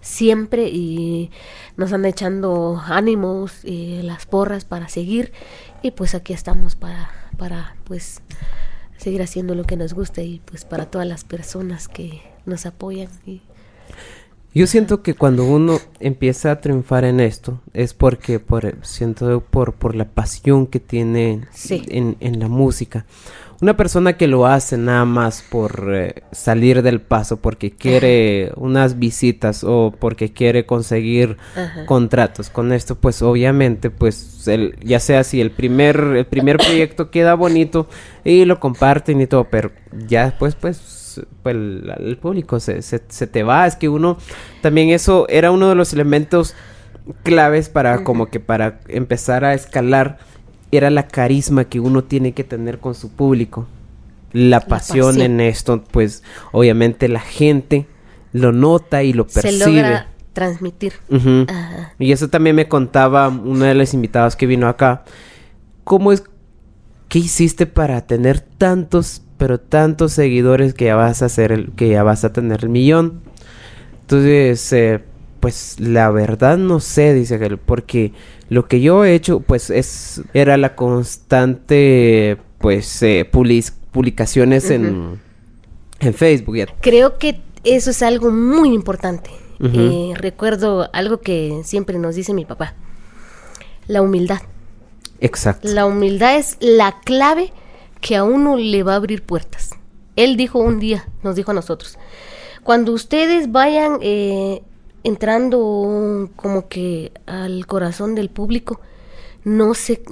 siempre 0.00 0.68
y 0.68 1.30
nos 1.76 1.92
anda 1.92 2.08
echando 2.08 2.80
ánimos 2.86 3.64
y 3.64 4.02
las 4.02 4.26
porras 4.26 4.64
para 4.64 4.88
seguir 4.88 5.32
y 5.82 5.90
pues 5.92 6.14
aquí 6.14 6.32
estamos 6.32 6.76
para 6.76 7.10
para 7.36 7.76
pues 7.84 8.22
seguir 8.96 9.22
haciendo 9.22 9.54
lo 9.54 9.64
que 9.64 9.76
nos 9.76 9.94
gusta 9.94 10.22
y 10.22 10.40
pues 10.44 10.64
para 10.64 10.86
todas 10.86 11.06
las 11.06 11.24
personas 11.24 11.88
que 11.88 12.22
nos 12.46 12.66
apoyan 12.66 13.08
y 13.26 13.42
yo 14.52 14.66
siento 14.66 15.02
que 15.02 15.14
cuando 15.14 15.44
uno 15.44 15.78
empieza 16.00 16.50
a 16.50 16.60
triunfar 16.60 17.04
en 17.04 17.20
esto 17.20 17.60
es 17.72 17.94
porque 17.94 18.40
por 18.40 18.76
siento 18.82 19.40
por 19.42 19.74
por 19.74 19.94
la 19.94 20.06
pasión 20.06 20.66
que 20.66 20.80
tiene 20.80 21.46
en, 21.68 22.16
en 22.20 22.40
la 22.40 22.48
música 22.48 23.06
una 23.60 23.76
persona 23.76 24.14
que 24.16 24.26
lo 24.26 24.46
hace 24.46 24.78
nada 24.78 25.04
más 25.04 25.42
por 25.42 25.90
eh, 25.94 26.22
salir 26.32 26.82
del 26.82 27.00
paso, 27.00 27.36
porque 27.36 27.70
quiere 27.70 28.52
unas 28.56 28.98
visitas 28.98 29.64
o 29.64 29.94
porque 29.98 30.32
quiere 30.32 30.64
conseguir 30.64 31.36
contratos 31.86 32.48
con 32.48 32.72
esto, 32.72 32.94
pues 32.96 33.20
obviamente, 33.22 33.90
pues 33.90 34.48
el, 34.48 34.76
ya 34.80 34.98
sea 34.98 35.24
si 35.24 35.40
el 35.40 35.50
primer, 35.50 35.96
el 35.98 36.26
primer 36.26 36.56
proyecto 36.58 37.10
queda 37.10 37.34
bonito 37.34 37.86
y 38.24 38.44
lo 38.46 38.60
comparten 38.60 39.20
y 39.20 39.26
todo, 39.26 39.44
pero 39.44 39.72
ya 40.06 40.24
después, 40.24 40.54
pues, 40.54 41.26
pues 41.42 41.56
el, 41.98 42.18
público 42.20 42.60
se, 42.60 42.82
se, 42.82 43.02
se, 43.08 43.26
te 43.26 43.42
va. 43.42 43.66
Es 43.66 43.76
que 43.76 43.88
uno, 43.88 44.16
también 44.62 44.90
eso 44.90 45.26
era 45.28 45.50
uno 45.50 45.68
de 45.68 45.74
los 45.74 45.92
elementos 45.92 46.54
claves 47.22 47.68
para 47.68 48.04
como 48.04 48.26
que 48.26 48.40
para 48.40 48.80
empezar 48.88 49.44
a 49.44 49.54
escalar 49.54 50.18
era 50.72 50.90
la 50.90 51.06
carisma 51.06 51.64
que 51.64 51.80
uno 51.80 52.04
tiene 52.04 52.32
que 52.32 52.44
tener 52.44 52.78
con 52.78 52.94
su 52.94 53.10
público. 53.10 53.66
La, 54.32 54.60
pasión, 54.60 55.20
en 55.20 55.40
esto, 55.40 55.82
pues 55.90 56.22
obviamente 56.52 57.08
la 57.08 57.18
gente 57.18 57.86
lo 58.32 58.52
nota 58.52 59.02
y 59.02 59.12
lo 59.12 59.26
percibe. 59.26 59.58
Se 59.58 59.66
logra 59.66 60.06
transmitir. 60.32 60.92
Y 61.98 62.12
eso 62.12 62.28
también 62.28 62.54
me 62.54 62.68
contaba 62.68 63.28
una 63.28 63.66
de 63.66 63.74
las 63.74 63.92
invitadas 63.92 64.36
que 64.36 64.46
vino 64.46 64.68
acá. 64.68 65.04
¿Cómo 65.82 66.12
es? 66.12 66.22
¿Qué 67.08 67.18
hiciste 67.18 67.66
para 67.66 68.06
tener 68.06 68.38
tantos, 68.38 69.22
pero 69.36 69.58
tantos 69.58 70.12
seguidores 70.12 70.74
que 70.74 70.84
ya 70.84 70.94
vas 70.94 71.22
a 71.22 71.26
hacer 71.26 71.50
el, 71.50 71.72
que 71.72 71.88
ya 71.88 72.04
vas 72.04 72.24
a 72.24 72.32
tener 72.32 72.62
el 72.62 72.68
millón? 72.68 73.22
Entonces, 74.02 74.72
eh, 74.72 75.02
pues 75.40 75.80
la 75.80 76.10
verdad 76.10 76.58
no 76.58 76.80
sé, 76.80 77.14
dice 77.14 77.34
él, 77.36 77.58
porque 77.58 78.12
lo 78.48 78.68
que 78.68 78.80
yo 78.80 79.04
he 79.04 79.14
hecho, 79.14 79.40
pues, 79.40 79.70
es 79.70 80.22
era 80.34 80.56
la 80.56 80.76
constante, 80.76 82.36
pues, 82.58 83.02
eh, 83.02 83.28
publicaciones 83.30 84.70
en, 84.70 85.20
en 86.00 86.14
Facebook. 86.14 86.56
Creo 86.80 87.18
que 87.18 87.40
eso 87.64 87.90
es 87.90 88.02
algo 88.02 88.30
muy 88.30 88.74
importante. 88.74 89.30
Eh, 89.62 90.14
recuerdo 90.16 90.88
algo 90.94 91.20
que 91.20 91.60
siempre 91.64 91.98
nos 91.98 92.14
dice 92.14 92.32
mi 92.32 92.46
papá, 92.46 92.74
la 93.86 94.00
humildad. 94.00 94.40
Exacto. 95.20 95.68
La 95.68 95.84
humildad 95.84 96.38
es 96.38 96.56
la 96.60 97.00
clave 97.00 97.52
que 98.00 98.16
a 98.16 98.24
uno 98.24 98.56
le 98.56 98.82
va 98.82 98.94
a 98.94 98.96
abrir 98.96 99.22
puertas. 99.22 99.72
Él 100.16 100.38
dijo 100.38 100.58
un 100.58 100.80
día, 100.80 101.06
nos 101.22 101.36
dijo 101.36 101.50
a 101.50 101.54
nosotros, 101.54 101.98
cuando 102.62 102.92
ustedes 102.92 103.52
vayan 103.52 103.98
eh, 104.00 104.62
entrando 105.04 106.30
como 106.36 106.68
que 106.68 107.12
al 107.26 107.66
corazón 107.66 108.14
del 108.14 108.30
público, 108.30 108.80
no 109.44 109.74
se 109.74 110.02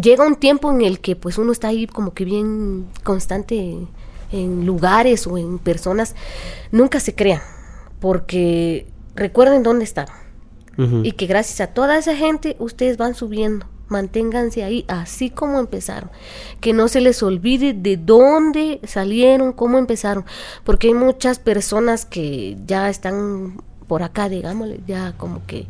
llega 0.00 0.26
un 0.26 0.36
tiempo 0.36 0.70
en 0.70 0.82
el 0.82 1.00
que 1.00 1.16
pues 1.16 1.38
uno 1.38 1.52
está 1.52 1.68
ahí 1.68 1.86
como 1.86 2.12
que 2.12 2.24
bien 2.24 2.86
constante 3.04 3.86
en 4.32 4.66
lugares 4.66 5.26
o 5.26 5.38
en 5.38 5.58
personas, 5.58 6.14
nunca 6.72 7.00
se 7.00 7.14
crea, 7.14 7.42
porque 8.00 8.86
recuerden 9.14 9.62
dónde 9.62 9.84
están 9.84 10.08
y 11.02 11.12
que 11.12 11.26
gracias 11.26 11.62
a 11.62 11.72
toda 11.72 11.96
esa 11.96 12.14
gente 12.14 12.54
ustedes 12.58 12.98
van 12.98 13.14
subiendo. 13.14 13.64
Manténganse 13.88 14.64
ahí 14.64 14.84
así 14.88 15.30
como 15.30 15.58
empezaron. 15.58 16.10
Que 16.60 16.72
no 16.72 16.88
se 16.88 17.00
les 17.00 17.22
olvide 17.22 17.72
de 17.72 17.96
dónde 17.96 18.80
salieron, 18.84 19.52
cómo 19.52 19.78
empezaron. 19.78 20.26
Porque 20.64 20.88
hay 20.88 20.94
muchas 20.94 21.38
personas 21.38 22.04
que 22.04 22.58
ya 22.66 22.90
están 22.90 23.62
por 23.86 24.02
acá, 24.02 24.28
digámosle, 24.28 24.80
ya 24.86 25.14
como 25.16 25.46
que 25.46 25.66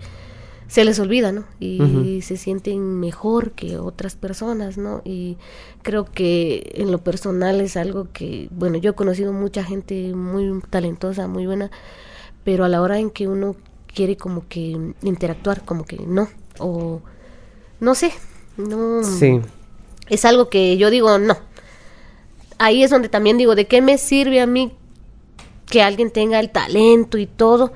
se 0.68 0.84
les 0.84 0.98
olvida, 0.98 1.30
¿no? 1.30 1.44
Y 1.60 2.20
se 2.22 2.36
sienten 2.36 2.98
mejor 2.98 3.52
que 3.52 3.78
otras 3.78 4.16
personas, 4.16 4.78
¿no? 4.78 5.00
Y 5.04 5.36
creo 5.82 6.04
que 6.04 6.72
en 6.74 6.90
lo 6.90 6.98
personal 6.98 7.60
es 7.60 7.76
algo 7.76 8.08
que, 8.12 8.48
bueno, 8.50 8.76
yo 8.76 8.90
he 8.90 8.94
conocido 8.94 9.32
mucha 9.32 9.62
gente 9.62 10.12
muy 10.14 10.60
talentosa, 10.68 11.28
muy 11.28 11.46
buena, 11.46 11.70
pero 12.42 12.64
a 12.64 12.68
la 12.68 12.82
hora 12.82 12.98
en 12.98 13.10
que 13.10 13.28
uno 13.28 13.54
quiere 13.94 14.16
como 14.16 14.48
que 14.48 14.76
interactuar, 15.02 15.64
como 15.64 15.84
que 15.84 15.98
no, 15.98 16.28
o 16.58 17.00
no 17.78 17.94
sé, 17.94 18.12
no. 18.56 19.04
Sí. 19.04 19.40
Es 20.08 20.24
algo 20.24 20.48
que 20.48 20.76
yo 20.76 20.90
digo, 20.90 21.18
no. 21.18 21.36
Ahí 22.58 22.82
es 22.82 22.90
donde 22.90 23.08
también 23.08 23.38
digo, 23.38 23.54
¿de 23.54 23.66
qué 23.66 23.82
me 23.82 23.98
sirve 23.98 24.40
a 24.40 24.46
mí 24.46 24.72
que 25.66 25.82
alguien 25.82 26.10
tenga 26.10 26.40
el 26.40 26.50
talento 26.50 27.18
y 27.18 27.26
todo? 27.26 27.72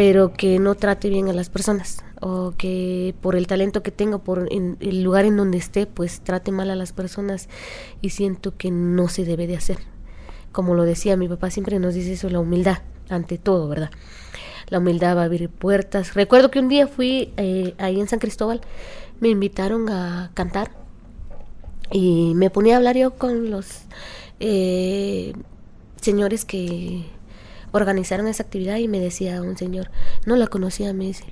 Pero 0.00 0.32
que 0.32 0.58
no 0.58 0.76
trate 0.76 1.10
bien 1.10 1.28
a 1.28 1.34
las 1.34 1.50
personas 1.50 2.02
o 2.22 2.54
que 2.56 3.14
por 3.20 3.36
el 3.36 3.46
talento 3.46 3.82
que 3.82 3.90
tengo, 3.90 4.20
por 4.20 4.48
el 4.50 5.02
lugar 5.02 5.26
en 5.26 5.36
donde 5.36 5.58
esté, 5.58 5.84
pues 5.84 6.22
trate 6.22 6.52
mal 6.52 6.70
a 6.70 6.74
las 6.74 6.94
personas 6.94 7.50
y 8.00 8.08
siento 8.08 8.56
que 8.56 8.70
no 8.70 9.08
se 9.08 9.26
debe 9.26 9.46
de 9.46 9.58
hacer. 9.58 9.76
Como 10.52 10.74
lo 10.74 10.84
decía 10.84 11.18
mi 11.18 11.28
papá, 11.28 11.50
siempre 11.50 11.78
nos 11.78 11.92
dice 11.92 12.14
eso, 12.14 12.30
la 12.30 12.40
humildad, 12.40 12.78
ante 13.10 13.36
todo, 13.36 13.68
¿verdad? 13.68 13.90
La 14.70 14.78
humildad 14.78 15.18
va 15.18 15.20
a 15.20 15.24
abrir 15.26 15.50
puertas. 15.50 16.14
Recuerdo 16.14 16.50
que 16.50 16.60
un 16.60 16.70
día 16.70 16.86
fui 16.86 17.34
eh, 17.36 17.74
ahí 17.76 18.00
en 18.00 18.08
San 18.08 18.20
Cristóbal, 18.20 18.62
me 19.20 19.28
invitaron 19.28 19.90
a 19.90 20.30
cantar 20.32 20.70
y 21.92 22.32
me 22.36 22.48
ponía 22.48 22.72
a 22.72 22.76
hablar 22.78 22.96
yo 22.96 23.16
con 23.16 23.50
los 23.50 23.82
eh, 24.38 25.34
señores 26.00 26.46
que 26.46 27.04
organizaron 27.72 28.26
esa 28.26 28.42
actividad 28.42 28.76
y 28.76 28.88
me 28.88 29.00
decía 29.00 29.42
un 29.42 29.56
señor, 29.56 29.90
no 30.26 30.36
la 30.36 30.46
conocía, 30.46 30.92
me 30.92 31.06
dice, 31.06 31.24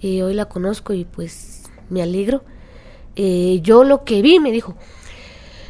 y 0.00 0.20
hoy 0.22 0.34
la 0.34 0.46
conozco 0.46 0.92
y 0.92 1.04
pues 1.04 1.64
me 1.90 2.02
alegro. 2.02 2.44
Eh, 3.16 3.60
yo 3.62 3.84
lo 3.84 4.04
que 4.04 4.22
vi, 4.22 4.38
me 4.38 4.52
dijo, 4.52 4.76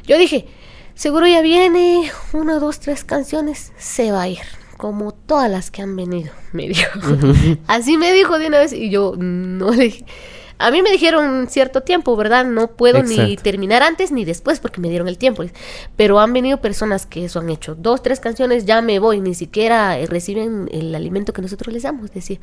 yo 0.06 0.18
dije, 0.18 0.46
seguro 0.94 1.26
ya 1.26 1.40
viene, 1.40 2.10
una, 2.32 2.58
dos, 2.58 2.80
tres 2.80 3.04
canciones, 3.04 3.72
se 3.78 4.12
va 4.12 4.22
a 4.22 4.28
ir, 4.28 4.38
como 4.76 5.12
todas 5.12 5.50
las 5.50 5.70
que 5.70 5.82
han 5.82 5.96
venido, 5.96 6.32
me 6.52 6.68
dijo. 6.68 6.98
Así 7.66 7.96
me 7.96 8.12
dijo 8.12 8.38
de 8.38 8.48
una 8.48 8.58
vez 8.58 8.72
y 8.72 8.90
yo 8.90 9.14
no 9.16 9.70
le 9.70 9.84
dije 9.84 10.04
a 10.58 10.70
mí 10.70 10.82
me 10.82 10.90
dijeron 10.90 11.46
cierto 11.48 11.82
tiempo, 11.82 12.16
¿verdad? 12.16 12.44
No 12.44 12.72
puedo 12.72 13.02
ni 13.02 13.36
terminar 13.36 13.82
antes 13.82 14.10
ni 14.10 14.24
después 14.24 14.58
porque 14.58 14.80
me 14.80 14.88
dieron 14.88 15.06
el 15.06 15.16
tiempo. 15.16 15.44
Pero 15.96 16.18
han 16.18 16.32
venido 16.32 16.60
personas 16.60 17.06
que 17.06 17.24
eso 17.24 17.38
han 17.38 17.48
hecho. 17.48 17.76
Dos, 17.76 18.02
tres 18.02 18.18
canciones, 18.18 18.64
ya 18.64 18.82
me 18.82 18.98
voy, 18.98 19.20
ni 19.20 19.34
siquiera 19.34 19.98
eh, 19.98 20.06
reciben 20.06 20.68
el 20.72 20.94
alimento 20.94 21.32
que 21.32 21.42
nosotros 21.42 21.72
les 21.72 21.84
damos, 21.84 22.10
decir. 22.10 22.40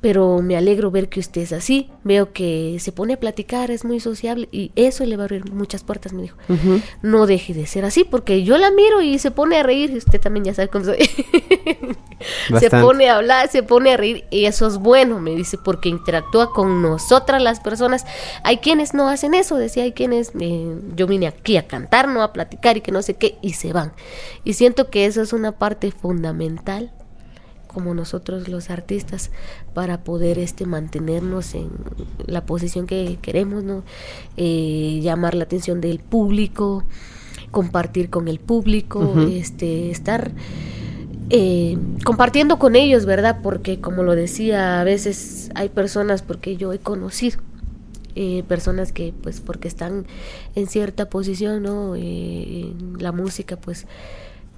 Pero 0.00 0.40
me 0.42 0.56
alegro 0.56 0.90
ver 0.90 1.08
que 1.08 1.18
usted 1.18 1.42
es 1.42 1.52
así. 1.52 1.90
Veo 2.04 2.32
que 2.32 2.76
se 2.78 2.92
pone 2.92 3.14
a 3.14 3.20
platicar, 3.20 3.70
es 3.70 3.84
muy 3.84 3.98
sociable 4.00 4.48
y 4.52 4.70
eso 4.76 5.04
le 5.04 5.16
va 5.16 5.24
a 5.24 5.26
abrir 5.26 5.52
muchas 5.52 5.82
puertas, 5.82 6.12
me 6.12 6.22
dijo. 6.22 6.36
No 7.02 7.26
deje 7.26 7.52
de 7.52 7.66
ser 7.66 7.84
así 7.84 8.04
porque 8.04 8.44
yo 8.44 8.58
la 8.58 8.70
miro 8.70 9.02
y 9.02 9.18
se 9.18 9.30
pone 9.30 9.56
a 9.58 9.62
reír. 9.62 9.90
Y 9.90 9.96
usted 9.96 10.20
también 10.20 10.44
ya 10.44 10.54
sabe 10.54 10.68
cómo 10.68 10.84
soy. 10.84 10.98
se 12.60 12.70
pone 12.70 13.08
a 13.08 13.16
hablar, 13.16 13.48
se 13.48 13.62
pone 13.62 13.94
a 13.94 13.96
reír 13.96 14.24
y 14.30 14.44
eso 14.44 14.66
es 14.66 14.78
bueno, 14.78 15.18
me 15.18 15.34
dice, 15.34 15.58
porque 15.58 15.88
interactúa 15.88 16.52
con 16.52 16.80
nosotras 16.80 17.39
a 17.40 17.44
las 17.44 17.60
personas. 17.60 18.04
Hay 18.42 18.58
quienes 18.58 18.94
no 18.94 19.08
hacen 19.08 19.34
eso, 19.34 19.56
decía, 19.56 19.84
hay 19.84 19.92
quienes, 19.92 20.32
eh, 20.38 20.78
yo 20.96 21.06
vine 21.06 21.26
aquí 21.26 21.56
a 21.56 21.66
cantar, 21.66 22.08
no 22.08 22.22
a 22.22 22.32
platicar 22.32 22.76
y 22.76 22.80
que 22.80 22.92
no 22.92 23.02
sé 23.02 23.14
qué, 23.14 23.38
y 23.42 23.54
se 23.54 23.72
van. 23.72 23.92
Y 24.44 24.54
siento 24.54 24.90
que 24.90 25.06
eso 25.06 25.22
es 25.22 25.32
una 25.32 25.52
parte 25.52 25.90
fundamental 25.90 26.92
como 27.66 27.94
nosotros 27.94 28.48
los 28.48 28.68
artistas 28.68 29.30
para 29.74 30.02
poder 30.02 30.38
este 30.38 30.66
mantenernos 30.66 31.54
en 31.54 31.70
la 32.26 32.44
posición 32.44 32.86
que 32.86 33.18
queremos 33.22 33.62
no 33.62 33.84
eh, 34.36 34.98
llamar 35.02 35.34
la 35.34 35.44
atención 35.44 35.80
del 35.80 36.00
público 36.00 36.84
compartir 37.50 38.10
con 38.10 38.28
el 38.28 38.40
público 38.40 39.14
este 39.30 39.90
estar 39.90 40.32
eh, 41.30 41.78
compartiendo 42.04 42.58
con 42.58 42.74
ellos, 42.76 43.06
¿verdad? 43.06 43.38
Porque 43.42 43.80
como 43.80 44.02
lo 44.02 44.16
decía, 44.16 44.80
a 44.80 44.84
veces 44.84 45.50
hay 45.54 45.68
personas, 45.68 46.22
porque 46.22 46.56
yo 46.56 46.72
he 46.72 46.78
conocido 46.78 47.40
eh, 48.16 48.42
personas 48.48 48.90
que 48.92 49.14
pues 49.22 49.40
porque 49.40 49.68
están 49.68 50.06
en 50.56 50.66
cierta 50.66 51.08
posición, 51.08 51.62
¿no? 51.62 51.94
Eh, 51.94 52.72
en 52.72 52.96
la 52.98 53.12
música 53.12 53.56
pues 53.56 53.86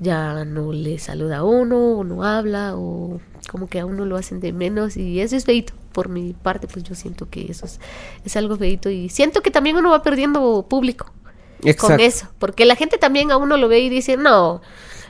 ya 0.00 0.46
no 0.46 0.72
le 0.72 0.98
saluda 0.98 1.38
a 1.38 1.44
uno 1.44 1.98
o 1.98 2.04
no 2.04 2.24
habla 2.24 2.74
o 2.74 3.20
como 3.50 3.68
que 3.68 3.78
a 3.78 3.84
uno 3.84 4.06
lo 4.06 4.16
hacen 4.16 4.40
de 4.40 4.54
menos 4.54 4.96
y 4.96 5.20
eso 5.20 5.36
es 5.36 5.44
feito. 5.44 5.74
Por 5.92 6.08
mi 6.08 6.32
parte 6.32 6.66
pues 6.66 6.84
yo 6.84 6.94
siento 6.94 7.28
que 7.28 7.50
eso 7.50 7.66
es, 7.66 7.80
es 8.24 8.34
algo 8.36 8.56
feito 8.56 8.88
y 8.88 9.10
siento 9.10 9.42
que 9.42 9.50
también 9.50 9.76
uno 9.76 9.90
va 9.90 10.02
perdiendo 10.02 10.64
público 10.68 11.12
con 11.78 12.00
eso, 12.00 12.28
porque 12.38 12.64
la 12.64 12.74
gente 12.74 12.98
también 12.98 13.30
a 13.30 13.36
uno 13.36 13.56
lo 13.56 13.68
ve 13.68 13.80
y 13.80 13.88
dice, 13.88 14.16
no, 14.16 14.62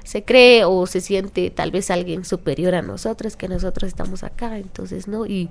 se 0.04 0.24
cree 0.24 0.64
o 0.64 0.86
se 0.86 1.00
siente 1.00 1.50
tal 1.50 1.70
vez 1.70 1.90
alguien 1.90 2.24
superior 2.24 2.74
a 2.74 2.82
nosotros, 2.82 3.36
que 3.36 3.48
nosotros 3.48 3.88
estamos 3.88 4.22
acá, 4.22 4.58
entonces, 4.58 5.08
¿no? 5.08 5.26
Y 5.26 5.50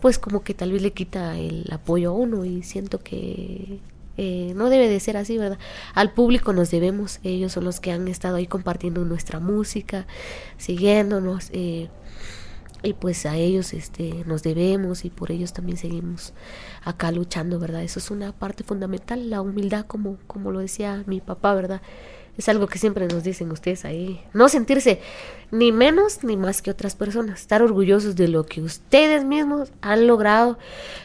pues 0.00 0.18
como 0.18 0.42
que 0.42 0.54
tal 0.54 0.72
vez 0.72 0.82
le 0.82 0.92
quita 0.92 1.38
el 1.38 1.66
apoyo 1.70 2.10
a 2.10 2.12
uno 2.12 2.44
y 2.44 2.62
siento 2.62 2.98
que 2.98 3.80
eh, 4.16 4.52
no 4.56 4.68
debe 4.68 4.88
de 4.88 5.00
ser 5.00 5.16
así, 5.16 5.38
¿verdad? 5.38 5.58
Al 5.94 6.12
público 6.12 6.52
nos 6.52 6.70
debemos, 6.70 7.20
ellos 7.22 7.52
son 7.52 7.64
los 7.64 7.80
que 7.80 7.92
han 7.92 8.08
estado 8.08 8.36
ahí 8.36 8.46
compartiendo 8.46 9.04
nuestra 9.04 9.40
música, 9.40 10.06
siguiéndonos, 10.58 11.50
eh, 11.52 11.88
y 12.82 12.94
pues 12.94 13.26
a 13.26 13.36
ellos 13.36 13.72
este, 13.74 14.24
nos 14.26 14.42
debemos 14.42 15.04
y 15.04 15.10
por 15.10 15.30
ellos 15.30 15.52
también 15.52 15.78
seguimos 15.78 16.32
acá 16.82 17.12
luchando, 17.12 17.58
¿verdad? 17.60 17.82
Eso 17.82 18.00
es 18.00 18.10
una 18.10 18.32
parte 18.32 18.64
fundamental, 18.64 19.30
la 19.30 19.40
humildad, 19.40 19.86
como, 19.86 20.18
como 20.26 20.50
lo 20.50 20.58
decía 20.58 21.04
mi 21.06 21.20
papá, 21.20 21.54
¿verdad? 21.54 21.80
Es 22.38 22.48
algo 22.48 22.66
que 22.66 22.78
siempre 22.78 23.06
nos 23.08 23.24
dicen 23.24 23.50
ustedes 23.50 23.84
ahí. 23.84 24.22
No 24.32 24.48
sentirse 24.48 25.00
ni 25.50 25.70
menos 25.70 26.24
ni 26.24 26.36
más 26.36 26.62
que 26.62 26.70
otras 26.70 26.94
personas. 26.94 27.40
Estar 27.40 27.62
orgullosos 27.62 28.16
de 28.16 28.28
lo 28.28 28.46
que 28.46 28.62
ustedes 28.62 29.24
mismos 29.24 29.70
han 29.82 30.06
logrado, 30.06 30.58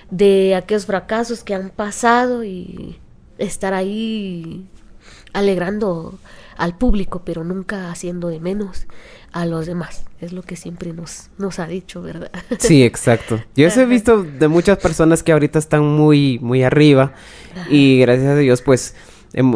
de 0.10 0.56
aquellos 0.56 0.86
fracasos 0.86 1.44
que 1.44 1.54
han 1.54 1.70
pasado 1.70 2.46
y 2.46 2.98
estar 3.38 3.74
ahí 3.74 4.68
alegrando 5.34 6.18
al 6.58 6.78
público, 6.78 7.22
pero 7.24 7.44
nunca 7.44 7.92
haciendo 7.92 8.30
de 8.30 8.40
menos 8.40 8.88
a 9.32 9.46
los 9.46 9.68
demás. 9.68 10.06
Es 10.20 10.32
lo 10.32 10.42
que 10.42 10.56
siempre 10.56 10.94
nos, 10.94 11.30
nos 11.38 11.60
ha 11.60 11.68
dicho, 11.68 12.02
¿verdad? 12.02 12.32
Sí, 12.60 12.84
exacto. 12.84 13.44
Yo 13.56 13.68
he 13.68 13.86
visto 13.86 14.24
de 14.24 14.48
muchas 14.48 14.78
personas 14.80 15.22
que 15.22 15.32
ahorita 15.32 15.60
están 15.60 15.84
muy, 15.84 16.40
muy 16.40 16.64
arriba 16.64 17.14
y 17.70 18.00
gracias 18.00 18.30
a 18.30 18.36
Dios, 18.36 18.62
pues 18.62 18.96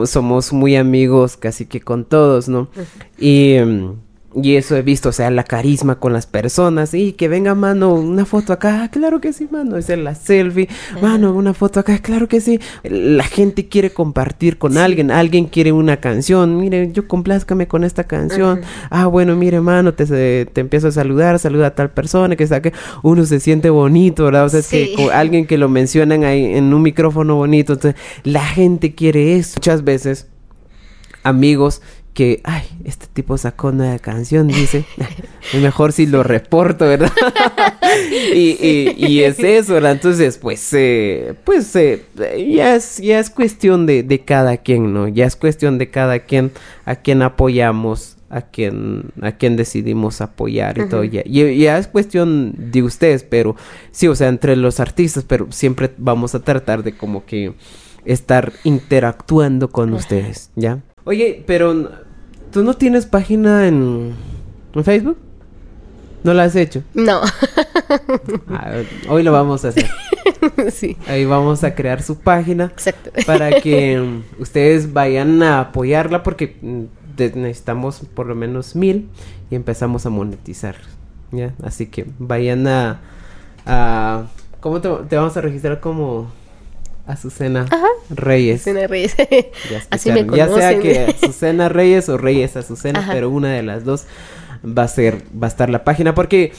somos 0.06 0.54
muy 0.54 0.76
amigos 0.76 1.38
casi 1.38 1.66
que 1.66 1.82
con 1.82 2.06
todos, 2.06 2.48
¿no? 2.50 2.70
Y... 3.20 3.58
Y 4.34 4.56
eso 4.56 4.78
he 4.78 4.82
visto, 4.82 5.10
o 5.10 5.12
sea, 5.12 5.30
la 5.30 5.44
carisma 5.44 5.96
con 5.96 6.14
las 6.14 6.26
personas. 6.26 6.94
Y 6.94 7.14
que 7.14 7.28
venga, 7.28 7.54
mano, 7.54 7.94
una 7.94 8.26
foto 8.26 8.54
acá. 8.54 8.90
Claro 8.90 9.20
que 9.20 9.34
sí, 9.34 9.48
mano. 9.52 9.76
Es 9.76 9.90
la 9.90 10.16
selfie. 10.16 10.70
Mano, 11.02 11.34
una 11.34 11.54
foto 11.54 11.82
acá. 11.82 12.00
Claro 12.00 12.30
que 12.30 12.40
sí. 12.40 12.60
La 12.84 13.26
gente 13.26 13.68
quiere 13.68 13.92
compartir 13.92 14.58
con 14.58 14.78
alguien. 14.78 15.12
Alguien 15.12 15.48
quiere 15.48 15.74
una 15.74 15.98
canción. 15.98 16.58
Mire, 16.58 16.92
yo 16.94 17.10
complázcame 17.10 17.68
con 17.68 17.84
esta 17.84 18.06
canción. 18.06 18.62
Ah, 18.90 19.08
bueno, 19.08 19.36
mire, 19.36 19.60
mano, 19.60 19.94
te, 19.94 20.46
te 20.46 20.62
empiezo 20.62 20.88
a 20.88 20.92
saludar. 20.92 21.38
Saluda 21.38 21.68
a 21.68 21.76
tal 21.76 21.90
persona 21.90 22.38
que 22.38 22.46
está 22.46 22.62
que 22.62 22.72
Uno 23.04 23.26
se 23.26 23.42
siente 23.42 23.70
bonito, 23.70 24.26
¿verdad? 24.26 24.46
O 24.46 24.50
sea, 24.50 24.62
es 24.62 24.68
que 24.70 24.96
alguien 25.14 25.46
que 25.46 25.58
lo 25.58 25.68
mencionan 25.68 26.24
ahí 26.24 26.46
en 26.56 26.74
un 26.74 26.82
micrófono 26.82 27.36
bonito. 27.36 27.74
Entonces, 27.74 28.00
la 28.24 28.46
gente 28.46 28.96
quiere 28.96 29.36
eso. 29.36 29.56
Muchas 29.58 29.84
veces, 29.84 30.28
amigos 31.24 31.82
que, 32.14 32.42
ay, 32.44 32.64
este 32.84 33.08
tipo 33.08 33.38
sacó 33.38 33.70
una 33.70 33.98
canción, 34.00 34.48
dice, 34.48 34.86
mejor 35.62 35.94
si 35.94 36.06
lo 36.06 36.24
reporto, 36.24 36.86
¿verdad? 36.86 37.12
y, 38.34 38.58
y, 38.98 39.24
es 39.24 39.40
eso, 39.40 39.76
¿verdad? 39.76 39.94
Entonces, 39.94 40.38
pues, 40.38 40.74
eh, 40.74 41.36
pues, 41.46 41.74
eh, 41.76 42.04
ya, 42.54 42.76
es, 42.76 42.98
ya 42.98 43.20
es 43.20 43.30
cuestión 43.30 43.86
de, 43.86 44.04
de, 44.04 44.20
cada 44.20 44.58
quien, 44.58 44.94
¿no? 44.94 45.08
Ya 45.08 45.26
es 45.26 45.36
cuestión 45.36 45.78
de 45.78 45.90
cada 45.90 46.20
quien 46.20 46.52
a 46.86 46.96
quien 46.96 47.22
apoyamos, 47.22 48.18
a 48.30 48.42
quien, 48.42 49.12
a 49.22 49.34
quien 49.34 49.56
decidimos 49.56 50.20
apoyar 50.20 50.78
y 50.80 50.90
todo. 50.90 51.04
Ya, 51.04 51.24
ya 51.24 51.78
es 51.78 51.88
cuestión 51.88 52.54
de 52.58 52.84
ustedes, 52.84 53.24
pero 53.24 53.56
sí, 53.92 54.08
o 54.08 54.16
sea, 54.16 54.28
entre 54.28 54.56
los 54.56 54.80
artistas, 54.80 55.24
pero 55.26 55.48
siempre 55.52 55.92
vamos 55.98 56.36
a 56.36 56.40
tratar 56.40 56.84
de 56.84 56.94
como 56.96 57.26
que 57.26 57.54
estar 58.04 58.52
interactuando 58.64 59.70
con 59.70 59.94
ustedes, 59.94 60.50
¿ya? 60.56 60.80
Oye, 61.04 61.44
pero 61.48 61.92
¿tú 62.52 62.64
no 62.64 62.76
tienes 62.76 63.06
página 63.06 63.68
en, 63.68 64.14
en 64.74 64.84
Facebook? 64.84 65.18
¿No 66.24 66.34
la 66.34 66.44
has 66.44 66.56
hecho? 66.56 66.84
No. 66.94 67.22
Ah, 68.50 68.72
hoy 69.10 69.22
lo 69.22 69.34
vamos 69.34 69.66
a 69.66 69.70
hacer. 69.70 69.86
Sí. 70.72 70.98
Ahí 71.08 71.26
vamos 71.26 71.64
a 71.64 71.76
crear 71.76 72.02
su 72.02 72.20
página. 72.20 72.66
Exacto. 72.66 73.12
Para 73.26 73.52
que 73.62 74.00
um, 74.00 74.24
ustedes 74.40 74.92
vayan 74.94 75.44
a 75.44 75.60
apoyarla 75.60 76.24
porque 76.24 76.58
mm, 76.62 76.84
necesitamos 77.36 78.02
por 78.14 78.28
lo 78.28 78.36
menos 78.36 78.76
mil 78.76 79.10
y 79.50 79.56
empezamos 79.56 80.06
a 80.06 80.10
monetizar. 80.10 80.76
¿Ya? 81.32 81.54
Así 81.64 81.88
que 81.88 82.08
vayan 82.18 82.66
a... 82.68 83.02
a 83.66 84.26
¿Cómo 84.62 84.80
te 84.82 85.16
vamos 85.16 85.36
a 85.38 85.42
registrar 85.42 85.80
como 85.80 86.32
Azucena 87.06 87.66
Reyes. 88.10 88.62
Azucena 88.62 88.88
Reyes. 88.88 89.16
Ya, 89.72 89.84
Así 89.90 90.12
me 90.12 90.26
ya 90.36 90.48
sea 90.48 90.80
que 90.80 91.00
Azucena 91.00 91.70
Reyes 91.70 92.10
o 92.10 92.18
Reyes 92.18 92.56
Azucena, 92.58 93.08
pero 93.12 93.30
una 93.30 93.50
de 93.54 93.64
las 93.64 93.84
dos 93.84 94.06
va 94.66 94.84
a 94.84 94.88
ser, 94.88 95.24
va 95.42 95.48
a 95.48 95.50
estar 95.50 95.70
la 95.70 95.84
página 95.84 96.14
porque 96.14 96.52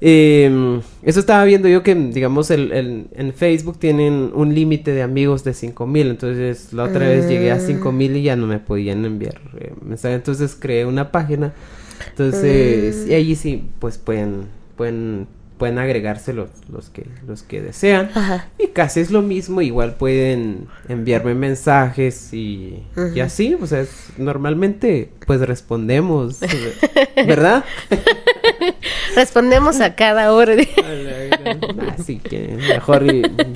em, 0.00 0.80
eso 1.02 1.20
estaba 1.20 1.44
viendo 1.44 1.68
yo 1.68 1.82
que, 1.82 1.94
digamos, 1.94 2.50
el, 2.50 3.08
en 3.12 3.32
Facebook 3.32 3.78
tienen 3.78 4.30
un 4.34 4.54
límite 4.54 4.92
de 4.92 5.02
amigos 5.02 5.44
de 5.44 5.54
cinco 5.54 5.86
mil. 5.86 6.08
Entonces, 6.08 6.72
la 6.72 6.84
otra 6.84 7.08
vez 7.08 7.28
llegué 7.28 7.50
a 7.50 7.60
cinco 7.60 7.92
mil 7.92 8.16
y 8.16 8.22
ya 8.22 8.36
no 8.36 8.46
me 8.46 8.58
podían 8.58 9.04
enviar 9.04 9.40
eh, 9.58 9.72
mensajes. 9.82 10.16
Entonces, 10.16 10.56
creé 10.58 10.86
una 10.86 11.10
página. 11.10 11.52
Entonces, 12.10 13.06
y 13.08 13.14
allí 13.14 13.34
sí, 13.36 13.68
pues 13.78 13.98
pueden, 13.98 14.48
pueden 14.76 15.26
pueden 15.58 15.78
agregarse 15.78 16.32
los, 16.32 16.50
los 16.70 16.90
que 16.90 17.06
los 17.26 17.42
que 17.42 17.62
desean. 17.62 18.10
Y 18.58 18.68
casi 18.68 19.00
es 19.00 19.10
lo 19.10 19.22
mismo 19.22 19.62
igual 19.62 19.94
pueden 19.94 20.68
enviarme 20.88 21.34
mensajes 21.34 22.32
y, 22.32 22.82
y 23.14 23.20
así 23.20 23.56
o 23.60 23.66
sea 23.66 23.84
normalmente 24.18 25.10
pues 25.26 25.40
respondemos 25.40 26.40
verdad 27.16 27.64
respondemos 29.14 29.80
a 29.80 29.94
cada 29.94 30.32
hora 30.32 30.54
así 31.98 32.18
que 32.18 32.58
mejor 32.68 33.04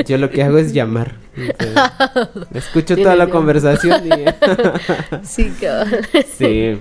yo 0.05 0.19
lo 0.19 0.31
que 0.31 0.43
hago 0.43 0.59
es 0.59 0.73
llamar. 0.73 1.17
Escucho 2.55 2.97
toda 2.97 3.17
la 3.17 3.29
conversación 3.29 4.07
y 4.07 4.11
sí 5.23 5.53
sí. 6.37 6.81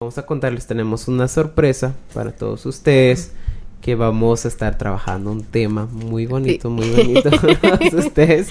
Vamos 0.00 0.16
a 0.16 0.26
contarles 0.26 0.66
tenemos 0.66 1.08
una 1.08 1.26
sorpresa 1.26 1.94
para 2.14 2.30
todos 2.30 2.66
ustedes 2.66 3.32
que 3.88 3.94
vamos 3.94 4.44
a 4.44 4.48
estar 4.48 4.76
trabajando 4.76 5.32
un 5.32 5.42
tema 5.42 5.86
muy 5.86 6.26
bonito, 6.26 6.68
muy 6.68 6.90
bonito 6.90 7.30
ustedes. 7.96 8.48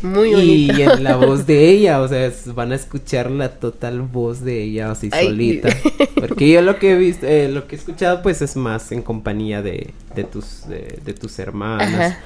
Muy 0.00 0.32
bonito. 0.32 0.78
Y 0.78 0.80
en 0.80 1.04
la 1.04 1.16
voz 1.16 1.46
de 1.46 1.68
ella, 1.68 2.00
o 2.00 2.08
sea, 2.08 2.32
van 2.54 2.72
a 2.72 2.76
escuchar 2.76 3.30
la 3.30 3.50
total 3.60 4.00
voz 4.00 4.42
de 4.42 4.62
ella 4.62 4.90
así 4.90 5.10
solita. 5.10 5.68
Porque 6.14 6.50
yo 6.50 6.62
lo 6.62 6.78
que 6.78 6.92
he 6.92 6.96
visto, 6.96 7.26
eh, 7.26 7.50
lo 7.50 7.68
que 7.68 7.76
he 7.76 7.78
escuchado 7.78 8.22
pues 8.22 8.40
es 8.40 8.56
más 8.56 8.90
en 8.90 9.02
compañía 9.02 9.60
de, 9.60 9.92
de 10.14 10.24
tus 10.24 10.66
de, 10.66 11.12
tus 11.12 11.38
hermanas. 11.38 12.16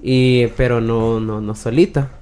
Y 0.00 0.46
pero 0.56 0.80
no 0.80 1.18
no 1.18 1.40
no 1.40 1.56
solita. 1.56 2.12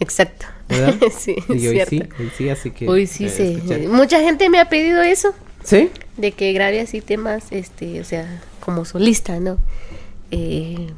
Exacto. 0.00 0.46
¿Verdad? 0.70 0.94
sí, 1.18 1.36
y 1.50 1.66
hoy 1.66 1.82
sí, 1.86 2.02
hoy 2.18 2.30
sí, 2.34 2.48
así 2.48 2.70
que 2.70 2.88
Hoy 2.88 3.06
sí, 3.06 3.28
sí. 3.28 3.60
Mucha 3.90 4.20
gente 4.20 4.48
me 4.48 4.58
ha 4.58 4.70
pedido 4.70 5.02
eso. 5.02 5.34
¿Sí? 5.64 5.90
De 6.16 6.32
que 6.32 6.52
grabe 6.52 6.80
así 6.80 7.00
temas 7.00 7.46
este, 7.50 8.00
o 8.00 8.04
sea, 8.04 8.42
como 8.60 8.84
solista, 8.84 9.40
¿no? 9.40 9.58
Eh, 10.30 10.88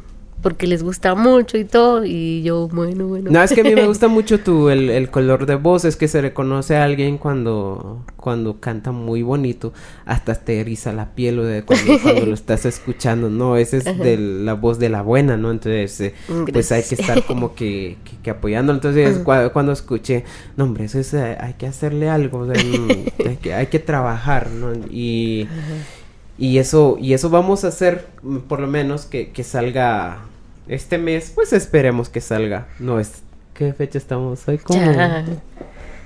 porque 0.42 0.66
les 0.66 0.82
gusta 0.82 1.14
mucho 1.14 1.58
y 1.58 1.64
todo. 1.64 2.04
Y 2.04 2.42
yo, 2.42 2.68
bueno, 2.68 3.06
bueno. 3.08 3.30
No, 3.30 3.42
es 3.42 3.52
que 3.52 3.62
a 3.62 3.64
mí 3.64 3.74
me 3.74 3.86
gusta 3.86 4.08
mucho 4.08 4.38
tu, 4.40 4.68
el, 4.68 4.90
el 4.90 5.10
color 5.10 5.46
de 5.46 5.56
voz. 5.56 5.84
Es 5.84 5.96
que 5.96 6.08
se 6.08 6.20
reconoce 6.20 6.76
a 6.76 6.84
alguien 6.84 7.18
cuando, 7.18 8.04
cuando 8.16 8.60
canta 8.60 8.92
muy 8.92 9.22
bonito. 9.22 9.72
Hasta 10.04 10.34
te 10.34 10.60
eriza 10.60 10.92
la 10.92 11.14
piel 11.14 11.38
o 11.40 11.44
de 11.44 11.62
cuando, 11.64 11.98
cuando 12.02 12.26
lo 12.26 12.34
estás 12.42 12.64
escuchando. 12.66 13.28
No, 13.30 13.56
esa 13.56 13.78
es 13.78 13.84
de 13.84 14.16
la 14.18 14.54
voz 14.54 14.78
de 14.78 14.88
la 14.88 15.02
buena, 15.02 15.36
¿no? 15.36 15.50
Entonces, 15.50 16.00
eh, 16.00 16.14
pues 16.52 16.70
hay 16.72 16.82
que 16.84 16.94
estar 16.94 17.24
como 17.24 17.54
que, 17.54 17.96
que, 18.04 18.16
que 18.22 18.30
apoyando. 18.30 18.72
Entonces, 18.72 19.24
cua- 19.24 19.50
cuando 19.52 19.72
escuché, 19.72 20.24
no, 20.56 20.64
hombre, 20.64 20.84
eso 20.84 20.98
es, 21.00 21.12
eh, 21.14 21.36
hay 21.40 21.54
que 21.54 21.66
hacerle 21.66 22.08
algo. 22.08 22.38
o 22.40 22.46
sea, 22.52 22.62
mm, 22.62 22.88
hay, 23.28 23.36
que, 23.36 23.54
hay 23.54 23.66
que 23.66 23.78
trabajar, 23.78 24.50
¿no? 24.50 24.72
Y... 24.90 25.48
Y 26.38 26.58
eso, 26.58 26.98
y 27.00 27.14
eso 27.14 27.30
vamos 27.30 27.64
a 27.64 27.68
hacer, 27.68 28.06
mm, 28.22 28.38
por 28.38 28.60
lo 28.60 28.66
menos, 28.66 29.06
que, 29.06 29.30
que 29.30 29.42
salga 29.42 30.18
este 30.68 30.98
mes. 30.98 31.32
Pues 31.34 31.52
esperemos 31.52 32.08
que 32.08 32.20
salga. 32.20 32.66
No 32.78 33.00
es. 33.00 33.22
¿Qué 33.54 33.72
fecha 33.72 33.96
estamos 33.96 34.46
hoy? 34.48 34.58
¿Cómo? 34.58 34.78
Ya, 34.78 35.24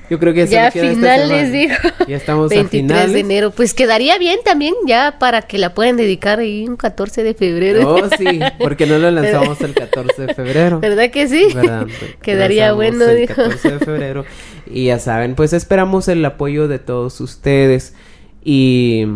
Yo 0.08 0.20
creo 0.20 0.32
que 0.32 0.46
ya 0.46 0.70
finales, 0.70 1.50
dijo. 1.50 1.88
Ya 2.06 2.16
estamos 2.16 2.52
a 2.52 2.54
23 2.54 2.70
finales. 2.70 3.12
de 3.12 3.20
enero. 3.20 3.50
Pues 3.50 3.74
quedaría 3.74 4.18
bien 4.18 4.38
también 4.44 4.74
ya 4.86 5.16
para 5.18 5.42
que 5.42 5.58
la 5.58 5.74
puedan 5.74 5.96
dedicar 5.96 6.38
ahí 6.38 6.68
un 6.68 6.76
14 6.76 7.24
de 7.24 7.34
febrero. 7.34 7.92
Oh, 7.92 8.08
sí, 8.16 8.38
porque 8.60 8.86
no 8.86 8.98
lo 8.98 9.10
lanzamos 9.10 9.60
el 9.62 9.74
14 9.74 10.26
de 10.26 10.34
febrero. 10.34 10.78
¿Verdad 10.78 11.10
que 11.10 11.26
sí? 11.26 11.48
¿verdad? 11.52 11.88
Quedaría 12.22 12.72
bueno, 12.72 13.04
el 13.06 13.16
dijo. 13.16 13.34
14 13.34 13.70
de 13.72 13.78
febrero. 13.80 14.24
Y 14.66 14.84
ya 14.86 15.00
saben, 15.00 15.34
pues 15.34 15.52
esperamos 15.52 16.06
el 16.06 16.24
apoyo 16.24 16.68
de 16.68 16.78
todos 16.78 17.20
ustedes. 17.20 17.94
Y 18.44 19.06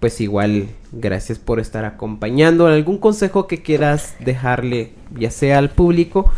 pues 0.00 0.20
igual, 0.20 0.68
gracias 0.92 1.38
por 1.38 1.60
estar 1.60 1.84
acompañando. 1.84 2.66
¿Algún 2.66 2.98
consejo 2.98 3.46
que 3.46 3.62
quieras 3.62 4.14
dejarle, 4.20 4.92
ya 5.18 5.30
sea 5.30 5.58
al 5.58 5.70
público 5.70 6.30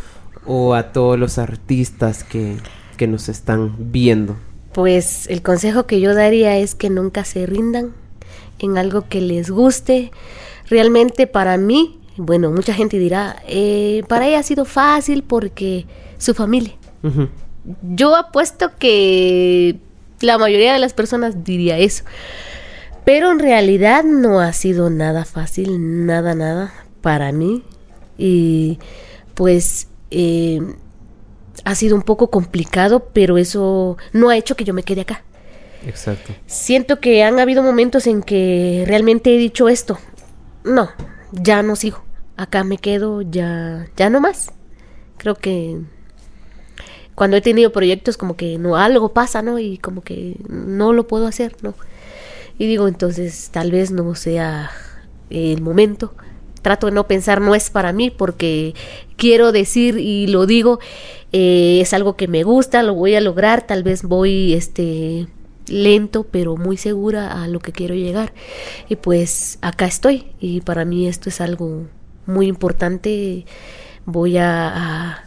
o 0.46 0.74
a 0.74 0.92
todos 0.92 1.18
los 1.18 1.38
artistas 1.38 2.24
que, 2.24 2.56
que 2.96 3.06
nos 3.06 3.28
están 3.28 3.74
viendo? 3.92 4.36
Pues 4.72 5.26
el 5.28 5.42
consejo 5.42 5.86
que 5.86 6.00
yo 6.00 6.14
daría 6.14 6.56
es 6.56 6.74
que 6.74 6.90
nunca 6.90 7.24
se 7.24 7.44
rindan 7.44 7.92
en 8.58 8.78
algo 8.78 9.08
que 9.08 9.20
les 9.20 9.50
guste. 9.50 10.10
Realmente 10.68 11.26
para 11.26 11.56
mí, 11.56 12.00
bueno, 12.16 12.50
mucha 12.52 12.72
gente 12.72 12.98
dirá, 12.98 13.42
eh, 13.48 14.04
para 14.08 14.28
ella 14.28 14.38
ha 14.38 14.42
sido 14.42 14.64
fácil 14.64 15.22
porque 15.22 15.86
su 16.18 16.34
familia. 16.34 16.74
Yo 17.82 18.14
apuesto 18.16 18.70
que 18.78 19.78
la 20.20 20.38
mayoría 20.38 20.72
de 20.72 20.78
las 20.78 20.92
personas 20.92 21.44
diría 21.44 21.78
eso. 21.78 22.04
Pero 23.04 23.32
en 23.32 23.38
realidad 23.38 24.04
no 24.04 24.40
ha 24.40 24.52
sido 24.52 24.90
nada 24.90 25.24
fácil, 25.24 26.06
nada, 26.06 26.34
nada 26.34 26.72
para 27.00 27.32
mí. 27.32 27.64
Y 28.18 28.78
pues 29.34 29.88
eh, 30.10 30.60
ha 31.64 31.74
sido 31.74 31.96
un 31.96 32.02
poco 32.02 32.30
complicado, 32.30 33.08
pero 33.12 33.38
eso 33.38 33.96
no 34.12 34.28
ha 34.28 34.36
hecho 34.36 34.56
que 34.56 34.64
yo 34.64 34.74
me 34.74 34.82
quede 34.82 35.02
acá. 35.02 35.22
Exacto. 35.86 36.34
Siento 36.46 37.00
que 37.00 37.24
han 37.24 37.38
habido 37.38 37.62
momentos 37.62 38.06
en 38.06 38.22
que 38.22 38.84
realmente 38.86 39.34
he 39.34 39.38
dicho 39.38 39.68
esto. 39.68 39.98
No, 40.64 40.90
ya 41.32 41.62
no 41.62 41.76
sigo. 41.76 42.02
Acá 42.36 42.64
me 42.64 42.78
quedo, 42.78 43.22
ya, 43.22 43.86
ya 43.96 44.10
no 44.10 44.20
más. 44.20 44.50
Creo 45.16 45.34
que 45.34 45.78
cuando 47.14 47.36
he 47.36 47.42
tenido 47.42 47.72
proyectos 47.72 48.16
como 48.16 48.36
que 48.36 48.58
no 48.58 48.76
algo 48.76 49.12
pasa, 49.12 49.42
¿no? 49.42 49.58
Y 49.58 49.78
como 49.78 50.02
que 50.02 50.36
no 50.48 50.92
lo 50.92 51.06
puedo 51.06 51.26
hacer, 51.26 51.56
¿no? 51.62 51.74
Y 52.60 52.66
digo, 52.66 52.88
entonces 52.88 53.48
tal 53.50 53.70
vez 53.70 53.90
no 53.90 54.14
sea 54.14 54.70
el 55.30 55.62
momento. 55.62 56.12
Trato 56.60 56.88
de 56.88 56.92
no 56.92 57.06
pensar 57.06 57.40
no 57.40 57.54
es 57.54 57.70
para 57.70 57.94
mí 57.94 58.10
porque 58.10 58.74
quiero 59.16 59.50
decir 59.50 59.96
y 59.96 60.26
lo 60.26 60.44
digo, 60.44 60.78
eh, 61.32 61.78
es 61.80 61.94
algo 61.94 62.16
que 62.16 62.28
me 62.28 62.42
gusta, 62.42 62.82
lo 62.82 62.92
voy 62.92 63.14
a 63.14 63.22
lograr, 63.22 63.66
tal 63.66 63.82
vez 63.82 64.02
voy 64.02 64.52
este 64.52 65.26
lento 65.68 66.26
pero 66.30 66.58
muy 66.58 66.76
segura 66.76 67.42
a 67.42 67.48
lo 67.48 67.60
que 67.60 67.72
quiero 67.72 67.94
llegar 67.94 68.34
y 68.90 68.96
pues 68.96 69.58
acá 69.62 69.86
estoy 69.86 70.32
y 70.38 70.60
para 70.60 70.84
mí 70.84 71.08
esto 71.08 71.30
es 71.30 71.40
algo 71.40 71.86
muy 72.26 72.48
importante 72.48 73.46
voy 74.04 74.36
a, 74.36 74.68
a, 74.68 75.24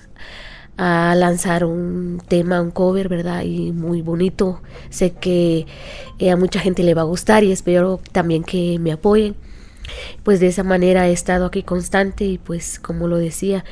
a 0.78 1.14
lanzar 1.16 1.66
un 1.66 2.22
tema, 2.28 2.62
un 2.62 2.72
cover, 2.72 3.10
¿verdad? 3.10 3.44
Y 3.44 3.72
muy 3.72 4.02
bonito. 4.02 4.62
Sé 4.90 5.12
que 5.12 5.66
eh, 6.20 6.32
a 6.32 6.36
mucha 6.36 6.60
gente 6.60 6.84
le 6.84 6.94
va 6.94 7.02
a 7.02 7.06
gustar 7.06 7.44
y 7.44 7.52
espero 7.52 8.00
también 8.12 8.44
que 8.44 8.80
me 8.80 8.92
apoyen. 8.92 9.36
Pues 10.24 10.40
de 10.40 10.48
esa 10.48 10.64
manera 10.64 11.08
he 11.08 11.12
estado 11.12 11.46
aquí 11.46 11.62
constante 11.64 12.26
y 12.26 12.38
pues 12.38 12.80
como 12.80 13.08
lo 13.08 13.18
decía, 13.18 13.66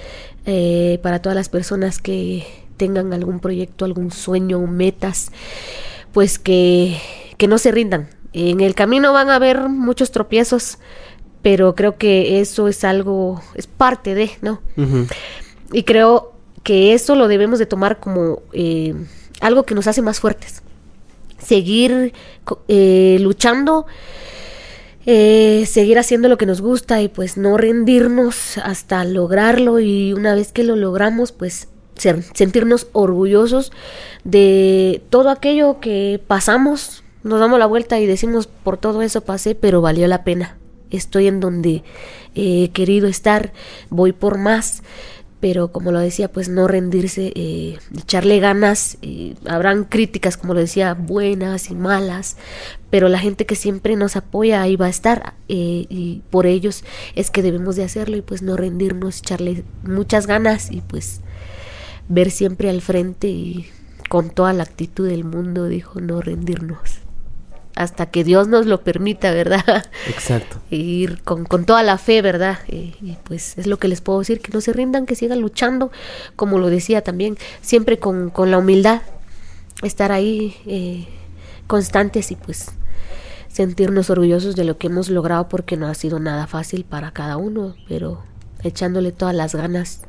eh, 0.45 0.99
para 1.01 1.21
todas 1.21 1.35
las 1.35 1.49
personas 1.49 1.99
que 1.99 2.45
tengan 2.77 3.13
algún 3.13 3.39
proyecto, 3.39 3.85
algún 3.85 4.11
sueño, 4.11 4.59
metas, 4.67 5.31
pues 6.11 6.37
que, 6.37 6.97
que 7.37 7.47
no 7.47 7.57
se 7.57 7.71
rindan. 7.71 8.09
En 8.33 8.61
el 8.61 8.75
camino 8.75 9.13
van 9.13 9.29
a 9.29 9.35
haber 9.35 9.69
muchos 9.69 10.11
tropiezos, 10.11 10.77
pero 11.41 11.75
creo 11.75 11.97
que 11.97 12.39
eso 12.39 12.67
es 12.67 12.83
algo, 12.83 13.41
es 13.55 13.67
parte 13.67 14.15
de, 14.15 14.31
¿no? 14.41 14.61
Y 15.73 15.83
creo 15.83 16.30
que 16.63 16.93
eso 16.93 17.15
lo 17.15 17.27
debemos 17.27 17.59
de 17.59 17.65
tomar 17.65 17.99
como 17.99 18.41
eh, 18.53 18.93
algo 19.39 19.63
que 19.63 19.75
nos 19.75 19.87
hace 19.87 20.01
más 20.01 20.19
fuertes. 20.19 20.61
Seguir 21.39 22.13
eh, 22.67 23.17
luchando, 23.19 23.87
eh, 25.05 25.65
seguir 25.67 25.97
haciendo 25.97 26.29
lo 26.29 26.37
que 26.37 26.45
nos 26.45 26.61
gusta 26.61 27.01
y 27.01 27.07
pues 27.07 27.35
no 27.37 27.57
rendirnos 27.57 28.59
hasta 28.59 29.03
lograrlo 29.03 29.79
y 29.79 30.13
una 30.13 30.35
vez 30.35 30.51
que 30.51 30.63
lo 30.63 30.75
logramos 30.75 31.31
pues 31.31 31.67
ser- 31.95 32.23
sentirnos 32.35 32.87
orgullosos 32.91 33.71
de 34.23 35.01
todo 35.09 35.29
aquello 35.31 35.79
que 35.79 36.21
pasamos, 36.27 37.03
nos 37.23 37.39
damos 37.39 37.57
la 37.57 37.65
vuelta 37.65 37.99
y 37.99 38.05
decimos 38.05 38.45
por 38.47 38.77
todo 38.77 39.01
eso 39.01 39.21
pasé 39.21 39.55
pero 39.55 39.81
valió 39.81 40.07
la 40.07 40.23
pena. 40.23 40.57
Estoy 40.91 41.27
en 41.27 41.39
donde 41.39 41.83
he 42.35 42.69
querido 42.71 43.07
estar, 43.07 43.53
voy 43.89 44.11
por 44.11 44.37
más 44.37 44.83
pero 45.41 45.71
como 45.71 45.91
lo 45.91 45.99
decía, 45.99 46.31
pues 46.31 46.47
no 46.49 46.67
rendirse, 46.67 47.33
eh, 47.35 47.79
echarle 47.97 48.39
ganas. 48.39 48.97
eh, 49.01 49.35
habrán 49.47 49.83
críticas, 49.85 50.37
como 50.37 50.53
lo 50.53 50.59
decía, 50.59 50.93
buenas 50.93 51.71
y 51.71 51.75
malas, 51.75 52.37
pero 52.91 53.09
la 53.09 53.19
gente 53.19 53.45
que 53.45 53.55
siempre 53.55 53.95
nos 53.95 54.15
apoya 54.15 54.61
ahí 54.61 54.75
va 54.75 54.85
a 54.85 54.89
estar 54.89 55.33
eh, 55.49 55.87
y 55.89 56.21
por 56.29 56.45
ellos 56.45 56.83
es 57.15 57.31
que 57.31 57.41
debemos 57.41 57.75
de 57.75 57.83
hacerlo 57.83 58.17
y 58.17 58.21
pues 58.21 58.43
no 58.43 58.55
rendirnos, 58.55 59.19
echarle 59.19 59.63
muchas 59.83 60.27
ganas 60.27 60.71
y 60.71 60.81
pues 60.81 61.21
ver 62.07 62.29
siempre 62.29 62.69
al 62.69 62.81
frente 62.81 63.27
y 63.27 63.67
con 64.09 64.29
toda 64.29 64.53
la 64.53 64.63
actitud 64.63 65.07
del 65.07 65.23
mundo, 65.23 65.65
dijo, 65.67 65.99
no 66.01 66.21
rendirnos. 66.21 67.01
Hasta 67.75 68.07
que 68.07 68.23
Dios 68.23 68.47
nos 68.47 68.65
lo 68.65 68.81
permita, 68.81 69.31
¿verdad? 69.31 69.85
Exacto. 70.07 70.57
e 70.71 70.75
ir 70.75 71.21
con, 71.23 71.45
con 71.45 71.65
toda 71.65 71.83
la 71.83 71.97
fe, 71.97 72.21
¿verdad? 72.21 72.59
Y, 72.67 72.95
y, 73.01 73.17
pues 73.23 73.57
es 73.57 73.65
lo 73.65 73.79
que 73.79 73.87
les 73.87 74.01
puedo 74.01 74.19
decir, 74.19 74.41
que 74.41 74.51
no 74.51 74.61
se 74.61 74.73
rindan, 74.73 75.05
que 75.05 75.15
sigan 75.15 75.39
luchando, 75.39 75.91
como 76.35 76.59
lo 76.59 76.69
decía 76.69 77.01
también, 77.01 77.37
siempre 77.61 77.97
con, 77.97 78.29
con 78.29 78.51
la 78.51 78.57
humildad, 78.57 79.01
estar 79.83 80.11
ahí 80.11 80.55
eh, 80.65 81.07
constantes 81.67 82.31
y 82.31 82.35
pues 82.35 82.71
sentirnos 83.47 84.09
orgullosos 84.09 84.55
de 84.55 84.63
lo 84.63 84.77
que 84.77 84.87
hemos 84.87 85.09
logrado 85.09 85.49
porque 85.49 85.77
no 85.77 85.87
ha 85.87 85.93
sido 85.93 86.19
nada 86.19 86.47
fácil 86.47 86.85
para 86.85 87.11
cada 87.11 87.37
uno, 87.37 87.75
pero 87.87 88.21
echándole 88.63 89.11
todas 89.11 89.35
las 89.35 89.55
ganas 89.55 90.01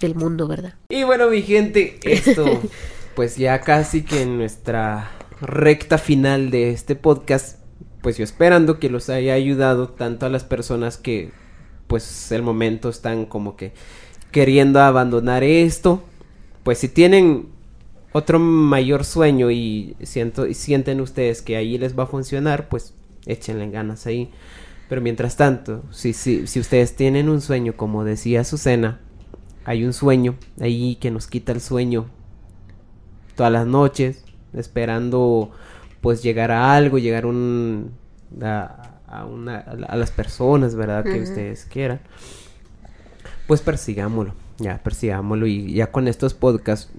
del 0.00 0.14
mundo, 0.14 0.48
¿verdad? 0.48 0.74
Y 0.88 1.04
bueno, 1.04 1.30
mi 1.30 1.42
gente, 1.42 1.98
esto, 2.02 2.60
pues 3.14 3.36
ya 3.36 3.60
casi 3.60 4.02
que 4.02 4.22
en 4.22 4.36
nuestra 4.36 5.10
recta 5.40 5.98
final 5.98 6.50
de 6.50 6.70
este 6.70 6.96
podcast, 6.96 7.58
pues 8.02 8.16
yo 8.16 8.24
esperando 8.24 8.78
que 8.78 8.90
los 8.90 9.08
haya 9.10 9.34
ayudado 9.34 9.88
tanto 9.88 10.26
a 10.26 10.28
las 10.28 10.44
personas 10.44 10.96
que, 10.96 11.32
pues 11.86 12.30
el 12.32 12.42
momento 12.42 12.88
están 12.88 13.26
como 13.26 13.56
que 13.56 13.72
queriendo 14.30 14.80
abandonar 14.80 15.42
esto, 15.42 16.02
pues 16.62 16.78
si 16.78 16.88
tienen 16.88 17.48
otro 18.12 18.38
mayor 18.38 19.04
sueño 19.04 19.50
y, 19.50 19.96
siento, 20.02 20.46
y 20.46 20.54
sienten 20.54 21.00
ustedes 21.00 21.42
que 21.42 21.56
ahí 21.56 21.78
les 21.78 21.98
va 21.98 22.04
a 22.04 22.06
funcionar, 22.06 22.68
pues 22.68 22.94
échenle 23.26 23.70
ganas 23.70 24.06
ahí. 24.06 24.30
Pero 24.88 25.00
mientras 25.00 25.36
tanto, 25.36 25.84
si, 25.90 26.12
si, 26.12 26.46
si 26.46 26.58
ustedes 26.58 26.96
tienen 26.96 27.28
un 27.28 27.40
sueño, 27.40 27.76
como 27.76 28.04
decía 28.04 28.40
Azucena, 28.40 29.00
hay 29.64 29.84
un 29.84 29.92
sueño 29.92 30.36
ahí 30.60 30.96
que 30.96 31.10
nos 31.10 31.28
quita 31.28 31.52
el 31.52 31.60
sueño 31.60 32.06
todas 33.36 33.52
las 33.52 33.66
noches, 33.66 34.24
esperando 34.54 35.50
pues 36.00 36.22
llegar 36.22 36.50
a 36.50 36.74
algo, 36.74 36.98
llegar 36.98 37.26
un, 37.26 37.90
a, 38.42 38.92
a 39.06 39.24
una, 39.26 39.58
a 39.58 39.96
las 39.96 40.10
personas, 40.10 40.74
¿verdad? 40.74 41.04
Que 41.04 41.20
ustedes 41.20 41.64
quieran. 41.66 42.00
Pues 43.46 43.60
persigámoslo, 43.60 44.32
ya, 44.58 44.82
persigámoslo 44.82 45.46
y 45.46 45.72
ya 45.74 45.90
con 45.90 46.06
estos 46.08 46.34
podcasts 46.34 46.90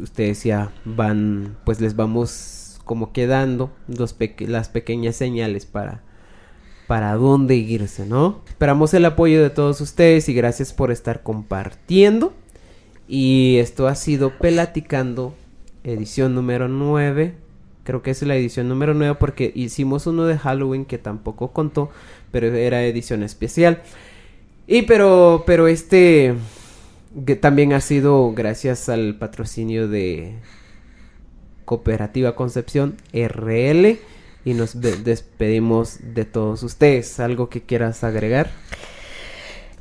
ustedes 0.00 0.42
ya 0.44 0.72
van, 0.84 1.56
pues 1.64 1.80
les 1.80 1.94
vamos 1.94 2.80
como 2.84 3.12
quedando 3.12 3.70
los 3.86 4.12
peque- 4.14 4.46
las 4.48 4.68
pequeñas 4.68 5.16
señales 5.16 5.66
para 5.66 6.02
para 6.86 7.14
dónde 7.14 7.56
irse, 7.56 8.04
¿no? 8.04 8.42
Esperamos 8.46 8.92
el 8.92 9.06
apoyo 9.06 9.42
de 9.42 9.48
todos 9.48 9.80
ustedes 9.80 10.28
y 10.28 10.34
gracias 10.34 10.74
por 10.74 10.90
estar 10.90 11.22
compartiendo. 11.22 12.34
Y 13.08 13.56
esto 13.58 13.88
ha 13.88 13.94
sido 13.94 14.36
Pelaticando, 14.38 15.34
edición 15.84 16.34
número 16.34 16.68
9. 16.68 17.34
Creo 17.84 18.02
que 18.02 18.10
es 18.10 18.22
la 18.22 18.34
edición 18.34 18.68
número 18.68 18.94
9 18.94 19.16
porque 19.20 19.52
hicimos 19.54 20.06
uno 20.06 20.24
de 20.24 20.38
Halloween 20.38 20.86
que 20.86 20.98
tampoco 20.98 21.52
contó, 21.52 21.90
pero 22.32 22.46
era 22.48 22.84
edición 22.84 23.22
especial. 23.22 23.82
Y 24.66 24.82
pero, 24.82 25.44
pero 25.46 25.68
este 25.68 26.34
que 27.26 27.36
también 27.36 27.72
ha 27.72 27.80
sido 27.80 28.32
gracias 28.32 28.88
al 28.88 29.16
patrocinio 29.16 29.86
de 29.86 30.34
Cooperativa 31.64 32.34
Concepción 32.34 32.96
RL 33.12 33.98
y 34.44 34.54
nos 34.54 34.80
despedimos 34.80 35.98
de 36.14 36.24
todos 36.24 36.62
ustedes. 36.62 37.20
¿Algo 37.20 37.48
que 37.48 37.62
quieras 37.62 38.04
agregar? 38.04 38.50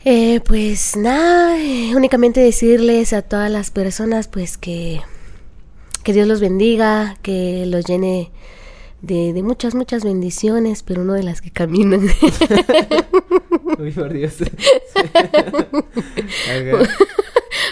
Eh, 0.06 0.42
pues 0.46 0.98
nada, 0.98 1.58
eh, 1.58 1.96
únicamente 1.96 2.42
decirles 2.42 3.14
a 3.14 3.22
todas 3.22 3.50
las 3.50 3.72
personas 3.72 4.28
pues 4.28 4.58
que, 4.58 5.00
que 6.04 6.14
Dios 6.14 6.28
los 6.28 6.42
bendiga, 6.42 7.18
que 7.22 7.66
los 7.66 7.86
llene 7.86 8.32
de, 9.02 9.44
muchas, 9.44 9.76
muchas 9.76 10.04
bendiciones, 10.04 10.84
pero 10.84 11.04
no 11.04 11.14
de 11.14 11.24
las 11.24 11.42
que 11.42 11.52
caminan. 11.52 12.02
Uy, 13.80 13.92
por 13.92 14.14
Dios. 14.14 14.36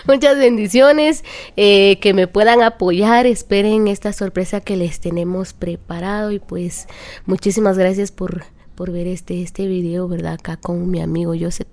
muchas 0.07 0.38
bendiciones, 0.38 1.23
eh, 1.55 1.99
que 2.01 2.13
me 2.13 2.27
puedan 2.27 2.61
apoyar, 2.61 3.25
esperen 3.25 3.88
esta 3.88 4.11
sorpresa 4.11 4.59
que 4.59 4.75
les 4.75 4.99
tenemos 4.99 5.53
preparado 5.53 6.32
y 6.32 6.39
pues 6.39 6.88
muchísimas 7.25 7.77
gracias 7.77 8.11
por, 8.11 8.43
por 8.75 8.91
ver 8.91 9.07
este, 9.07 9.41
este 9.41 9.67
video, 9.67 10.07
¿verdad? 10.07 10.34
Acá 10.34 10.57
con 10.57 10.89
mi 10.89 11.01
amigo 11.01 11.34
Joseph 11.39 11.67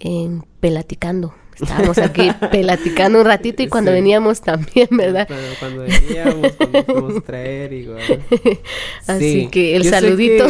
en 0.00 0.44
Pelaticando. 0.60 1.34
Estábamos 1.60 1.98
aquí 1.98 2.30
pelaticando 2.50 3.20
un 3.20 3.24
ratito 3.24 3.62
y 3.62 3.68
cuando 3.68 3.90
veníamos 3.90 4.40
también, 4.40 4.88
¿verdad? 4.90 5.28
Cuando, 5.58 5.82
veníamos, 5.82 6.52
cuando 6.52 6.84
fuimos 6.84 7.16
a 7.16 7.20
traer, 7.26 7.72
igual. 7.72 8.00
Así 9.06 9.48
que 9.48 9.76
el 9.76 9.84
saludito. 9.84 10.46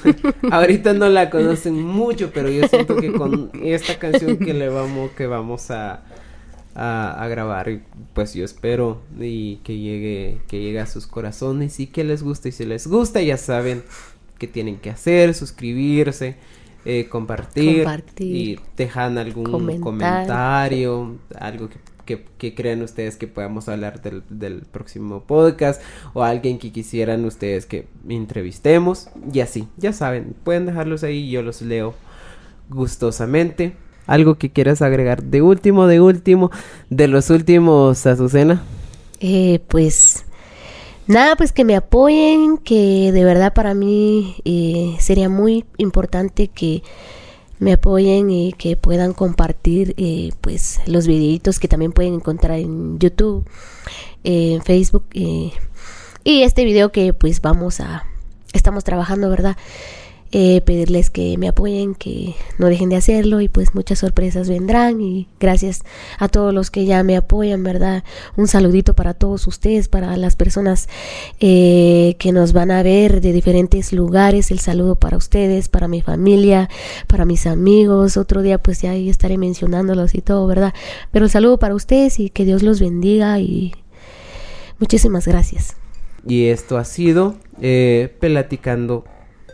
ahorita 0.50 0.92
no 0.94 1.08
la 1.08 1.30
conocen 1.30 1.82
mucho, 1.82 2.30
pero 2.32 2.48
yo 2.48 2.66
siento 2.68 2.96
que 2.96 3.12
con 3.12 3.50
esta 3.62 3.98
canción 3.98 4.38
que 4.38 4.54
le 4.54 4.68
vamos, 4.68 5.10
que 5.12 5.26
vamos 5.26 5.70
a, 5.70 6.02
a, 6.74 7.26
grabar, 7.28 7.80
pues 8.14 8.34
yo 8.34 8.44
espero 8.44 9.02
y 9.18 9.56
que 9.56 9.76
llegue, 9.76 10.38
que 10.48 10.60
llegue 10.60 10.80
a 10.80 10.86
sus 10.86 11.06
corazones 11.06 11.80
y 11.80 11.86
que 11.86 12.04
les 12.04 12.22
guste. 12.22 12.48
Y 12.48 12.52
si 12.52 12.64
les 12.64 12.86
gusta, 12.86 13.20
ya 13.20 13.36
saben 13.36 13.82
qué 14.38 14.46
tienen 14.46 14.76
que 14.78 14.90
hacer, 14.90 15.34
suscribirse 15.34 16.36
eh, 16.86 17.08
compartir, 17.08 17.84
y 18.18 18.60
dejan 18.76 19.18
algún 19.18 19.80
comentario, 19.80 21.16
algo 21.36 21.68
que, 22.04 22.24
que, 22.38 22.54
crean 22.54 22.82
ustedes 22.82 23.16
que 23.16 23.26
podamos 23.26 23.68
hablar 23.68 24.00
del, 24.02 24.22
del, 24.28 24.60
próximo 24.60 25.24
podcast 25.24 25.82
o 26.14 26.22
alguien 26.22 26.60
que 26.60 26.70
quisieran 26.70 27.24
ustedes 27.24 27.66
que 27.66 27.88
entrevistemos 28.08 29.08
y 29.32 29.40
así, 29.40 29.66
ya 29.76 29.92
saben, 29.92 30.36
pueden 30.44 30.66
dejarlos 30.66 31.02
ahí, 31.02 31.28
yo 31.28 31.42
los 31.42 31.60
leo 31.60 31.94
gustosamente. 32.68 33.74
¿Algo 34.06 34.36
que 34.36 34.50
quieras 34.50 34.82
agregar 34.82 35.24
de 35.24 35.42
último, 35.42 35.88
de 35.88 36.00
último, 36.00 36.52
de 36.90 37.08
los 37.08 37.30
últimos, 37.30 38.06
Azucena? 38.06 38.62
Eh, 39.18 39.58
pues 39.66 40.25
Nada, 41.06 41.36
pues 41.36 41.52
que 41.52 41.64
me 41.64 41.76
apoyen, 41.76 42.58
que 42.58 43.12
de 43.12 43.24
verdad 43.24 43.52
para 43.54 43.74
mí 43.74 44.36
eh, 44.44 44.96
sería 44.98 45.28
muy 45.28 45.64
importante 45.76 46.48
que 46.48 46.82
me 47.58 47.74
apoyen 47.74 48.30
y 48.30 48.52
que 48.52 48.76
puedan 48.76 49.12
compartir 49.12 49.94
eh, 49.96 50.30
pues 50.40 50.80
los 50.86 51.06
videitos 51.06 51.60
que 51.60 51.68
también 51.68 51.92
pueden 51.92 52.14
encontrar 52.14 52.58
en 52.58 52.98
YouTube, 52.98 53.48
en 54.24 54.60
Facebook 54.62 55.04
y 55.12 55.52
este 56.42 56.64
video 56.64 56.90
que 56.90 57.14
pues 57.14 57.40
vamos 57.40 57.78
a, 57.78 58.04
estamos 58.52 58.82
trabajando, 58.82 59.30
¿verdad? 59.30 59.56
Eh, 60.32 60.60
pedirles 60.62 61.08
que 61.08 61.38
me 61.38 61.46
apoyen, 61.46 61.94
que 61.94 62.34
no 62.58 62.66
dejen 62.66 62.88
de 62.88 62.96
hacerlo 62.96 63.40
y 63.40 63.48
pues 63.48 63.76
muchas 63.76 64.00
sorpresas 64.00 64.48
vendrán 64.48 65.00
y 65.00 65.28
gracias 65.38 65.82
a 66.18 66.26
todos 66.26 66.52
los 66.52 66.72
que 66.72 66.84
ya 66.84 67.04
me 67.04 67.16
apoyan, 67.16 67.62
¿verdad? 67.62 68.02
Un 68.36 68.48
saludito 68.48 68.94
para 68.94 69.14
todos 69.14 69.46
ustedes, 69.46 69.86
para 69.86 70.16
las 70.16 70.34
personas 70.34 70.88
eh, 71.38 72.16
que 72.18 72.32
nos 72.32 72.52
van 72.52 72.72
a 72.72 72.82
ver 72.82 73.20
de 73.20 73.32
diferentes 73.32 73.92
lugares, 73.92 74.50
el 74.50 74.58
saludo 74.58 74.96
para 74.96 75.16
ustedes, 75.16 75.68
para 75.68 75.86
mi 75.86 76.02
familia, 76.02 76.68
para 77.06 77.24
mis 77.24 77.46
amigos, 77.46 78.16
otro 78.16 78.42
día 78.42 78.58
pues 78.58 78.82
ya 78.82 78.90
ahí 78.90 79.08
estaré 79.08 79.38
mencionándolos 79.38 80.16
y 80.16 80.22
todo, 80.22 80.44
¿verdad? 80.48 80.74
Pero 81.12 81.26
el 81.26 81.30
saludo 81.30 81.60
para 81.60 81.76
ustedes 81.76 82.18
y 82.18 82.30
que 82.30 82.44
Dios 82.44 82.64
los 82.64 82.80
bendiga 82.80 83.38
y 83.38 83.74
muchísimas 84.80 85.28
gracias. 85.28 85.76
Y 86.26 86.46
esto 86.46 86.78
ha 86.78 86.84
sido 86.84 87.36
eh, 87.60 88.12
Pelaticando 88.18 89.04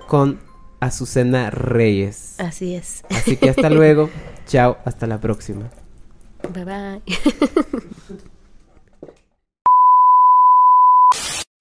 con 0.09 0.39
Azucena 0.83 1.49
Reyes. 1.51 2.35
Así 2.41 2.74
es. 2.74 3.05
Así 3.09 3.37
que 3.37 3.51
hasta 3.51 3.70
luego. 3.70 4.11
Chao, 4.47 4.78
hasta 4.85 5.07
la 5.07 5.20
próxima. 5.20 5.70
Bye 6.53 6.64
bye. 6.64 7.03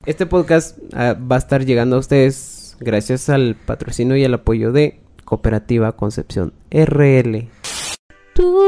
Este 0.03 0.25
podcast 0.25 0.79
ah, 0.93 1.13
va 1.13 1.35
a 1.35 1.39
estar 1.39 1.63
llegando 1.63 1.95
a 1.95 1.99
ustedes 1.99 2.75
gracias 2.79 3.29
al 3.29 3.55
patrocinio 3.55 4.15
y 4.15 4.25
al 4.25 4.33
apoyo 4.33 4.71
de 4.71 4.99
Cooperativa 5.25 5.91
Concepción 5.91 6.53
RL. 6.71 7.47
Tú. 8.33 8.61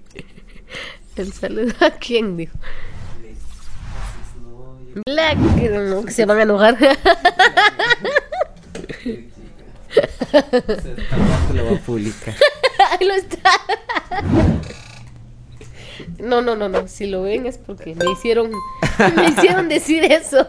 El 1.15 1.33
saludo 1.33 1.73
a 1.81 1.91
quién, 1.91 2.37
dijo. 2.37 2.57
Black, 5.05 5.37
no, 5.37 6.03
que 6.03 6.11
se 6.11 6.25
van 6.25 6.39
a 6.39 6.43
enojar. 6.43 6.77
lo 11.53 11.65
va 11.65 11.71
a 11.71 11.79
publicar. 11.85 12.35
Ahí 12.99 13.07
lo 13.07 13.13
está. 13.13 13.51
No, 16.19 16.41
no, 16.41 16.55
no, 16.55 16.69
no. 16.69 16.87
Si 16.87 17.07
lo 17.07 17.23
ven 17.23 17.45
es 17.45 17.57
porque 17.57 17.95
me 17.95 18.11
hicieron, 18.11 18.51
me 19.15 19.29
hicieron 19.29 19.69
decir 19.69 20.03
eso. 20.03 20.45